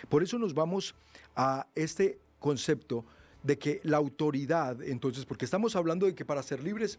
Por 0.09 0.23
eso 0.23 0.39
nos 0.39 0.53
vamos 0.55 0.95
a 1.37 1.67
este 1.75 2.19
concepto 2.39 3.05
de 3.43 3.59
que 3.59 3.81
la 3.85 3.97
autoridad, 3.97 4.83
entonces, 4.83 5.25
porque 5.25 5.45
estamos 5.45 5.77
hablando 5.77 6.07
de 6.07 6.15
que 6.15 6.25
para 6.25 6.43
ser 6.43 6.63
libres, 6.63 6.99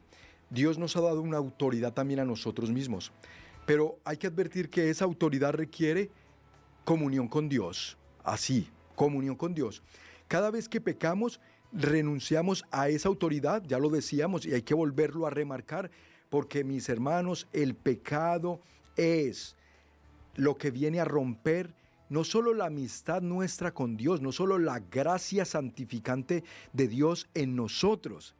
Dios 0.49 0.77
nos 0.77 0.95
ha 0.95 1.01
dado 1.01 1.21
una 1.21 1.37
autoridad 1.37 1.93
también 1.93 2.19
a 2.19 2.25
nosotros 2.25 2.69
mismos. 2.71 3.11
Pero 3.65 3.99
hay 4.03 4.17
que 4.17 4.27
advertir 4.27 4.69
que 4.69 4.89
esa 4.89 5.05
autoridad 5.05 5.53
requiere 5.53 6.09
comunión 6.83 7.27
con 7.27 7.49
Dios. 7.49 7.97
Así, 8.23 8.69
comunión 8.95 9.35
con 9.35 9.53
Dios. 9.53 9.81
Cada 10.27 10.51
vez 10.51 10.67
que 10.67 10.81
pecamos, 10.81 11.39
renunciamos 11.73 12.65
a 12.71 12.89
esa 12.89 13.09
autoridad, 13.09 13.63
ya 13.65 13.79
lo 13.79 13.89
decíamos, 13.89 14.45
y 14.45 14.53
hay 14.53 14.61
que 14.61 14.73
volverlo 14.73 15.25
a 15.25 15.29
remarcar, 15.29 15.91
porque 16.29 16.63
mis 16.63 16.89
hermanos, 16.89 17.47
el 17.53 17.75
pecado 17.75 18.61
es 18.95 19.55
lo 20.35 20.55
que 20.55 20.71
viene 20.71 20.99
a 20.99 21.05
romper 21.05 21.73
no 22.09 22.23
solo 22.23 22.53
la 22.53 22.65
amistad 22.65 23.21
nuestra 23.21 23.73
con 23.73 23.97
Dios, 23.97 24.21
no 24.21 24.31
solo 24.31 24.59
la 24.59 24.79
gracia 24.79 25.45
santificante 25.45 26.43
de 26.71 26.87
Dios 26.87 27.27
en 27.33 27.55
nosotros, 27.55 28.35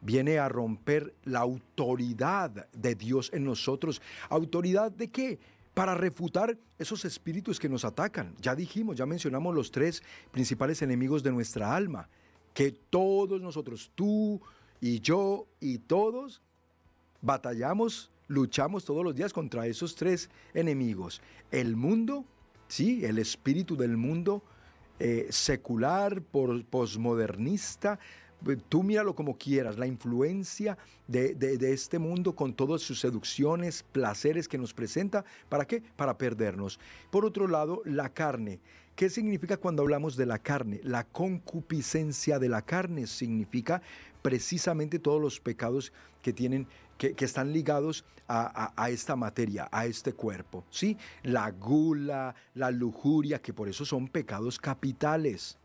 viene 0.00 0.38
a 0.38 0.48
romper 0.48 1.14
la 1.22 1.40
autoridad 1.40 2.68
de 2.72 2.94
Dios 2.96 3.30
en 3.32 3.44
nosotros. 3.44 4.02
¿Autoridad 4.28 4.90
de 4.90 5.08
qué? 5.08 5.38
para 5.74 5.94
refutar 5.96 6.56
esos 6.78 7.04
espíritus 7.04 7.58
que 7.58 7.68
nos 7.68 7.84
atacan. 7.84 8.32
Ya 8.40 8.54
dijimos, 8.54 8.96
ya 8.96 9.06
mencionamos 9.06 9.54
los 9.54 9.72
tres 9.72 10.02
principales 10.30 10.80
enemigos 10.82 11.24
de 11.24 11.32
nuestra 11.32 11.74
alma, 11.74 12.08
que 12.54 12.72
todos 12.72 13.42
nosotros, 13.42 13.90
tú 13.94 14.40
y 14.80 15.00
yo 15.00 15.46
y 15.60 15.78
todos, 15.78 16.40
batallamos, 17.20 18.10
luchamos 18.28 18.84
todos 18.84 19.04
los 19.04 19.14
días 19.14 19.32
contra 19.32 19.66
esos 19.66 19.94
tres 19.94 20.30
enemigos. 20.54 21.20
El 21.50 21.76
mundo, 21.76 22.24
sí, 22.68 23.04
el 23.04 23.18
espíritu 23.18 23.76
del 23.76 23.96
mundo, 23.96 24.42
eh, 25.00 25.26
secular, 25.30 26.22
posmodernista, 26.22 27.98
tú 28.68 28.82
míralo 28.82 29.14
como 29.14 29.36
quieras, 29.36 29.78
la 29.78 29.86
influencia 29.86 30.76
de, 31.06 31.58
este 31.72 31.98
mundo 31.98 32.34
con 32.34 32.54
todas 32.54 32.82
sus 32.82 33.00
seducciones, 33.00 33.82
placeres 33.82 34.48
que 34.48 34.58
nos 34.58 34.74
presenta, 34.74 35.24
¿para 35.48 35.66
qué? 35.66 35.82
Para 35.96 36.18
perdernos. 36.18 36.78
Por 37.10 37.24
otro 37.24 37.48
lado, 37.48 37.82
la 37.84 38.10
carne. 38.10 38.60
¿Qué 38.96 39.10
significa 39.10 39.56
cuando 39.56 39.82
hablamos 39.82 40.16
de 40.16 40.24
la 40.24 40.38
carne? 40.38 40.80
La 40.84 41.02
concupiscencia 41.02 42.38
de 42.38 42.48
la 42.48 42.62
carne 42.62 43.08
significa 43.08 43.82
precisamente 44.22 45.00
todos 45.00 45.20
los 45.20 45.40
pecados 45.40 45.92
que 46.22 46.32
tienen 46.32 46.68
que, 46.96 47.12
están 47.18 47.52
ligados 47.52 48.04
a, 48.28 48.88
esta 48.88 49.16
materia, 49.16 49.68
a 49.72 49.86
este 49.86 50.12
cuerpo, 50.12 50.64
¿sí? 50.70 50.96
La 51.24 51.50
gula, 51.50 52.36
la 52.54 52.70
lujuria, 52.70 53.42
que 53.42 53.52
por 53.52 53.68
eso 53.68 53.84
son 53.84 54.06
pecados 54.06 54.60
capitales. 54.60 55.58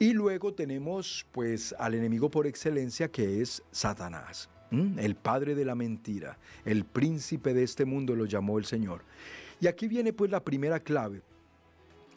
Y 0.00 0.12
luego 0.12 0.52
tenemos 0.52 1.24
pues 1.30 1.74
al 1.78 1.94
enemigo 1.94 2.28
por 2.28 2.48
excelencia 2.48 3.08
que 3.08 3.40
es 3.40 3.62
Satanás, 3.70 4.50
el 4.70 5.14
padre 5.14 5.54
de 5.54 5.64
la 5.64 5.74
mentira, 5.76 6.38
el 6.64 6.84
príncipe 6.84 7.54
de 7.54 7.62
este 7.62 7.84
mundo 7.84 8.16
lo 8.16 8.24
llamó 8.24 8.58
el 8.58 8.64
Señor. 8.64 9.04
Y 9.60 9.68
aquí 9.68 9.86
viene 9.86 10.12
pues 10.12 10.30
la 10.30 10.44
primera 10.44 10.80
clave 10.80 11.22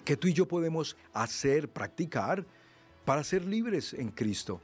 que 0.04 0.18
tú 0.18 0.28
y 0.28 0.34
yo 0.34 0.48
podemos 0.48 0.98
hacer, 1.13 1.70
practicar 1.70 2.46
para 3.06 3.24
ser 3.24 3.46
libres 3.46 3.94
en 3.94 4.10
Cristo. 4.12 4.62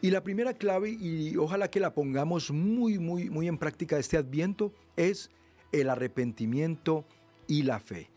Y 0.00 0.10
la 0.10 0.22
primera 0.22 0.54
clave, 0.54 0.90
y 0.90 1.36
ojalá 1.36 1.70
que 1.70 1.80
la 1.80 1.94
pongamos 1.94 2.50
muy, 2.50 2.98
muy, 2.98 3.30
muy 3.30 3.46
en 3.46 3.58
práctica 3.58 3.98
este 3.98 4.16
adviento, 4.16 4.72
es 4.96 5.30
el 5.70 5.88
arrepentimiento 5.88 7.04
y 7.46 7.62
la 7.62 7.78
fe. 7.78 8.10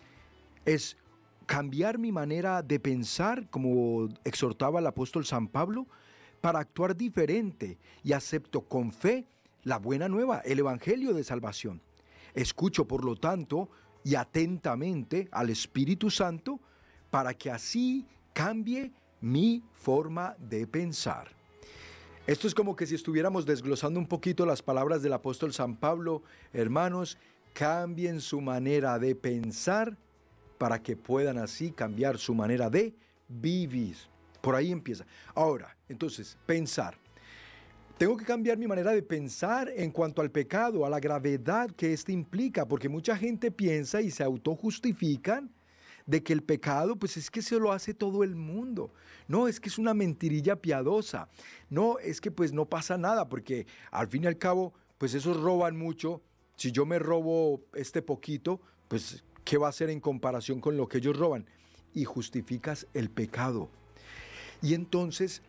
Es 0.65 0.97
cambiar 1.45 1.99
mi 1.99 2.11
manera 2.11 2.63
de 2.63 2.79
pensar, 2.79 3.49
como 3.49 4.09
exhortaba 4.23 4.79
el 4.79 4.87
apóstol 4.87 5.25
San 5.25 5.47
Pablo, 5.47 5.85
para 6.41 6.59
actuar 6.59 6.95
diferente 6.95 7.77
y 8.03 8.13
acepto 8.13 8.61
con 8.61 8.91
fe 8.91 9.27
la 9.63 9.77
buena 9.77 10.07
nueva, 10.07 10.39
el 10.39 10.59
Evangelio 10.59 11.13
de 11.13 11.23
salvación. 11.23 11.81
Escucho, 12.33 12.87
por 12.87 13.05
lo 13.05 13.15
tanto, 13.15 13.69
y 14.05 14.15
atentamente 14.15 15.27
al 15.31 15.49
Espíritu 15.49 16.09
Santo 16.11 16.61
para 17.09 17.33
que 17.33 17.49
así 17.49 18.05
cambie 18.33 18.93
mi 19.19 19.63
forma 19.73 20.35
de 20.37 20.67
pensar. 20.67 21.29
Esto 22.27 22.47
es 22.47 22.53
como 22.53 22.75
que 22.75 22.85
si 22.85 22.93
estuviéramos 22.93 23.45
desglosando 23.45 23.99
un 23.99 24.05
poquito 24.05 24.45
las 24.45 24.61
palabras 24.61 25.01
del 25.01 25.13
apóstol 25.13 25.53
San 25.53 25.75
Pablo, 25.75 26.21
hermanos, 26.53 27.17
cambien 27.53 28.21
su 28.21 28.41
manera 28.41 28.99
de 28.99 29.15
pensar 29.15 29.97
para 30.59 30.81
que 30.83 30.95
puedan 30.95 31.39
así 31.39 31.71
cambiar 31.71 32.19
su 32.19 32.35
manera 32.35 32.69
de 32.69 32.95
vivir. 33.27 33.97
Por 34.39 34.53
ahí 34.53 34.71
empieza. 34.71 35.05
Ahora, 35.33 35.75
entonces, 35.89 36.37
pensar. 36.45 36.95
Tengo 37.97 38.17
que 38.17 38.25
cambiar 38.25 38.57
mi 38.57 38.67
manera 38.67 38.91
de 38.91 39.01
pensar 39.01 39.71
en 39.73 39.89
cuanto 39.89 40.21
al 40.21 40.29
pecado, 40.29 40.85
a 40.85 40.89
la 40.89 40.99
gravedad 40.99 41.71
que 41.71 41.93
éste 41.93 42.11
implica, 42.11 42.67
porque 42.67 42.89
mucha 42.89 43.15
gente 43.15 43.51
piensa 43.51 44.01
y 44.01 44.11
se 44.11 44.21
autojustifican 44.21 45.49
de 46.05 46.21
que 46.21 46.33
el 46.33 46.43
pecado, 46.43 46.97
pues 46.97 47.15
es 47.15 47.31
que 47.31 47.41
se 47.41 47.57
lo 47.57 47.71
hace 47.71 47.93
todo 47.93 48.25
el 48.25 48.35
mundo. 48.35 48.91
No, 49.29 49.47
es 49.47 49.61
que 49.61 49.69
es 49.69 49.77
una 49.77 49.93
mentirilla 49.93 50.57
piadosa. 50.57 51.29
No, 51.69 51.97
es 51.99 52.19
que 52.19 52.31
pues 52.31 52.51
no 52.51 52.65
pasa 52.65 52.97
nada, 52.97 53.29
porque 53.29 53.65
al 53.91 54.09
fin 54.09 54.25
y 54.25 54.27
al 54.27 54.37
cabo, 54.37 54.73
pues 54.97 55.13
esos 55.13 55.39
roban 55.39 55.77
mucho. 55.77 56.21
Si 56.57 56.73
yo 56.73 56.85
me 56.85 56.99
robo 56.99 57.61
este 57.73 58.01
poquito, 58.01 58.59
pues 58.89 59.23
¿qué 59.45 59.57
va 59.57 59.67
a 59.67 59.69
hacer 59.69 59.89
en 59.89 60.01
comparación 60.01 60.59
con 60.59 60.75
lo 60.75 60.89
que 60.89 60.97
ellos 60.97 61.17
roban? 61.17 61.45
Y 61.93 62.03
justificas 62.03 62.87
el 62.93 63.09
pecado. 63.09 63.69
Y 64.61 64.73
entonces 64.73 65.41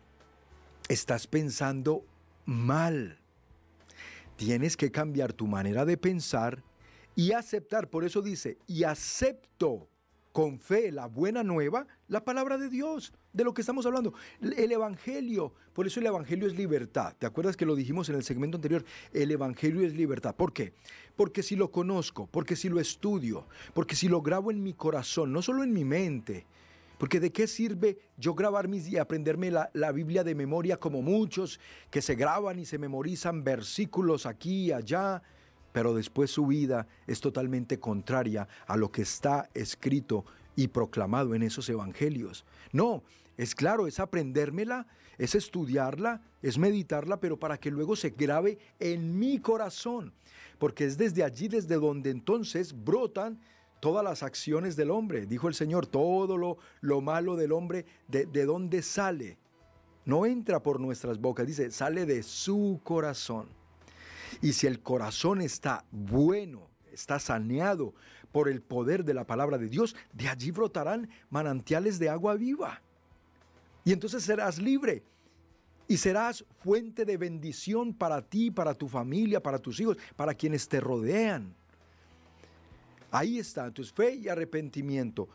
estás 0.87 1.27
pensando 1.27 2.05
mal. 2.47 3.19
Tienes 4.37 4.75
que 4.75 4.91
cambiar 4.91 5.33
tu 5.33 5.45
manera 5.45 5.85
de 5.85 5.97
pensar 5.97 6.63
y 7.15 7.33
aceptar. 7.33 7.89
Por 7.89 8.03
eso 8.03 8.23
dice, 8.23 8.57
y 8.65 8.83
acepto 8.83 9.87
con 10.31 10.59
fe 10.59 10.91
la 10.91 11.07
buena 11.07 11.43
nueva, 11.43 11.87
la 12.07 12.23
palabra 12.23 12.59
de 12.59 12.69
Dios, 12.69 13.11
de 13.33 13.43
lo 13.43 13.55
que 13.55 13.61
estamos 13.61 13.87
hablando, 13.87 14.13
el 14.39 14.71
Evangelio. 14.71 15.51
Por 15.73 15.87
eso 15.87 15.99
el 15.99 16.05
Evangelio 16.05 16.47
es 16.47 16.55
libertad. 16.55 17.15
¿Te 17.17 17.25
acuerdas 17.25 17.57
que 17.57 17.65
lo 17.65 17.75
dijimos 17.75 18.07
en 18.09 18.15
el 18.15 18.23
segmento 18.23 18.57
anterior? 18.57 18.85
El 19.13 19.31
Evangelio 19.31 19.85
es 19.85 19.95
libertad. 19.95 20.35
¿Por 20.35 20.53
qué? 20.53 20.73
Porque 21.15 21.41
si 21.41 21.55
lo 21.55 21.71
conozco, 21.71 22.27
porque 22.27 22.55
si 22.55 22.69
lo 22.69 22.79
estudio, 22.79 23.47
porque 23.73 23.95
si 23.95 24.07
lo 24.07 24.21
grabo 24.21 24.51
en 24.51 24.61
mi 24.61 24.73
corazón, 24.73 25.33
no 25.33 25.41
solo 25.41 25.63
en 25.63 25.73
mi 25.73 25.83
mente, 25.83 26.45
porque 26.97 27.19
de 27.19 27.31
qué 27.31 27.47
sirve 27.47 27.99
yo 28.17 28.33
grabar 28.33 28.67
mis 28.67 28.87
y 28.87 28.97
aprenderme 28.97 29.51
la, 29.51 29.69
la, 29.73 29.91
Biblia 29.91 30.23
de 30.23 30.35
memoria 30.35 30.77
como 30.77 31.01
muchos 31.01 31.59
que 31.91 32.01
se 32.01 32.15
graban 32.15 32.59
y 32.59 32.65
se 32.65 32.77
memorizan 32.77 33.43
versículos 33.43 34.25
aquí 34.25 34.65
y 34.65 34.71
allá, 34.71 35.21
pero 35.71 35.93
después 35.93 36.31
su 36.31 36.47
vida 36.47 36.87
es 37.05 37.21
totalmente 37.21 37.79
contraria 37.79 38.47
a 38.65 38.77
lo 38.77 38.91
que 38.91 39.03
está 39.03 39.49
escrito 39.53 40.25
y 40.55 40.67
proclamado 40.67 41.35
en 41.35 41.43
esos 41.43 41.69
evangelios. 41.69 42.45
No, 42.73 43.03
Es 43.37 43.53
claro, 43.53 43.85
es 43.85 43.99
aprendérmela, 43.99 44.87
es 45.19 45.35
estudiarla, 45.35 46.23
es 46.41 46.57
meditarla, 46.57 47.19
pero 47.19 47.37
para 47.37 47.59
que 47.59 47.69
luego 47.69 47.95
se 47.95 48.09
grabe 48.09 48.57
en 48.79 49.19
mi 49.19 49.37
corazón. 49.37 50.11
Porque 50.57 50.85
es 50.85 50.97
desde 50.97 51.23
allí, 51.23 51.47
desde 51.47 51.75
donde 51.75 52.09
entonces 52.09 52.73
brotan 52.73 53.39
todas 53.79 54.03
las 54.03 54.23
acciones 54.23 54.75
del 54.75 54.91
hombre. 54.91 55.25
Dijo 55.25 55.47
el 55.47 55.53
Señor, 55.53 55.87
todo 55.87 56.37
lo, 56.37 56.57
lo 56.81 57.01
malo 57.01 57.35
del 57.35 57.51
hombre, 57.51 57.85
de, 58.07 58.25
¿de 58.25 58.45
dónde 58.45 58.81
sale? 58.81 59.37
No 60.05 60.25
entra 60.25 60.61
por 60.61 60.79
nuestras 60.79 61.19
bocas, 61.19 61.45
dice, 61.45 61.69
sale 61.71 62.05
de 62.05 62.23
su 62.23 62.79
corazón. 62.83 63.47
Y 64.41 64.53
si 64.53 64.67
el 64.67 64.81
corazón 64.81 65.41
está 65.41 65.83
bueno, 65.91 66.69
está 66.91 67.19
saneado 67.19 67.93
por 68.31 68.49
el 68.49 68.61
poder 68.61 69.03
de 69.03 69.13
la 69.13 69.25
palabra 69.25 69.57
de 69.57 69.67
Dios, 69.67 69.95
de 70.13 70.27
allí 70.27 70.51
brotarán 70.51 71.09
manantiales 71.29 71.99
de 71.99 72.09
agua 72.09 72.35
viva. 72.35 72.81
Y 73.83 73.93
entonces 73.93 74.23
serás 74.23 74.59
libre 74.59 75.03
y 75.87 75.97
serás 75.97 76.43
fuente 76.59 77.05
de 77.05 77.17
bendición 77.17 77.93
para 77.93 78.21
ti, 78.21 78.51
para 78.51 78.73
tu 78.73 78.87
familia, 78.87 79.41
para 79.41 79.59
tus 79.59 79.79
hijos, 79.79 79.97
para 80.15 80.33
quienes 80.33 80.67
te 80.67 80.79
rodean. 80.79 81.55
Ahí 83.11 83.39
está, 83.39 83.67
entonces 83.67 83.93
fe 83.93 84.15
y 84.15 84.27
arrepentimiento. 84.27 85.27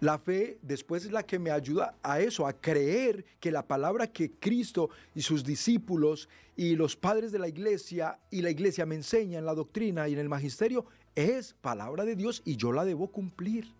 La 0.00 0.18
fe 0.18 0.58
después 0.62 1.04
es 1.04 1.10
la 1.10 1.24
que 1.24 1.40
me 1.40 1.50
ayuda 1.50 1.96
a 2.04 2.20
eso, 2.20 2.46
a 2.46 2.52
creer 2.52 3.24
que 3.40 3.50
la 3.50 3.66
palabra 3.66 4.06
que 4.06 4.30
Cristo 4.30 4.90
y 5.12 5.22
sus 5.22 5.42
discípulos 5.42 6.28
y 6.56 6.76
los 6.76 6.94
padres 6.94 7.32
de 7.32 7.40
la 7.40 7.48
iglesia 7.48 8.20
y 8.30 8.42
la 8.42 8.50
iglesia 8.50 8.86
me 8.86 8.94
enseñan, 8.94 9.44
la 9.44 9.54
doctrina 9.54 10.08
y 10.08 10.12
en 10.12 10.20
el 10.20 10.28
magisterio, 10.28 10.86
es 11.16 11.54
palabra 11.54 12.04
de 12.04 12.14
Dios 12.14 12.42
y 12.44 12.56
yo 12.56 12.70
la 12.70 12.84
debo 12.84 13.08
cumplir. 13.08 13.72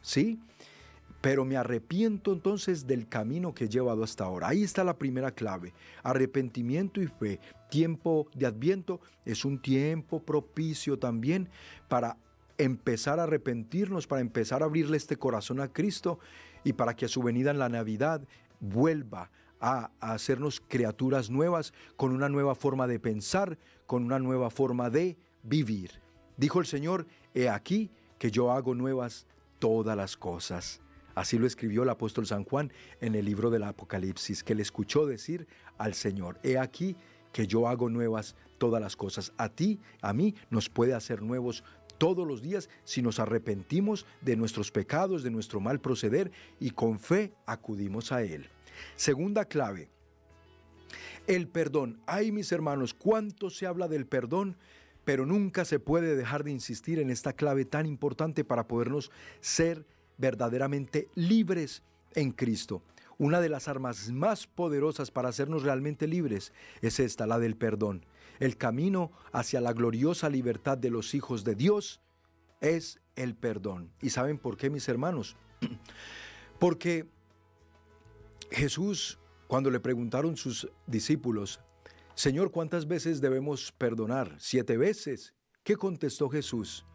¿Sí? 0.00 0.40
Pero 1.20 1.44
me 1.44 1.58
arrepiento 1.58 2.32
entonces 2.32 2.86
del 2.86 3.06
camino 3.06 3.54
que 3.54 3.64
he 3.64 3.68
llevado 3.68 4.04
hasta 4.04 4.24
ahora. 4.24 4.48
Ahí 4.48 4.62
está 4.62 4.84
la 4.84 4.96
primera 4.96 5.32
clave. 5.32 5.74
Arrepentimiento 6.02 7.02
y 7.02 7.08
fe. 7.08 7.40
Tiempo 7.68 8.28
de 8.34 8.46
adviento 8.46 9.00
es 9.26 9.44
un 9.44 9.60
tiempo 9.60 10.22
propicio 10.22 10.98
también 10.98 11.50
para 11.88 12.16
empezar 12.58 13.20
a 13.20 13.24
arrepentirnos, 13.24 14.06
para 14.06 14.20
empezar 14.20 14.62
a 14.62 14.66
abrirle 14.66 14.96
este 14.96 15.16
corazón 15.16 15.60
a 15.60 15.72
Cristo 15.72 16.18
y 16.64 16.72
para 16.72 16.94
que 16.94 17.06
a 17.06 17.08
su 17.08 17.22
venida 17.22 17.50
en 17.50 17.58
la 17.58 17.68
Navidad 17.68 18.22
vuelva 18.60 19.30
a, 19.60 19.90
hacernos 20.00 20.60
criaturas 20.60 21.30
nuevas, 21.30 21.72
con 21.96 22.12
una 22.12 22.28
nueva 22.28 22.54
forma 22.54 22.86
de 22.86 23.00
pensar, 23.00 23.58
con 23.86 24.04
una 24.04 24.18
nueva 24.18 24.50
forma 24.50 24.90
de 24.90 25.16
vivir. 25.42 26.02
Dijo 26.36 26.60
el 26.60 26.66
Señor, 26.66 27.06
he 27.34 27.48
aquí 27.48 27.90
que 28.18 28.30
yo 28.30 28.52
hago 28.52 28.74
nuevas 28.74 29.26
todas 29.58 29.96
las 29.96 30.16
cosas. 30.16 30.80
Así 31.14 31.38
lo 31.38 31.46
escribió 31.46 31.82
el 31.82 31.88
apóstol 31.88 32.26
San 32.26 32.44
Juan 32.44 32.72
en 33.00 33.14
el 33.14 33.24
libro 33.24 33.48
del 33.48 33.62
Apocalipsis, 33.62 34.44
que 34.44 34.54
le 34.54 34.62
escuchó 34.62 35.06
decir 35.06 35.46
al 35.78 35.94
Señor, 35.94 36.38
he 36.42 36.58
aquí 36.58 36.96
que 37.32 37.46
yo 37.46 37.68
hago 37.68 37.88
nuevas 37.88 38.34
todas 38.58 38.82
las 38.82 38.96
cosas. 38.96 39.32
A 39.36 39.48
ti, 39.48 39.80
a 40.02 40.12
mí, 40.12 40.34
nos 40.50 40.68
puede 40.68 40.94
hacer 40.94 41.22
nuevos 41.22 41.64
todos 41.98 42.26
los 42.26 42.42
días 42.42 42.68
si 42.84 43.02
nos 43.02 43.18
arrepentimos 43.18 44.06
de 44.20 44.36
nuestros 44.36 44.70
pecados, 44.70 45.22
de 45.22 45.30
nuestro 45.30 45.60
mal 45.60 45.80
proceder 45.80 46.30
y 46.60 46.70
con 46.70 46.98
fe 46.98 47.32
acudimos 47.46 48.12
a 48.12 48.22
Él. 48.22 48.48
Segunda 48.94 49.44
clave, 49.44 49.88
el 51.26 51.48
perdón. 51.48 52.00
Ay, 52.06 52.32
mis 52.32 52.52
hermanos, 52.52 52.94
cuánto 52.94 53.50
se 53.50 53.66
habla 53.66 53.88
del 53.88 54.06
perdón, 54.06 54.56
pero 55.04 55.26
nunca 55.26 55.64
se 55.64 55.78
puede 55.78 56.16
dejar 56.16 56.44
de 56.44 56.50
insistir 56.50 56.98
en 56.98 57.10
esta 57.10 57.32
clave 57.32 57.64
tan 57.64 57.86
importante 57.86 58.44
para 58.44 58.66
podernos 58.66 59.10
ser 59.40 59.84
verdaderamente 60.18 61.08
libres 61.14 61.82
en 62.14 62.32
Cristo. 62.32 62.82
Una 63.18 63.40
de 63.40 63.48
las 63.48 63.68
armas 63.68 64.10
más 64.10 64.46
poderosas 64.46 65.10
para 65.10 65.28
hacernos 65.28 65.62
realmente 65.62 66.06
libres 66.06 66.52
es 66.82 67.00
esta, 67.00 67.26
la 67.26 67.38
del 67.38 67.56
perdón. 67.56 68.04
El 68.38 68.56
camino 68.56 69.12
hacia 69.32 69.60
la 69.60 69.72
gloriosa 69.72 70.28
libertad 70.28 70.78
de 70.78 70.90
los 70.90 71.14
hijos 71.14 71.44
de 71.44 71.54
Dios 71.54 72.00
es 72.60 73.00
el 73.14 73.34
perdón. 73.34 73.92
¿Y 74.00 74.10
saben 74.10 74.38
por 74.38 74.56
qué, 74.56 74.70
mis 74.70 74.88
hermanos? 74.88 75.36
Porque 76.58 77.08
Jesús, 78.50 79.18
cuando 79.46 79.70
le 79.70 79.80
preguntaron 79.80 80.36
sus 80.36 80.68
discípulos, 80.86 81.60
Señor, 82.14 82.50
¿cuántas 82.50 82.86
veces 82.86 83.20
debemos 83.20 83.72
perdonar? 83.72 84.34
¿Siete 84.38 84.76
veces? 84.76 85.34
¿Qué 85.62 85.76
contestó 85.76 86.28
Jesús? 86.28 86.86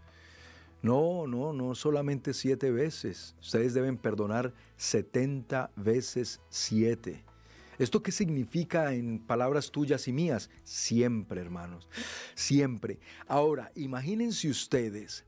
No, 0.81 1.27
no, 1.27 1.53
no 1.53 1.75
solamente 1.75 2.33
siete 2.33 2.71
veces. 2.71 3.35
Ustedes 3.39 3.73
deben 3.75 3.97
perdonar 3.97 4.53
setenta 4.77 5.71
veces 5.75 6.41
siete. 6.49 7.23
¿Esto 7.79 8.03
qué 8.03 8.11
significa 8.11 8.93
en 8.93 9.19
palabras 9.19 9.71
tuyas 9.71 10.07
y 10.07 10.13
mías? 10.13 10.49
Siempre, 10.63 11.41
hermanos, 11.41 11.89
siempre. 12.35 12.99
Ahora, 13.27 13.71
imagínense 13.75 14.49
ustedes 14.49 15.25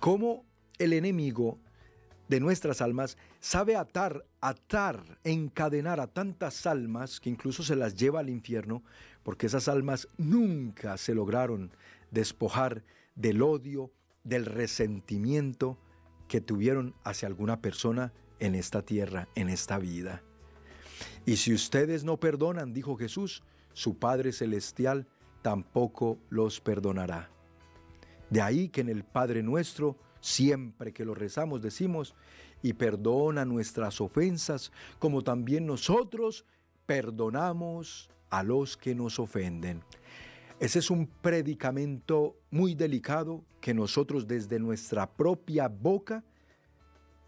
cómo 0.00 0.44
el 0.78 0.92
enemigo 0.92 1.58
de 2.28 2.40
nuestras 2.40 2.80
almas 2.80 3.18
sabe 3.40 3.76
atar, 3.76 4.24
atar, 4.40 5.18
encadenar 5.24 6.00
a 6.00 6.06
tantas 6.06 6.66
almas 6.66 7.20
que 7.20 7.30
incluso 7.30 7.62
se 7.62 7.76
las 7.76 7.94
lleva 7.94 8.20
al 8.20 8.30
infierno, 8.30 8.82
porque 9.22 9.46
esas 9.46 9.68
almas 9.68 10.08
nunca 10.16 10.96
se 10.96 11.14
lograron 11.14 11.72
despojar 12.10 12.84
del 13.14 13.42
odio, 13.42 13.92
del 14.22 14.46
resentimiento 14.46 15.78
que 16.28 16.40
tuvieron 16.40 16.94
hacia 17.04 17.28
alguna 17.28 17.60
persona 17.60 18.12
en 18.38 18.54
esta 18.54 18.82
tierra, 18.82 19.28
en 19.34 19.48
esta 19.48 19.78
vida. 19.78 20.22
Y 21.26 21.36
si 21.36 21.54
ustedes 21.54 22.04
no 22.04 22.18
perdonan, 22.18 22.72
dijo 22.72 22.96
Jesús, 22.96 23.42
su 23.72 23.98
Padre 23.98 24.32
Celestial 24.32 25.06
tampoco 25.42 26.18
los 26.30 26.60
perdonará. 26.60 27.30
De 28.30 28.40
ahí 28.40 28.68
que 28.68 28.80
en 28.80 28.88
el 28.88 29.04
Padre 29.04 29.42
nuestro, 29.42 29.96
siempre 30.20 30.92
que 30.92 31.04
lo 31.04 31.14
rezamos, 31.14 31.62
decimos, 31.62 32.14
y 32.62 32.72
perdona 32.72 33.44
nuestras 33.44 34.00
ofensas, 34.00 34.72
como 34.98 35.22
también 35.22 35.66
nosotros 35.66 36.46
perdonamos 36.86 38.10
a 38.30 38.42
los 38.42 38.76
que 38.76 38.94
nos 38.94 39.18
ofenden. 39.18 39.82
Ese 40.60 40.78
es 40.78 40.90
un 40.90 41.06
predicamento 41.06 42.36
muy 42.50 42.74
delicado 42.74 43.44
que 43.60 43.74
nosotros 43.74 44.26
desde 44.26 44.58
nuestra 44.58 45.10
propia 45.10 45.68
boca 45.68 46.24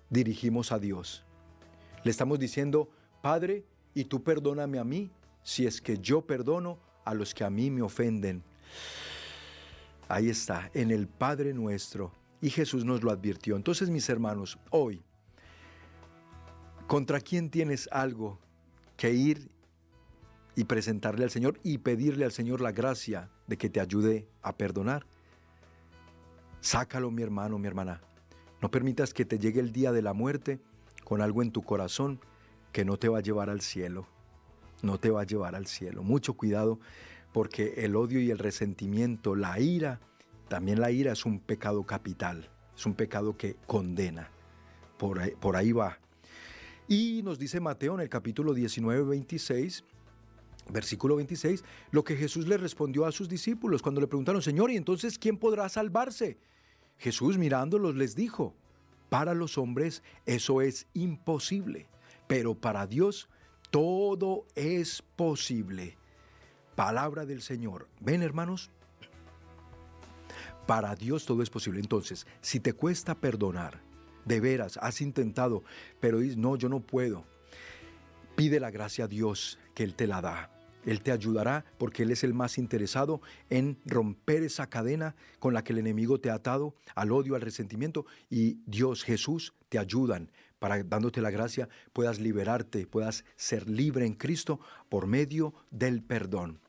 dirigimos 0.08 0.72
a 0.72 0.78
Dios. 0.78 1.24
Le 2.04 2.10
estamos 2.10 2.38
diciendo, 2.38 2.88
Padre, 3.20 3.64
y 3.96 4.04
tú 4.04 4.22
perdóname 4.22 4.78
a 4.78 4.84
mí 4.84 5.10
si 5.42 5.66
es 5.66 5.80
que 5.80 5.96
yo 5.96 6.20
perdono 6.20 6.78
a 7.06 7.14
los 7.14 7.32
que 7.32 7.44
a 7.44 7.50
mí 7.50 7.70
me 7.70 7.80
ofenden. 7.80 8.42
Ahí 10.06 10.28
está, 10.28 10.70
en 10.74 10.90
el 10.90 11.08
Padre 11.08 11.54
nuestro. 11.54 12.12
Y 12.42 12.50
Jesús 12.50 12.84
nos 12.84 13.02
lo 13.02 13.10
advirtió. 13.10 13.56
Entonces, 13.56 13.88
mis 13.88 14.06
hermanos, 14.10 14.58
hoy, 14.68 15.02
¿contra 16.86 17.20
quién 17.20 17.48
tienes 17.48 17.88
algo 17.90 18.38
que 18.98 19.14
ir 19.14 19.48
y 20.54 20.64
presentarle 20.64 21.24
al 21.24 21.30
Señor 21.30 21.58
y 21.62 21.78
pedirle 21.78 22.26
al 22.26 22.32
Señor 22.32 22.60
la 22.60 22.72
gracia 22.72 23.30
de 23.46 23.56
que 23.56 23.70
te 23.70 23.80
ayude 23.80 24.28
a 24.42 24.54
perdonar? 24.58 25.06
Sácalo, 26.60 27.10
mi 27.10 27.22
hermano, 27.22 27.58
mi 27.58 27.66
hermana. 27.66 28.02
No 28.60 28.70
permitas 28.70 29.14
que 29.14 29.24
te 29.24 29.38
llegue 29.38 29.60
el 29.60 29.72
día 29.72 29.90
de 29.90 30.02
la 30.02 30.12
muerte 30.12 30.60
con 31.02 31.22
algo 31.22 31.42
en 31.42 31.50
tu 31.50 31.62
corazón 31.62 32.20
que 32.76 32.84
no 32.84 32.98
te 32.98 33.08
va 33.08 33.20
a 33.20 33.22
llevar 33.22 33.48
al 33.48 33.62
cielo. 33.62 34.06
No 34.82 35.00
te 35.00 35.10
va 35.10 35.22
a 35.22 35.24
llevar 35.24 35.54
al 35.54 35.66
cielo. 35.66 36.02
Mucho 36.02 36.34
cuidado 36.34 36.78
porque 37.32 37.72
el 37.78 37.96
odio 37.96 38.20
y 38.20 38.30
el 38.30 38.38
resentimiento, 38.38 39.34
la 39.34 39.58
ira, 39.58 39.98
también 40.48 40.78
la 40.78 40.90
ira 40.90 41.12
es 41.12 41.24
un 41.24 41.40
pecado 41.40 41.84
capital, 41.84 42.50
es 42.76 42.84
un 42.84 42.92
pecado 42.92 43.34
que 43.34 43.56
condena. 43.66 44.28
Por 44.98 45.20
ahí, 45.20 45.30
por 45.40 45.56
ahí 45.56 45.72
va. 45.72 45.98
Y 46.86 47.22
nos 47.24 47.38
dice 47.38 47.60
Mateo 47.60 47.94
en 47.94 48.00
el 48.00 48.10
capítulo 48.10 48.52
19, 48.52 49.04
26, 49.04 49.82
versículo 50.70 51.16
26, 51.16 51.64
lo 51.92 52.04
que 52.04 52.14
Jesús 52.14 52.46
le 52.46 52.58
respondió 52.58 53.06
a 53.06 53.12
sus 53.12 53.26
discípulos 53.26 53.80
cuando 53.80 54.02
le 54.02 54.06
preguntaron, 54.06 54.42
Señor, 54.42 54.70
¿y 54.70 54.76
entonces 54.76 55.18
quién 55.18 55.38
podrá 55.38 55.66
salvarse? 55.70 56.36
Jesús 56.98 57.38
mirándolos 57.38 57.96
les 57.96 58.14
dijo, 58.14 58.52
para 59.08 59.32
los 59.32 59.56
hombres 59.56 60.02
eso 60.26 60.60
es 60.60 60.86
imposible 60.92 61.86
pero 62.26 62.54
para 62.54 62.86
Dios 62.86 63.28
todo 63.70 64.46
es 64.54 65.02
posible. 65.02 65.96
Palabra 66.74 67.26
del 67.26 67.42
Señor. 67.42 67.88
¿Ven, 68.00 68.22
hermanos? 68.22 68.70
Para 70.66 70.94
Dios 70.94 71.24
todo 71.24 71.42
es 71.42 71.50
posible. 71.50 71.80
Entonces, 71.80 72.26
si 72.40 72.60
te 72.60 72.72
cuesta 72.72 73.14
perdonar, 73.14 73.80
de 74.26 74.40
veras, 74.40 74.78
has 74.82 75.00
intentado, 75.00 75.62
pero 76.00 76.18
dices, 76.18 76.36
no, 76.36 76.56
yo 76.56 76.68
no 76.68 76.80
puedo, 76.80 77.24
pide 78.34 78.60
la 78.60 78.70
gracia 78.70 79.04
a 79.04 79.08
Dios 79.08 79.58
que 79.74 79.84
Él 79.84 79.94
te 79.94 80.06
la 80.06 80.20
da. 80.20 80.50
Él 80.84 81.00
te 81.00 81.10
ayudará 81.10 81.64
porque 81.78 82.02
Él 82.04 82.10
es 82.12 82.22
el 82.22 82.34
más 82.34 82.58
interesado 82.58 83.20
en 83.50 83.78
romper 83.86 84.42
esa 84.42 84.68
cadena 84.68 85.16
con 85.40 85.54
la 85.54 85.64
que 85.64 85.72
el 85.72 85.78
enemigo 85.78 86.20
te 86.20 86.30
ha 86.30 86.34
atado 86.34 86.74
al 86.94 87.10
odio, 87.10 87.34
al 87.34 87.40
resentimiento 87.40 88.06
y 88.30 88.58
Dios, 88.66 89.02
Jesús, 89.02 89.54
te 89.68 89.78
ayudan 89.78 90.30
para 90.58 90.82
dándote 90.82 91.20
la 91.20 91.30
gracia, 91.30 91.68
puedas 91.92 92.18
liberarte, 92.18 92.86
puedas 92.86 93.24
ser 93.36 93.68
libre 93.68 94.06
en 94.06 94.14
Cristo 94.14 94.60
por 94.88 95.06
medio 95.06 95.54
del 95.70 96.02
perdón. 96.02 96.60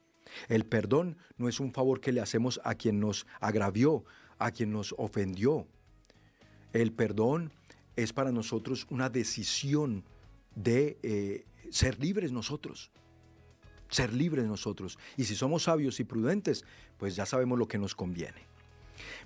El 0.49 0.65
perdón 0.65 1.17
no 1.37 1.47
es 1.47 1.59
un 1.59 1.73
favor 1.73 2.01
que 2.01 2.11
le 2.11 2.21
hacemos 2.21 2.59
a 2.63 2.75
quien 2.75 2.99
nos 2.99 3.25
agravió, 3.39 4.03
a 4.37 4.51
quien 4.51 4.71
nos 4.71 4.93
ofendió. 4.97 5.67
El 6.73 6.91
perdón 6.91 7.51
es 7.95 8.13
para 8.13 8.31
nosotros 8.31 8.85
una 8.89 9.09
decisión 9.09 10.03
de 10.55 10.97
eh, 11.01 11.45
ser 11.71 11.99
libres 11.99 12.31
nosotros. 12.31 12.91
Ser 13.89 14.13
libres 14.13 14.45
nosotros. 14.45 14.99
Y 15.15 15.23
si 15.23 15.35
somos 15.35 15.63
sabios 15.63 15.99
y 15.99 16.03
prudentes, 16.03 16.65
pues 16.97 17.15
ya 17.15 17.25
sabemos 17.25 17.57
lo 17.57 17.67
que 17.67 17.77
nos 17.77 17.95
conviene. 17.95 18.56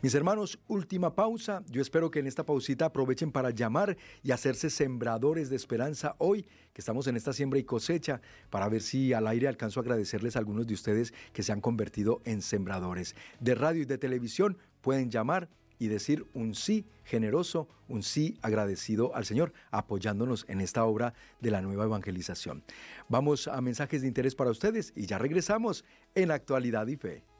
Mis 0.01 0.15
hermanos, 0.15 0.59
última 0.67 1.15
pausa. 1.15 1.63
Yo 1.69 1.81
espero 1.81 2.11
que 2.11 2.19
en 2.19 2.27
esta 2.27 2.45
pausita 2.45 2.85
aprovechen 2.85 3.31
para 3.31 3.51
llamar 3.51 3.97
y 4.23 4.31
hacerse 4.31 4.69
sembradores 4.69 5.49
de 5.49 5.55
esperanza 5.55 6.15
hoy, 6.17 6.43
que 6.73 6.81
estamos 6.81 7.07
en 7.07 7.17
esta 7.17 7.33
siembra 7.33 7.59
y 7.59 7.63
cosecha, 7.63 8.21
para 8.49 8.69
ver 8.69 8.81
si 8.81 9.13
al 9.13 9.27
aire 9.27 9.47
alcanzo 9.47 9.79
a 9.79 9.83
agradecerles 9.83 10.35
a 10.35 10.39
algunos 10.39 10.67
de 10.67 10.73
ustedes 10.73 11.13
que 11.33 11.43
se 11.43 11.51
han 11.51 11.61
convertido 11.61 12.21
en 12.25 12.41
sembradores 12.41 13.15
de 13.39 13.55
radio 13.55 13.81
y 13.81 13.85
de 13.85 13.97
televisión. 13.97 14.57
Pueden 14.81 15.09
llamar 15.09 15.49
y 15.81 15.87
decir 15.87 16.27
un 16.35 16.53
sí 16.53 16.85
generoso, 17.03 17.67
un 17.87 18.03
sí 18.03 18.37
agradecido 18.43 19.15
al 19.15 19.25
Señor, 19.25 19.51
apoyándonos 19.71 20.45
en 20.47 20.61
esta 20.61 20.85
obra 20.85 21.15
de 21.39 21.49
la 21.49 21.63
nueva 21.63 21.85
evangelización. 21.85 22.63
Vamos 23.09 23.47
a 23.47 23.59
mensajes 23.61 24.03
de 24.03 24.07
interés 24.07 24.35
para 24.35 24.51
ustedes 24.51 24.93
y 24.95 25.07
ya 25.07 25.17
regresamos 25.17 25.83
en 26.13 26.29
Actualidad 26.29 26.85
y 26.85 26.97
Fe. 26.97 27.30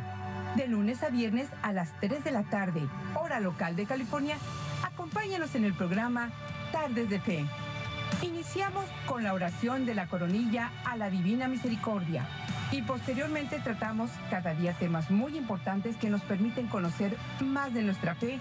De 0.55 0.67
lunes 0.67 1.01
a 1.01 1.09
viernes 1.09 1.49
a 1.63 1.73
las 1.73 1.99
3 2.01 2.23
de 2.23 2.31
la 2.31 2.43
tarde, 2.43 2.87
hora 3.15 3.39
local 3.39 3.75
de 3.75 3.87
California, 3.87 4.37
acompáñanos 4.83 5.55
en 5.55 5.65
el 5.65 5.73
programa 5.73 6.29
Tardes 6.71 7.09
de 7.09 7.19
Fe. 7.19 7.45
Iniciamos 8.21 8.85
con 9.07 9.23
la 9.23 9.33
oración 9.33 9.87
de 9.87 9.95
la 9.95 10.07
coronilla 10.07 10.71
a 10.85 10.95
la 10.95 11.09
Divina 11.09 11.47
Misericordia 11.47 12.27
y 12.75 12.81
posteriormente 12.81 13.59
tratamos 13.59 14.11
cada 14.29 14.53
día 14.53 14.73
temas 14.73 15.09
muy 15.09 15.37
importantes 15.37 15.95
que 15.95 16.09
nos 16.09 16.21
permiten 16.21 16.67
conocer 16.67 17.15
más 17.39 17.73
de 17.73 17.83
nuestra 17.83 18.15
fe 18.15 18.37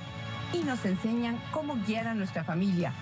y 0.53 0.64
nos 0.64 0.85
enseñan 0.85 1.39
cómo 1.53 1.76
guiar 1.87 2.09
a 2.09 2.14
nuestra 2.14 2.43
familia 2.43 2.93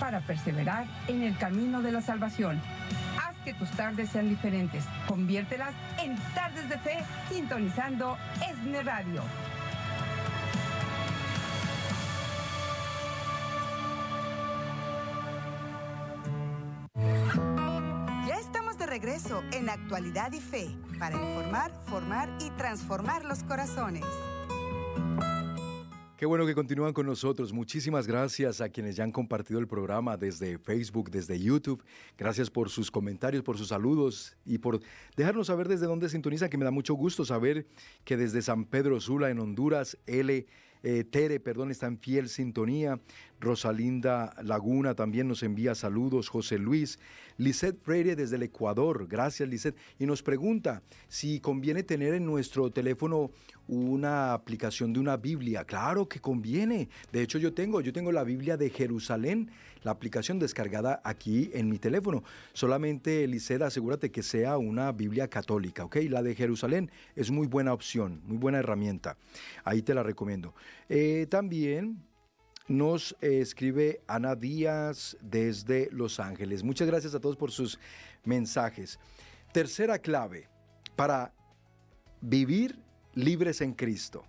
para 0.00 0.20
perseverar 0.20 0.86
en 1.06 1.22
el 1.22 1.36
camino 1.36 1.80
de 1.80 1.92
la 1.92 2.02
salvación. 2.02 2.60
Haz 3.22 3.36
que 3.44 3.54
tus 3.54 3.70
tardes 3.70 4.10
sean 4.10 4.28
diferentes. 4.28 4.84
Conviértelas 5.06 5.74
en 6.02 6.16
tardes 6.34 6.68
de 6.68 6.78
fe 6.78 7.04
sintonizando 7.28 8.18
ESNE 8.50 8.82
Radio. 8.82 9.22
En 19.52 19.68
Actualidad 19.68 20.32
y 20.32 20.40
Fe 20.40 20.68
para 20.98 21.16
informar, 21.16 21.72
formar 21.86 22.28
y 22.40 22.50
transformar 22.50 23.24
los 23.24 23.42
corazones. 23.44 24.04
Qué 26.16 26.26
bueno 26.26 26.44
que 26.44 26.54
continúan 26.54 26.92
con 26.92 27.06
nosotros. 27.06 27.52
Muchísimas 27.52 28.06
gracias 28.06 28.60
a 28.60 28.68
quienes 28.68 28.96
ya 28.96 29.04
han 29.04 29.12
compartido 29.12 29.58
el 29.58 29.66
programa 29.66 30.16
desde 30.16 30.58
Facebook, 30.58 31.10
desde 31.10 31.40
YouTube. 31.40 31.82
Gracias 32.18 32.50
por 32.50 32.68
sus 32.68 32.90
comentarios, 32.90 33.42
por 33.42 33.56
sus 33.56 33.68
saludos 33.68 34.36
y 34.44 34.58
por 34.58 34.80
dejarnos 35.16 35.46
saber 35.46 35.68
desde 35.68 35.86
dónde 35.86 36.10
sintoniza, 36.10 36.50
que 36.50 36.58
me 36.58 36.64
da 36.64 36.70
mucho 36.70 36.92
gusto 36.94 37.24
saber 37.24 37.66
que 38.04 38.18
desde 38.18 38.42
San 38.42 38.66
Pedro 38.66 39.00
Sula, 39.00 39.30
en 39.30 39.38
Honduras, 39.38 39.96
L. 40.06 40.46
eh, 40.82 41.04
Tere, 41.04 41.40
perdón, 41.40 41.70
está 41.70 41.86
en 41.86 41.98
fiel 41.98 42.28
sintonía. 42.28 43.00
Rosalinda 43.40 44.34
Laguna 44.42 44.94
también 44.94 45.26
nos 45.26 45.42
envía 45.42 45.74
saludos. 45.74 46.28
José 46.28 46.58
Luis. 46.58 46.98
Lisette 47.38 47.80
Freire 47.82 48.16
desde 48.16 48.36
el 48.36 48.42
Ecuador. 48.42 49.06
Gracias, 49.08 49.48
Lisette. 49.48 49.76
Y 49.98 50.04
nos 50.04 50.22
pregunta 50.22 50.82
si 51.08 51.40
conviene 51.40 51.82
tener 51.82 52.12
en 52.12 52.26
nuestro 52.26 52.70
teléfono 52.70 53.30
una 53.66 54.34
aplicación 54.34 54.92
de 54.92 55.00
una 55.00 55.16
Biblia. 55.16 55.64
Claro 55.64 56.06
que 56.06 56.20
conviene. 56.20 56.90
De 57.12 57.22
hecho, 57.22 57.38
yo 57.38 57.54
tengo, 57.54 57.80
yo 57.80 57.94
tengo 57.94 58.12
la 58.12 58.24
Biblia 58.24 58.58
de 58.58 58.68
Jerusalén, 58.68 59.50
la 59.82 59.92
aplicación 59.92 60.38
descargada 60.38 61.00
aquí 61.02 61.50
en 61.54 61.70
mi 61.70 61.78
teléfono. 61.78 62.24
Solamente, 62.52 63.26
Lisette, 63.26 63.62
asegúrate 63.62 64.10
que 64.10 64.22
sea 64.22 64.58
una 64.58 64.92
Biblia 64.92 65.28
católica, 65.28 65.84
¿ok? 65.84 65.96
La 66.10 66.22
de 66.22 66.34
Jerusalén 66.34 66.90
es 67.16 67.30
muy 67.30 67.46
buena 67.46 67.72
opción, 67.72 68.20
muy 68.26 68.36
buena 68.36 68.58
herramienta. 68.58 69.16
Ahí 69.64 69.80
te 69.80 69.94
la 69.94 70.02
recomiendo. 70.02 70.54
Eh, 70.88 71.26
también 71.30 72.02
nos 72.70 73.16
eh, 73.20 73.40
escribe 73.40 74.00
Ana 74.06 74.36
Díaz 74.36 75.16
desde 75.20 75.88
Los 75.90 76.20
Ángeles. 76.20 76.62
Muchas 76.62 76.86
gracias 76.86 77.16
a 77.16 77.20
todos 77.20 77.36
por 77.36 77.50
sus 77.50 77.80
mensajes. 78.24 79.00
Tercera 79.52 79.98
clave 79.98 80.48
para 80.94 81.34
vivir 82.20 82.78
libres 83.14 83.60
en 83.60 83.74
Cristo. 83.74 84.24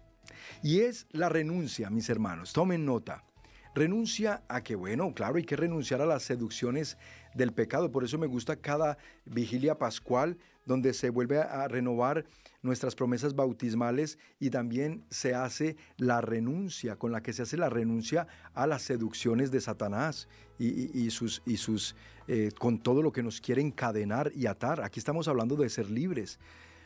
Y 0.64 0.80
es 0.80 1.06
la 1.12 1.30
renuncia, 1.30 1.92
mis 1.92 2.10
hermanos. 2.10 2.52
Tomen 2.52 2.84
nota. 2.84 3.24
Renuncia 3.76 4.42
a 4.50 4.64
que, 4.64 4.76
bueno, 4.76 5.14
claro, 5.14 5.36
hay 5.36 5.44
que 5.44 5.56
renunciar 5.56 6.02
a 6.02 6.08
las 6.08 6.24
seducciones 6.24 6.98
del 7.36 7.54
pecado. 7.54 7.92
Por 7.92 8.04
eso 8.04 8.18
me 8.18 8.26
gusta 8.26 8.56
cada 8.56 8.98
vigilia 9.24 9.78
pascual 9.78 10.40
donde 10.66 10.94
se 10.94 11.10
vuelve 11.10 11.40
a 11.40 11.68
renovar 11.68 12.26
nuestras 12.62 12.96
promesas 12.96 13.36
bautismales 13.36 14.18
y 14.40 14.50
también 14.50 15.04
se 15.10 15.34
hace 15.34 15.76
la 15.98 16.22
renuncia, 16.22 16.96
con 16.98 17.12
la 17.12 17.22
que 17.22 17.34
se 17.34 17.42
hace 17.42 17.58
la 17.58 17.70
renuncia 17.70 18.28
a 18.54 18.68
las 18.68 18.84
seducciones 18.84 19.52
de 19.52 19.62
Satanás 19.62 20.28
y, 20.60 21.10
sus, 21.10 21.42
y 21.46 21.58
sus 21.58 21.96
eh, 22.28 22.52
con 22.58 22.80
todo 22.80 23.02
lo 23.02 23.12
que 23.12 23.24
nos 23.24 23.42
quiere 23.42 23.62
encadenar 23.62 24.32
y 24.36 24.46
atar. 24.46 24.82
Aquí 24.82 25.00
estamos 25.00 25.28
hablando 25.28 25.56
de 25.56 25.70
ser 25.70 25.90
libres. 25.90 26.40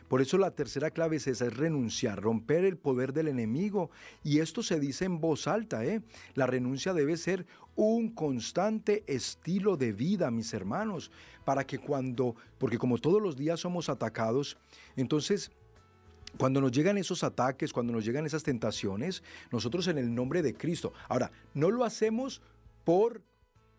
Por 0.08 0.20
eso 0.20 0.38
la 0.38 0.52
tercera 0.52 0.90
clave 0.90 1.16
es 1.16 1.26
esa, 1.26 1.46
es 1.46 1.56
renunciar, 1.56 2.20
romper 2.20 2.64
el 2.64 2.76
poder 2.76 3.12
del 3.12 3.28
enemigo. 3.28 3.90
Y 4.22 4.38
esto 4.38 4.62
se 4.62 4.78
dice 4.78 5.04
en 5.04 5.20
voz 5.20 5.48
alta, 5.48 5.84
¿eh? 5.84 6.02
La 6.34 6.46
renuncia 6.46 6.92
debe 6.92 7.16
ser 7.16 7.46
un 7.74 8.10
constante 8.10 9.04
estilo 9.06 9.76
de 9.76 9.92
vida, 9.92 10.30
mis 10.30 10.54
hermanos, 10.54 11.10
para 11.44 11.66
que 11.66 11.78
cuando, 11.78 12.36
porque 12.58 12.78
como 12.78 12.98
todos 12.98 13.20
los 13.20 13.36
días 13.36 13.60
somos 13.60 13.88
atacados, 13.88 14.56
entonces 14.96 15.50
cuando 16.38 16.60
nos 16.60 16.72
llegan 16.72 16.98
esos 16.98 17.24
ataques, 17.24 17.72
cuando 17.72 17.92
nos 17.92 18.04
llegan 18.04 18.26
esas 18.26 18.42
tentaciones, 18.42 19.22
nosotros 19.50 19.86
en 19.88 19.98
el 19.98 20.14
nombre 20.14 20.42
de 20.42 20.54
Cristo. 20.54 20.92
Ahora, 21.08 21.30
no 21.54 21.70
lo 21.70 21.84
hacemos 21.84 22.42
por 22.84 23.22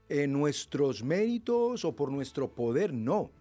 eh, 0.09 0.27
nuestros 0.27 1.03
méritos 1.03 1.85
o 1.85 1.95
por 1.95 2.11
nuestro 2.11 2.49
poder, 2.49 2.93
no 2.93 3.31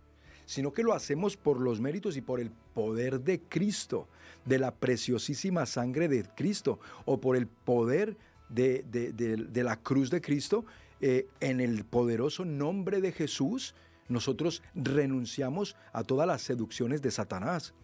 sino 0.47 0.73
que 0.73 0.83
lo 0.83 0.95
hacemos 0.95 1.37
por 1.37 1.61
los 1.61 1.81
méritos 1.81 2.17
y 2.17 2.23
por 2.23 2.41
el 2.41 2.51
poder 2.73 3.21
de 3.21 3.41
Cristo, 3.41 4.09
de 4.47 4.59
la 4.59 4.71
preciosísima 4.75 5.67
sangre 5.67 6.09
de 6.09 6.25
Cristo, 6.35 6.79
o 7.05 7.21
por 7.21 7.37
el 7.37 7.47
poder 7.47 8.17
de, 8.49 8.85
de- 8.89 9.63
la 9.65 9.77
cruz 9.77 10.09
de 10.11 10.21
Cristo. 10.23 10.65
eh, 11.03 11.27
en 11.41 11.61
el 11.61 11.85
poderoso 11.85 12.47
nombre 12.47 13.03
de 13.03 13.13
Jesús, 13.13 13.75
nosotros 14.09 14.63
renunciamos 14.75 15.77
a 15.93 16.03
todas 16.05 16.27
las 16.27 16.41
seducciones 16.43 17.03
de 17.03 17.11
Satanás. 17.11 17.75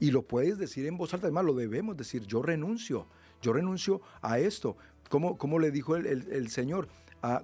Y 0.00 0.10
lo 0.10 0.22
puedes 0.22 0.58
decir 0.58 0.84
en 0.86 0.96
voz 0.96 1.14
alta, 1.14 1.26
además 1.28 1.44
lo 1.44 1.54
debemos 1.54 1.96
decir, 1.96 2.22
yo 2.26 2.42
renuncio, 2.42 3.06
yo 3.40 3.52
renuncio 3.52 4.00
a 4.20 4.38
esto. 4.40 4.76
¿Cómo, 5.08 5.38
cómo 5.38 5.58
le 5.60 5.70
dijo 5.70 5.94
el, 5.96 6.06
el 6.06 6.48
Señor? 6.50 6.88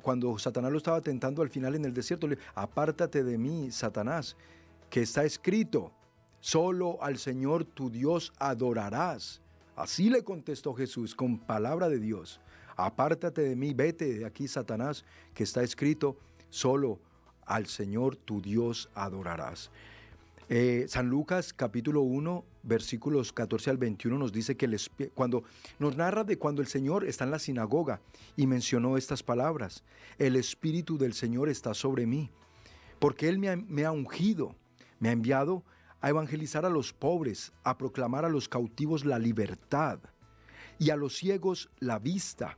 cuando 0.02 0.38
Satanás 0.38 0.70
lo 0.70 0.78
estaba 0.78 1.00
tentando 1.00 1.42
al 1.42 1.48
final 1.48 1.74
en 1.74 1.84
el 1.84 1.92
desierto, 1.94 2.28
le 2.28 2.38
apártate 2.54 3.24
de 3.24 3.36
mí, 3.36 3.70
Satanás, 3.72 4.36
que 4.92 5.00
está 5.00 5.24
escrito, 5.24 5.90
solo 6.40 7.02
al 7.02 7.16
Señor 7.16 7.64
tu 7.64 7.88
Dios 7.88 8.30
adorarás. 8.38 9.40
Así 9.74 10.10
le 10.10 10.22
contestó 10.22 10.74
Jesús 10.74 11.14
con 11.14 11.38
palabra 11.38 11.88
de 11.88 11.98
Dios. 11.98 12.40
Apártate 12.76 13.40
de 13.40 13.56
mí, 13.56 13.72
vete 13.72 14.18
de 14.18 14.26
aquí, 14.26 14.46
Satanás, 14.46 15.06
que 15.32 15.44
está 15.44 15.62
escrito, 15.62 16.18
solo 16.50 17.00
al 17.46 17.68
Señor 17.68 18.16
tu 18.16 18.42
Dios 18.42 18.90
adorarás. 18.94 19.70
Eh, 20.50 20.84
San 20.88 21.08
Lucas 21.08 21.54
capítulo 21.54 22.02
1, 22.02 22.44
versículos 22.62 23.32
14 23.32 23.70
al 23.70 23.78
21 23.78 24.18
nos 24.18 24.30
dice 24.30 24.58
que 24.58 24.78
cuando 25.14 25.42
nos 25.78 25.96
narra 25.96 26.22
de 26.22 26.36
cuando 26.36 26.60
el 26.60 26.68
Señor 26.68 27.06
está 27.06 27.24
en 27.24 27.30
la 27.30 27.38
sinagoga 27.38 28.02
y 28.36 28.46
mencionó 28.46 28.98
estas 28.98 29.22
palabras, 29.22 29.84
el 30.18 30.36
Espíritu 30.36 30.98
del 30.98 31.14
Señor 31.14 31.48
está 31.48 31.72
sobre 31.72 32.04
mí, 32.04 32.28
porque 32.98 33.30
Él 33.30 33.38
me 33.38 33.48
ha, 33.48 33.56
me 33.56 33.86
ha 33.86 33.90
ungido, 33.92 34.54
me 35.02 35.08
ha 35.08 35.12
enviado 35.12 35.64
a 36.00 36.10
evangelizar 36.10 36.64
a 36.64 36.70
los 36.70 36.92
pobres, 36.92 37.52
a 37.64 37.76
proclamar 37.76 38.24
a 38.24 38.28
los 38.28 38.48
cautivos 38.48 39.04
la 39.04 39.18
libertad 39.18 39.98
y 40.78 40.90
a 40.90 40.96
los 40.96 41.16
ciegos 41.16 41.70
la 41.80 41.98
vista, 41.98 42.56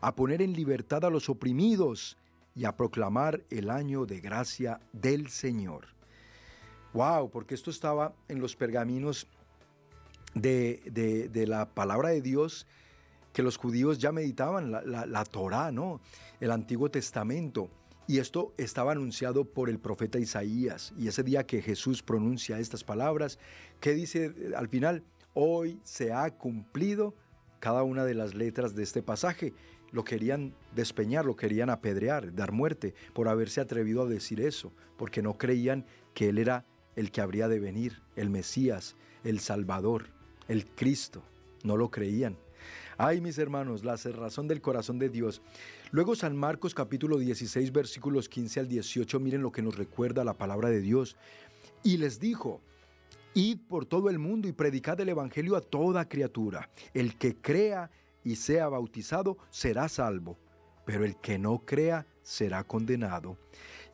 a 0.00 0.14
poner 0.14 0.42
en 0.42 0.52
libertad 0.52 1.04
a 1.04 1.10
los 1.10 1.28
oprimidos 1.28 2.16
y 2.54 2.66
a 2.66 2.76
proclamar 2.76 3.42
el 3.50 3.68
año 3.68 4.06
de 4.06 4.20
gracia 4.20 4.78
del 4.92 5.28
Señor. 5.28 5.88
Wow, 6.92 7.30
porque 7.30 7.56
esto 7.56 7.70
estaba 7.70 8.14
en 8.28 8.38
los 8.38 8.54
pergaminos 8.54 9.26
de, 10.34 11.32
la 11.48 11.68
palabra 11.68 12.10
de 12.10 12.22
Dios 12.22 12.68
que 13.32 13.42
los 13.42 13.56
judíos 13.56 13.98
ya 13.98 14.12
meditaban, 14.12 14.70
la, 14.70 15.04
la, 15.04 15.24
Torah, 15.24 15.72
¿no? 15.72 16.00
El 16.38 16.52
Antiguo 16.52 16.92
Testamento. 16.92 17.70
Y 18.06 18.18
esto 18.18 18.52
estaba 18.56 18.92
anunciado 18.92 19.44
por 19.44 19.70
el 19.70 19.78
profeta 19.78 20.18
Isaías. 20.18 20.92
Y 20.98 21.08
ese 21.08 21.22
día 21.22 21.46
que 21.46 21.62
Jesús 21.62 22.02
pronuncia 22.02 22.58
estas 22.58 22.84
palabras, 22.84 23.38
¿qué 23.80 23.94
dice 23.94 24.34
al 24.56 24.68
final? 24.68 25.04
Hoy 25.34 25.80
se 25.84 26.12
ha 26.12 26.30
cumplido 26.30 27.14
cada 27.60 27.84
una 27.84 28.04
de 28.04 28.14
las 28.14 28.34
letras 28.34 28.74
de 28.74 28.82
este 28.82 29.02
pasaje. 29.02 29.54
Lo 29.92 30.04
querían 30.04 30.54
despeñar, 30.74 31.24
lo 31.24 31.36
querían 31.36 31.70
apedrear, 31.70 32.34
dar 32.34 32.50
muerte 32.50 32.94
por 33.12 33.28
haberse 33.28 33.60
atrevido 33.60 34.02
a 34.02 34.08
decir 34.08 34.40
eso, 34.40 34.72
porque 34.96 35.22
no 35.22 35.38
creían 35.38 35.86
que 36.12 36.28
Él 36.28 36.38
era 36.38 36.66
el 36.96 37.10
que 37.10 37.20
habría 37.20 37.48
de 37.48 37.60
venir, 37.60 38.02
el 38.16 38.30
Mesías, 38.30 38.96
el 39.22 39.38
Salvador, 39.38 40.06
el 40.48 40.66
Cristo. 40.66 41.22
No 41.62 41.76
lo 41.76 41.90
creían. 41.90 42.36
Ay, 42.98 43.20
mis 43.20 43.38
hermanos, 43.38 43.84
la 43.84 43.96
cerrazón 43.96 44.48
del 44.48 44.60
corazón 44.60 44.98
de 44.98 45.08
Dios. 45.08 45.42
Luego 45.90 46.14
San 46.14 46.36
Marcos 46.36 46.74
capítulo 46.74 47.18
16 47.18 47.72
versículos 47.72 48.28
15 48.28 48.60
al 48.60 48.68
18, 48.68 49.20
miren 49.20 49.42
lo 49.42 49.52
que 49.52 49.62
nos 49.62 49.76
recuerda 49.76 50.24
la 50.24 50.34
palabra 50.34 50.68
de 50.70 50.80
Dios. 50.80 51.16
Y 51.82 51.96
les 51.96 52.20
dijo, 52.20 52.60
id 53.34 53.58
por 53.68 53.86
todo 53.86 54.10
el 54.10 54.18
mundo 54.18 54.48
y 54.48 54.52
predicad 54.52 55.00
el 55.00 55.08
Evangelio 55.08 55.56
a 55.56 55.60
toda 55.60 56.08
criatura. 56.08 56.70
El 56.94 57.16
que 57.16 57.36
crea 57.36 57.90
y 58.24 58.36
sea 58.36 58.68
bautizado 58.68 59.38
será 59.50 59.88
salvo, 59.88 60.38
pero 60.84 61.04
el 61.04 61.16
que 61.16 61.38
no 61.38 61.58
crea 61.64 62.06
será 62.22 62.62
condenado 62.64 63.36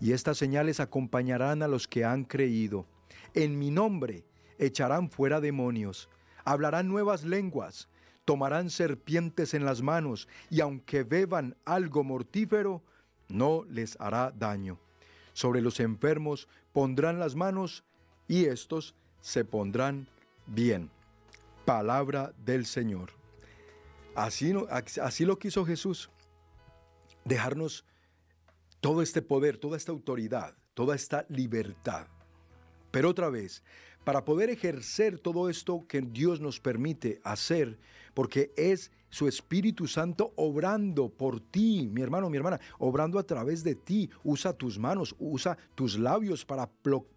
y 0.01 0.12
estas 0.12 0.38
señales 0.38 0.80
acompañarán 0.80 1.62
a 1.62 1.68
los 1.68 1.88
que 1.88 2.05
han 2.05 2.24
creído. 2.24 2.86
En 3.34 3.59
mi 3.59 3.70
nombre 3.70 4.24
echarán 4.59 5.11
fuera 5.11 5.40
demonios, 5.40 6.09
hablarán 6.44 6.88
nuevas 6.88 7.24
lenguas, 7.24 7.88
tomarán 8.28 8.68
serpientes 8.68 9.54
en 9.54 9.64
las 9.64 9.80
manos, 9.80 10.28
y 10.50 10.60
aunque 10.60 11.02
beban 11.02 11.56
algo 11.64 12.04
mortífero, 12.04 12.82
no 13.28 13.64
les 13.70 13.98
hará 13.98 14.30
daño. 14.38 14.78
Sobre 15.32 15.62
los 15.62 15.80
enfermos 15.80 16.46
pondrán 16.74 17.18
las 17.18 17.34
manos, 17.34 17.84
y 18.26 18.44
estos 18.44 18.94
se 19.22 19.46
pondrán 19.46 20.08
bien. 20.46 20.90
Palabra 21.64 22.34
del 22.44 22.66
Señor. 22.66 23.12
Así, 24.14 24.52
así 25.00 25.24
lo 25.24 25.38
quiso 25.38 25.64
Jesús, 25.64 26.10
dejarnos 27.24 27.86
todo 28.82 29.00
este 29.00 29.22
poder, 29.22 29.56
toda 29.56 29.78
esta 29.78 29.92
autoridad, 29.92 30.54
toda 30.74 30.94
esta 30.94 31.24
libertad. 31.30 32.08
Pero 32.90 33.08
otra 33.08 33.30
vez, 33.30 33.62
para 34.04 34.26
poder 34.26 34.50
ejercer 34.50 35.18
todo 35.18 35.48
esto 35.48 35.86
que 35.88 36.02
Dios 36.02 36.42
nos 36.42 36.60
permite 36.60 37.22
hacer, 37.24 37.78
porque 38.18 38.52
es 38.56 38.90
su 39.10 39.28
Espíritu 39.28 39.86
Santo 39.86 40.32
obrando 40.34 41.08
por 41.08 41.38
ti, 41.38 41.88
mi 41.88 42.02
hermano, 42.02 42.28
mi 42.28 42.36
hermana, 42.36 42.58
obrando 42.80 43.16
a 43.20 43.22
través 43.22 43.62
de 43.62 43.76
ti. 43.76 44.10
Usa 44.24 44.52
tus 44.52 44.76
manos, 44.76 45.14
usa 45.20 45.56
tus 45.76 45.96
labios 45.96 46.44
para 46.44 46.68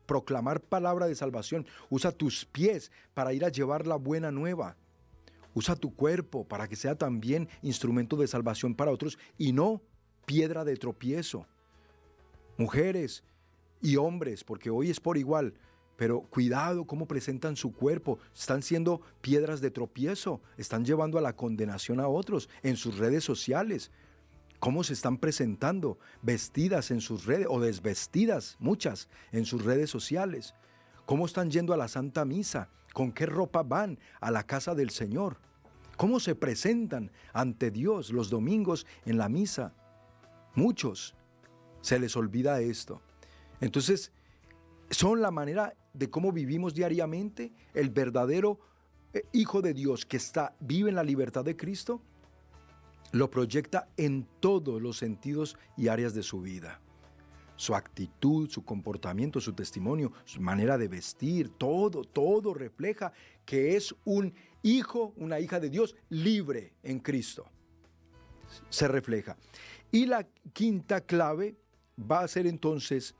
proclamar 0.06 0.62
palabra 0.62 1.08
de 1.08 1.16
salvación, 1.16 1.66
usa 1.89 2.12
tus 2.12 2.45
pies 2.45 2.91
para 3.16 3.34
ir 3.34 3.43
a 3.43 3.49
llevar 3.49 3.88
la 3.88 3.95
buena 3.95 4.30
nueva. 4.30 4.78
Usa 5.56 5.76
tu 5.76 5.95
cuerpo 5.95 6.47
para 6.47 6.68
que 6.68 6.76
sea 6.76 6.93
también 6.93 7.49
instrumento 7.64 8.16
de 8.16 8.28
salvación 8.28 8.76
para 8.76 8.91
otros 8.91 9.18
y 9.39 9.54
no 9.54 9.82
piedra 10.28 10.64
de 10.64 10.78
tropiezo. 10.78 11.47
Mujeres 12.58 13.24
y 13.82 13.95
hombres, 13.95 14.43
porque 14.43 14.70
hoy 14.70 14.91
es 14.91 14.99
por 14.99 15.18
igual, 15.18 15.56
pero 16.02 16.22
cuidado 16.22 16.86
cómo 16.86 17.06
presentan 17.06 17.56
su 17.56 17.74
cuerpo. 17.76 18.18
Están 18.36 18.64
siendo 18.64 19.02
piedras 19.22 19.62
de 19.62 19.70
tropiezo, 19.70 20.41
están 20.58 20.84
llevando 20.84 21.20
a 21.20 21.22
la 21.22 21.36
condenación 21.36 21.99
a 21.99 22.08
otros 22.08 22.49
en 22.64 22.76
sus 22.76 22.97
redes 22.97 23.24
sociales. 23.24 23.91
¿Cómo 24.60 24.84
se 24.84 24.93
están 24.93 25.20
presentando? 25.20 25.99
Vestidas 26.24 26.89
en 26.89 27.02
sus 27.02 27.26
redes 27.28 27.45
o 27.47 27.60
desvestidas, 27.60 28.58
muchas, 28.60 29.10
en 29.32 29.45
sus 29.45 29.64
redes 29.64 29.91
sociales. 29.91 30.56
¿Cómo 31.06 31.28
están 31.28 31.52
yendo 31.52 31.72
a 31.72 31.78
la 31.78 31.88
Santa 31.88 32.26
Misa? 32.26 32.70
¿Con 32.93 33.12
qué 33.12 33.28
ropa 33.28 33.62
van 33.62 33.99
a 34.22 34.32
la 34.32 34.41
casa 34.41 34.74
del 34.74 34.89
Señor? 34.89 35.38
¿Cómo 35.97 36.20
se 36.20 36.34
presentan 36.34 37.12
ante 37.32 37.70
Dios 37.70 38.10
los 38.10 38.32
domingos 38.32 38.88
en 39.06 39.20
la 39.20 39.30
misa? 39.30 39.76
Muchos 40.56 41.14
se 41.82 41.99
les 41.99 42.16
olvida 42.16 42.60
esto. 42.60 43.04
Entonces, 43.60 44.12
son 44.89 45.22
la 45.22 45.30
manera 45.30 45.76
de 45.94 46.10
cómo 46.10 46.32
vivimos 46.32 46.74
diariamente 46.74 47.52
el 47.74 47.89
verdadero 47.89 48.60
eh, 49.14 49.24
Hijo 49.34 49.62
de 49.62 49.74
Dios 49.74 50.06
que 50.06 50.18
está, 50.18 50.56
vive 50.60 50.89
en 50.89 50.96
la 50.96 51.04
libertad 51.04 51.44
de 51.44 51.58
Cristo, 51.58 52.02
lo 53.12 53.30
proyecta 53.30 53.89
en 53.98 54.26
todos 54.39 54.82
los 54.82 54.98
sentidos 54.98 55.58
y 55.76 55.89
áreas 55.89 56.14
de 56.14 56.24
su 56.24 56.42
vida. 56.42 56.80
Su 57.58 57.76
actitud, 57.76 58.50
su 58.50 58.64
comportamiento, 58.64 59.39
su 59.39 59.54
testimonio, 59.54 60.14
su 60.26 60.42
manera 60.42 60.78
de 60.78 60.88
vestir, 60.88 61.50
todo, 61.50 62.04
todo 62.04 62.54
refleja 62.54 63.12
que 63.46 63.76
es 63.76 63.94
un 64.06 64.34
hijo, 64.64 65.14
una 65.18 65.39
hija 65.39 65.60
de 65.60 65.70
Dios 65.70 65.96
libre 66.10 66.74
en 66.82 67.00
Cristo. 67.00 67.46
Se 68.70 68.88
refleja. 68.88 69.38
Y 69.92 70.06
la 70.06 70.26
quinta 70.54 71.02
clave 71.02 71.56
va 72.00 72.22
a 72.22 72.28
ser 72.28 72.48
entonces, 72.48 73.14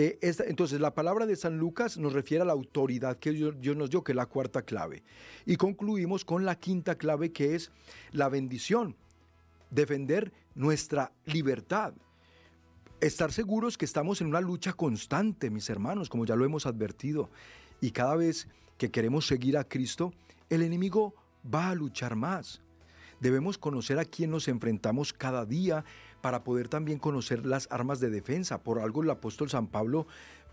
eh, 0.00 0.16
entonces 0.46 0.80
la 0.80 0.94
palabra 0.94 1.26
de 1.26 1.34
San 1.34 1.58
Lucas 1.58 1.98
nos 1.98 2.12
refiere 2.12 2.42
a 2.42 2.46
la 2.46 2.52
autoridad 2.52 3.18
que 3.18 3.32
Dios, 3.32 3.56
nos 3.76 3.90
dio, 3.90 4.04
que 4.04 4.12
es 4.12 4.16
la 4.16 4.26
cuarta 4.26 4.62
clave. 4.62 5.02
Y 5.44 5.56
concluimos 5.56 6.24
con 6.24 6.44
la 6.44 6.54
quinta 6.54 6.94
clave, 6.94 7.32
que 7.32 7.56
es 7.56 7.72
la 8.12 8.28
bendición, 8.28 8.94
defender 9.72 10.32
nuestra 10.54 11.10
libertad. 11.24 11.94
Estar 13.00 13.32
seguros 13.32 13.76
que 13.76 13.86
estamos 13.86 14.20
en 14.20 14.28
una 14.28 14.40
lucha 14.40 14.72
constante, 14.72 15.50
mis 15.50 15.68
hermanos, 15.68 16.08
como 16.08 16.24
ya 16.24 16.36
lo 16.36 16.44
hemos 16.44 16.66
advertido. 16.66 17.28
Y 17.80 17.90
cada 17.90 18.14
vez 18.14 18.46
que 18.76 18.92
queremos 18.92 19.26
seguir 19.26 19.58
a 19.58 19.64
Cristo, 19.64 20.12
el 20.48 20.62
enemigo 20.62 21.12
va 21.52 21.70
a 21.70 21.74
luchar 21.74 22.14
más. 22.14 22.62
Debemos 23.18 23.58
conocer 23.58 23.98
a 23.98 24.04
quién 24.04 24.30
nos 24.30 24.46
enfrentamos 24.46 25.12
cada 25.12 25.44
día 25.44 25.84
para 26.20 26.44
poder 26.44 26.68
también 26.68 26.98
conocer 26.98 27.46
las 27.46 27.68
armas 27.70 28.00
de 28.00 28.10
defensa. 28.10 28.62
Por 28.62 28.78
algo 28.78 29.02
el 29.02 29.10
apóstol 29.10 29.50
San 29.50 29.66
Pablo 29.66 30.06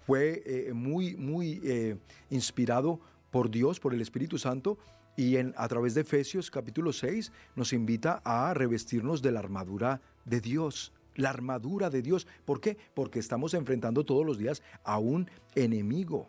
fue 0.06 0.44
eh, 0.46 0.74
muy, 0.74 1.16
muy 1.16 1.62
eh, 1.64 1.98
inspirado 2.30 3.00
por 3.32 3.50
Dios, 3.50 3.80
por 3.80 3.94
el 3.94 4.02
Espíritu 4.02 4.38
Santo, 4.38 4.78
y 5.18 5.38
en, 5.38 5.54
a 5.58 5.68
través 5.68 5.94
de 5.96 6.02
Efesios 6.02 6.52
capítulo 6.52 6.92
6 6.92 7.32
nos 7.56 7.74
invita 7.74 8.22
a 8.26 8.54
revestirnos 8.54 9.22
de 9.22 9.32
la 9.32 9.40
armadura 9.40 10.02
de 10.26 10.42
Dios. 10.42 10.94
La 11.16 11.30
armadura 11.30 11.90
de 11.90 12.02
Dios. 12.02 12.28
¿Por 12.44 12.60
qué? 12.60 12.78
Porque 12.94 13.20
estamos 13.20 13.54
enfrentando 13.54 14.04
todos 14.04 14.26
los 14.26 14.38
días 14.38 14.62
a 14.84 15.00
un 15.00 15.30
enemigo 15.56 16.28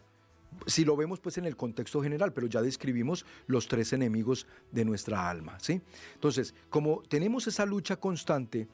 si 0.66 0.84
lo 0.84 0.96
vemos 0.96 1.20
pues 1.20 1.36
en 1.38 1.44
el 1.44 1.56
contexto 1.56 2.00
general, 2.02 2.32
pero 2.32 2.46
ya 2.46 2.62
describimos 2.62 3.26
los 3.46 3.68
tres 3.68 3.92
enemigos 3.92 4.46
de 4.72 4.84
nuestra 4.84 5.28
alma, 5.28 5.58
¿sí? 5.60 5.80
Entonces, 6.14 6.54
como 6.70 7.02
tenemos 7.02 7.46
esa 7.46 7.66
lucha 7.66 7.96
constante, 7.96 8.68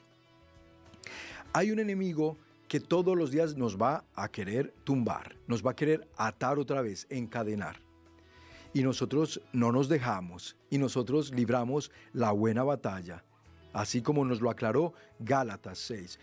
Hay 1.53 1.71
un 1.71 1.79
enemigo 1.79 2.37
que 2.67 2.79
todos 2.79 3.15
los 3.15 3.29
días 3.31 3.55
nos 3.55 3.79
va 3.79 4.03
a 4.15 4.29
querer 4.29 4.73
tumbar, 4.83 5.35
nos 5.47 5.65
va 5.65 5.71
a 5.71 5.75
querer 5.75 6.07
atar 6.17 6.57
otra 6.57 6.81
vez, 6.81 7.05
encadenar. 7.09 7.77
Y 8.73 8.81
nosotros 8.81 9.41
no 9.51 9.71
nos 9.71 9.87
dejamos 9.87 10.57
y 10.71 10.79
nosotros 10.79 11.31
libramos 11.31 11.91
la 12.13 12.31
buena 12.31 12.63
batalla. 12.63 13.23
Así 13.73 14.01
como 14.01 14.25
nos 14.25 14.41
lo 14.41 14.49
aclaró 14.49 14.93
Gálatas 15.19 15.77
6. 15.79 16.19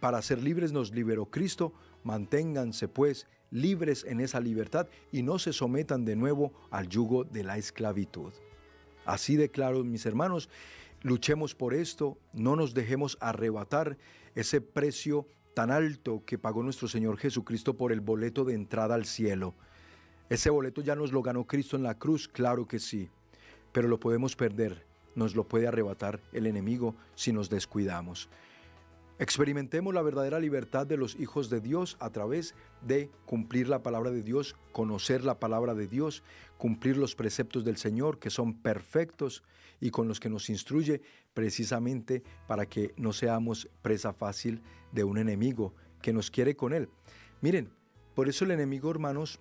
para 0.00 0.20
ser 0.20 0.42
libres 0.42 0.72
nos 0.72 0.92
liberó 0.92 1.26
Cristo, 1.26 1.72
manténganse 2.04 2.88
pues 2.88 3.26
libres 3.50 4.04
en 4.04 4.20
esa 4.20 4.40
libertad 4.40 4.86
y 5.12 5.22
no 5.22 5.38
se 5.38 5.52
sometan 5.52 6.04
de 6.04 6.16
nuevo 6.16 6.52
al 6.70 6.88
yugo 6.88 7.24
de 7.24 7.44
la 7.44 7.58
esclavitud. 7.58 8.32
Así 9.04 9.36
de 9.36 9.50
claro, 9.50 9.82
mis 9.82 10.06
hermanos, 10.06 10.48
luchemos 11.02 11.54
por 11.54 11.74
esto, 11.74 12.18
no 12.32 12.56
nos 12.56 12.74
dejemos 12.74 13.16
arrebatar 13.20 13.96
ese 14.34 14.60
precio 14.60 15.26
tan 15.54 15.70
alto 15.70 16.22
que 16.24 16.38
pagó 16.38 16.62
nuestro 16.62 16.88
Señor 16.88 17.18
Jesucristo 17.18 17.76
por 17.76 17.92
el 17.92 18.00
boleto 18.00 18.44
de 18.44 18.54
entrada 18.54 18.94
al 18.94 19.04
cielo. 19.04 19.54
Ese 20.28 20.50
boleto 20.50 20.80
ya 20.80 20.94
nos 20.94 21.12
lo 21.12 21.22
ganó 21.22 21.44
Cristo 21.46 21.76
en 21.76 21.82
la 21.82 21.98
cruz, 21.98 22.28
claro 22.28 22.68
que 22.68 22.78
sí, 22.78 23.08
pero 23.72 23.88
lo 23.88 23.98
podemos 23.98 24.36
perder, 24.36 24.86
nos 25.14 25.34
lo 25.34 25.44
puede 25.44 25.66
arrebatar 25.66 26.20
el 26.32 26.46
enemigo 26.46 26.94
si 27.14 27.32
nos 27.32 27.50
descuidamos. 27.50 28.28
Experimentemos 29.20 29.92
la 29.92 30.00
verdadera 30.00 30.40
libertad 30.40 30.86
de 30.86 30.96
los 30.96 31.14
hijos 31.20 31.50
de 31.50 31.60
Dios 31.60 31.98
a 32.00 32.08
través 32.08 32.54
de 32.80 33.10
cumplir 33.26 33.68
la 33.68 33.82
palabra 33.82 34.10
de 34.10 34.22
Dios, 34.22 34.56
conocer 34.72 35.24
la 35.24 35.38
palabra 35.38 35.74
de 35.74 35.86
Dios, 35.86 36.22
cumplir 36.56 36.96
los 36.96 37.14
preceptos 37.14 37.62
del 37.62 37.76
Señor 37.76 38.18
que 38.18 38.30
son 38.30 38.54
perfectos 38.54 39.42
y 39.78 39.90
con 39.90 40.08
los 40.08 40.20
que 40.20 40.30
nos 40.30 40.48
instruye 40.48 41.02
precisamente 41.34 42.22
para 42.48 42.64
que 42.64 42.94
no 42.96 43.12
seamos 43.12 43.68
presa 43.82 44.14
fácil 44.14 44.62
de 44.90 45.04
un 45.04 45.18
enemigo 45.18 45.74
que 46.00 46.14
nos 46.14 46.30
quiere 46.30 46.56
con 46.56 46.72
él. 46.72 46.88
Miren, 47.42 47.70
por 48.14 48.26
eso 48.26 48.46
el 48.46 48.52
enemigo, 48.52 48.90
hermanos, 48.90 49.38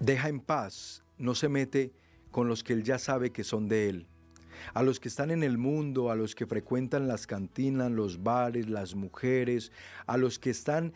deja 0.00 0.28
en 0.28 0.40
paz, 0.40 1.02
no 1.16 1.34
se 1.34 1.48
mete 1.48 1.94
con 2.30 2.46
los 2.46 2.62
que 2.62 2.74
él 2.74 2.82
ya 2.82 2.98
sabe 2.98 3.30
que 3.30 3.42
son 3.42 3.68
de 3.68 3.88
él 3.88 4.06
a 4.74 4.82
los 4.82 5.00
que 5.00 5.08
están 5.08 5.30
en 5.30 5.42
el 5.42 5.58
mundo, 5.58 6.10
a 6.10 6.16
los 6.16 6.34
que 6.34 6.46
frecuentan 6.46 7.08
las 7.08 7.26
cantinas, 7.26 7.90
los 7.90 8.22
bares, 8.22 8.68
las 8.68 8.94
mujeres, 8.94 9.72
a 10.06 10.16
los 10.16 10.38
que 10.38 10.50
están 10.50 10.92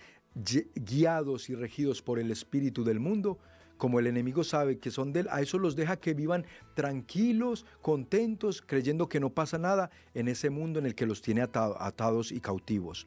guiados 0.74 1.48
y 1.48 1.54
regidos 1.54 2.02
por 2.02 2.18
el 2.18 2.30
espíritu 2.30 2.84
del 2.84 3.00
mundo, 3.00 3.38
como 3.76 4.00
el 4.00 4.06
enemigo 4.06 4.44
sabe 4.44 4.78
que 4.78 4.90
son 4.90 5.12
de 5.12 5.20
él, 5.20 5.28
a 5.30 5.40
eso 5.40 5.58
los 5.58 5.76
deja 5.76 5.96
que 5.96 6.14
vivan 6.14 6.46
tranquilos, 6.74 7.66
contentos, 7.82 8.62
creyendo 8.62 9.08
que 9.08 9.20
no 9.20 9.30
pasa 9.30 9.58
nada 9.58 9.90
en 10.14 10.28
ese 10.28 10.50
mundo 10.50 10.78
en 10.78 10.86
el 10.86 10.94
que 10.94 11.06
los 11.06 11.22
tiene 11.22 11.42
atados 11.42 12.32
y 12.32 12.40
cautivos. 12.40 13.06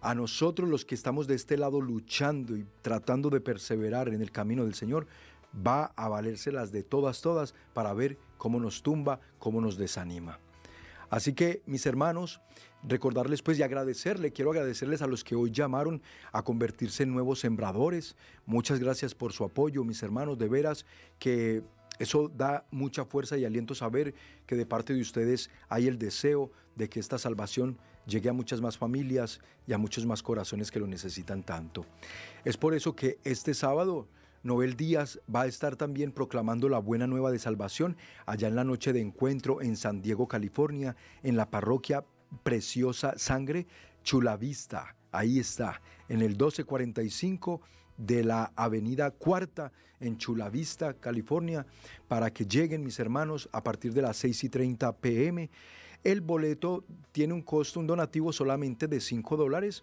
A 0.00 0.14
nosotros 0.14 0.68
los 0.68 0.84
que 0.84 0.94
estamos 0.94 1.26
de 1.26 1.34
este 1.34 1.56
lado 1.56 1.80
luchando 1.80 2.56
y 2.56 2.64
tratando 2.82 3.30
de 3.30 3.40
perseverar 3.40 4.08
en 4.08 4.22
el 4.22 4.30
camino 4.30 4.64
del 4.64 4.74
Señor, 4.74 5.08
va 5.54 5.92
a 5.96 6.08
valérselas 6.08 6.72
de 6.72 6.82
todas, 6.82 7.20
todas, 7.20 7.54
para 7.74 7.92
ver 7.92 8.18
cómo 8.36 8.60
nos 8.60 8.82
tumba, 8.82 9.20
cómo 9.38 9.60
nos 9.60 9.76
desanima. 9.76 10.38
Así 11.10 11.32
que, 11.32 11.62
mis 11.66 11.86
hermanos, 11.86 12.40
recordarles 12.82 13.42
pues 13.42 13.58
y 13.58 13.62
agradecerle, 13.62 14.32
quiero 14.32 14.50
agradecerles 14.50 15.02
a 15.02 15.06
los 15.06 15.24
que 15.24 15.34
hoy 15.34 15.50
llamaron 15.50 16.02
a 16.32 16.42
convertirse 16.42 17.02
en 17.02 17.12
nuevos 17.12 17.40
sembradores. 17.40 18.16
Muchas 18.46 18.78
gracias 18.78 19.14
por 19.14 19.32
su 19.32 19.44
apoyo, 19.44 19.84
mis 19.84 20.02
hermanos, 20.02 20.38
de 20.38 20.48
veras 20.48 20.84
que 21.18 21.62
eso 21.98 22.28
da 22.28 22.64
mucha 22.70 23.04
fuerza 23.04 23.36
y 23.36 23.44
aliento 23.44 23.74
saber 23.74 24.14
que 24.46 24.54
de 24.54 24.66
parte 24.66 24.94
de 24.94 25.00
ustedes 25.00 25.50
hay 25.68 25.88
el 25.88 25.98
deseo 25.98 26.50
de 26.76 26.88
que 26.88 27.00
esta 27.00 27.18
salvación 27.18 27.78
llegue 28.06 28.28
a 28.28 28.32
muchas 28.32 28.60
más 28.60 28.78
familias 28.78 29.40
y 29.66 29.72
a 29.72 29.78
muchos 29.78 30.06
más 30.06 30.22
corazones 30.22 30.70
que 30.70 30.78
lo 30.78 30.86
necesitan 30.86 31.42
tanto. 31.42 31.84
Es 32.44 32.56
por 32.56 32.74
eso 32.74 32.94
que 32.94 33.18
este 33.24 33.52
sábado 33.52 34.06
Noel 34.42 34.76
Díaz 34.76 35.20
va 35.34 35.42
a 35.42 35.46
estar 35.46 35.76
también 35.76 36.12
proclamando 36.12 36.68
la 36.68 36.78
buena 36.78 37.06
nueva 37.06 37.30
de 37.32 37.38
salvación 37.38 37.96
allá 38.26 38.48
en 38.48 38.56
la 38.56 38.64
noche 38.64 38.92
de 38.92 39.00
encuentro 39.00 39.60
en 39.62 39.76
San 39.76 40.00
Diego, 40.00 40.28
California, 40.28 40.96
en 41.22 41.36
la 41.36 41.50
parroquia 41.50 42.04
Preciosa 42.42 43.14
Sangre, 43.16 43.66
Chulavista. 44.02 44.94
Ahí 45.10 45.38
está, 45.38 45.80
en 46.08 46.20
el 46.20 46.30
1245 46.30 47.60
de 47.96 48.24
la 48.24 48.52
Avenida 48.54 49.10
Cuarta 49.10 49.72
en 50.00 50.16
Chulavista, 50.16 50.94
California, 50.94 51.66
para 52.06 52.32
que 52.32 52.46
lleguen 52.46 52.84
mis 52.84 53.00
hermanos 53.00 53.48
a 53.52 53.62
partir 53.64 53.92
de 53.92 54.02
las 54.02 54.16
6 54.18 54.44
y 54.44 54.48
30 54.48 54.96
pm. 54.98 55.50
El 56.04 56.20
boleto 56.20 56.84
tiene 57.10 57.34
un 57.34 57.42
costo, 57.42 57.80
un 57.80 57.88
donativo 57.88 58.32
solamente 58.32 58.86
de 58.86 59.00
5 59.00 59.36
dólares 59.36 59.82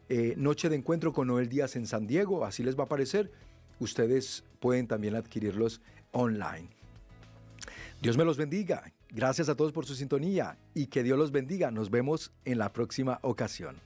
eh, 0.10 0.34
Noche 0.38 0.70
de 0.70 0.76
Encuentro 0.76 1.14
con 1.14 1.28
Noel 1.28 1.48
Díaz 1.48 1.76
en 1.76 1.88
San 1.88 2.08
Diego, 2.08 2.46
así 2.46 2.64
les 2.64 2.78
va 2.78 2.84
a 2.84 2.86
aparecer. 2.86 3.32
Ustedes 3.80 4.44
pueden 4.60 4.88
también 4.88 5.16
adquirirlos 5.16 5.82
online. 6.12 6.70
Dios 8.02 8.18
me 8.18 8.26
los 8.26 8.38
bendiga. 8.38 8.92
Gracias 9.10 9.48
a 9.48 9.56
todos 9.56 9.72
por 9.72 9.86
su 9.86 9.96
sintonía 9.96 10.58
y 10.74 10.88
que 10.88 11.04
Dios 11.04 11.18
los 11.18 11.32
bendiga. 11.32 11.72
Nos 11.72 11.90
vemos 11.90 12.32
en 12.46 12.58
la 12.58 12.74
próxima 12.74 13.20
ocasión. 13.22 13.78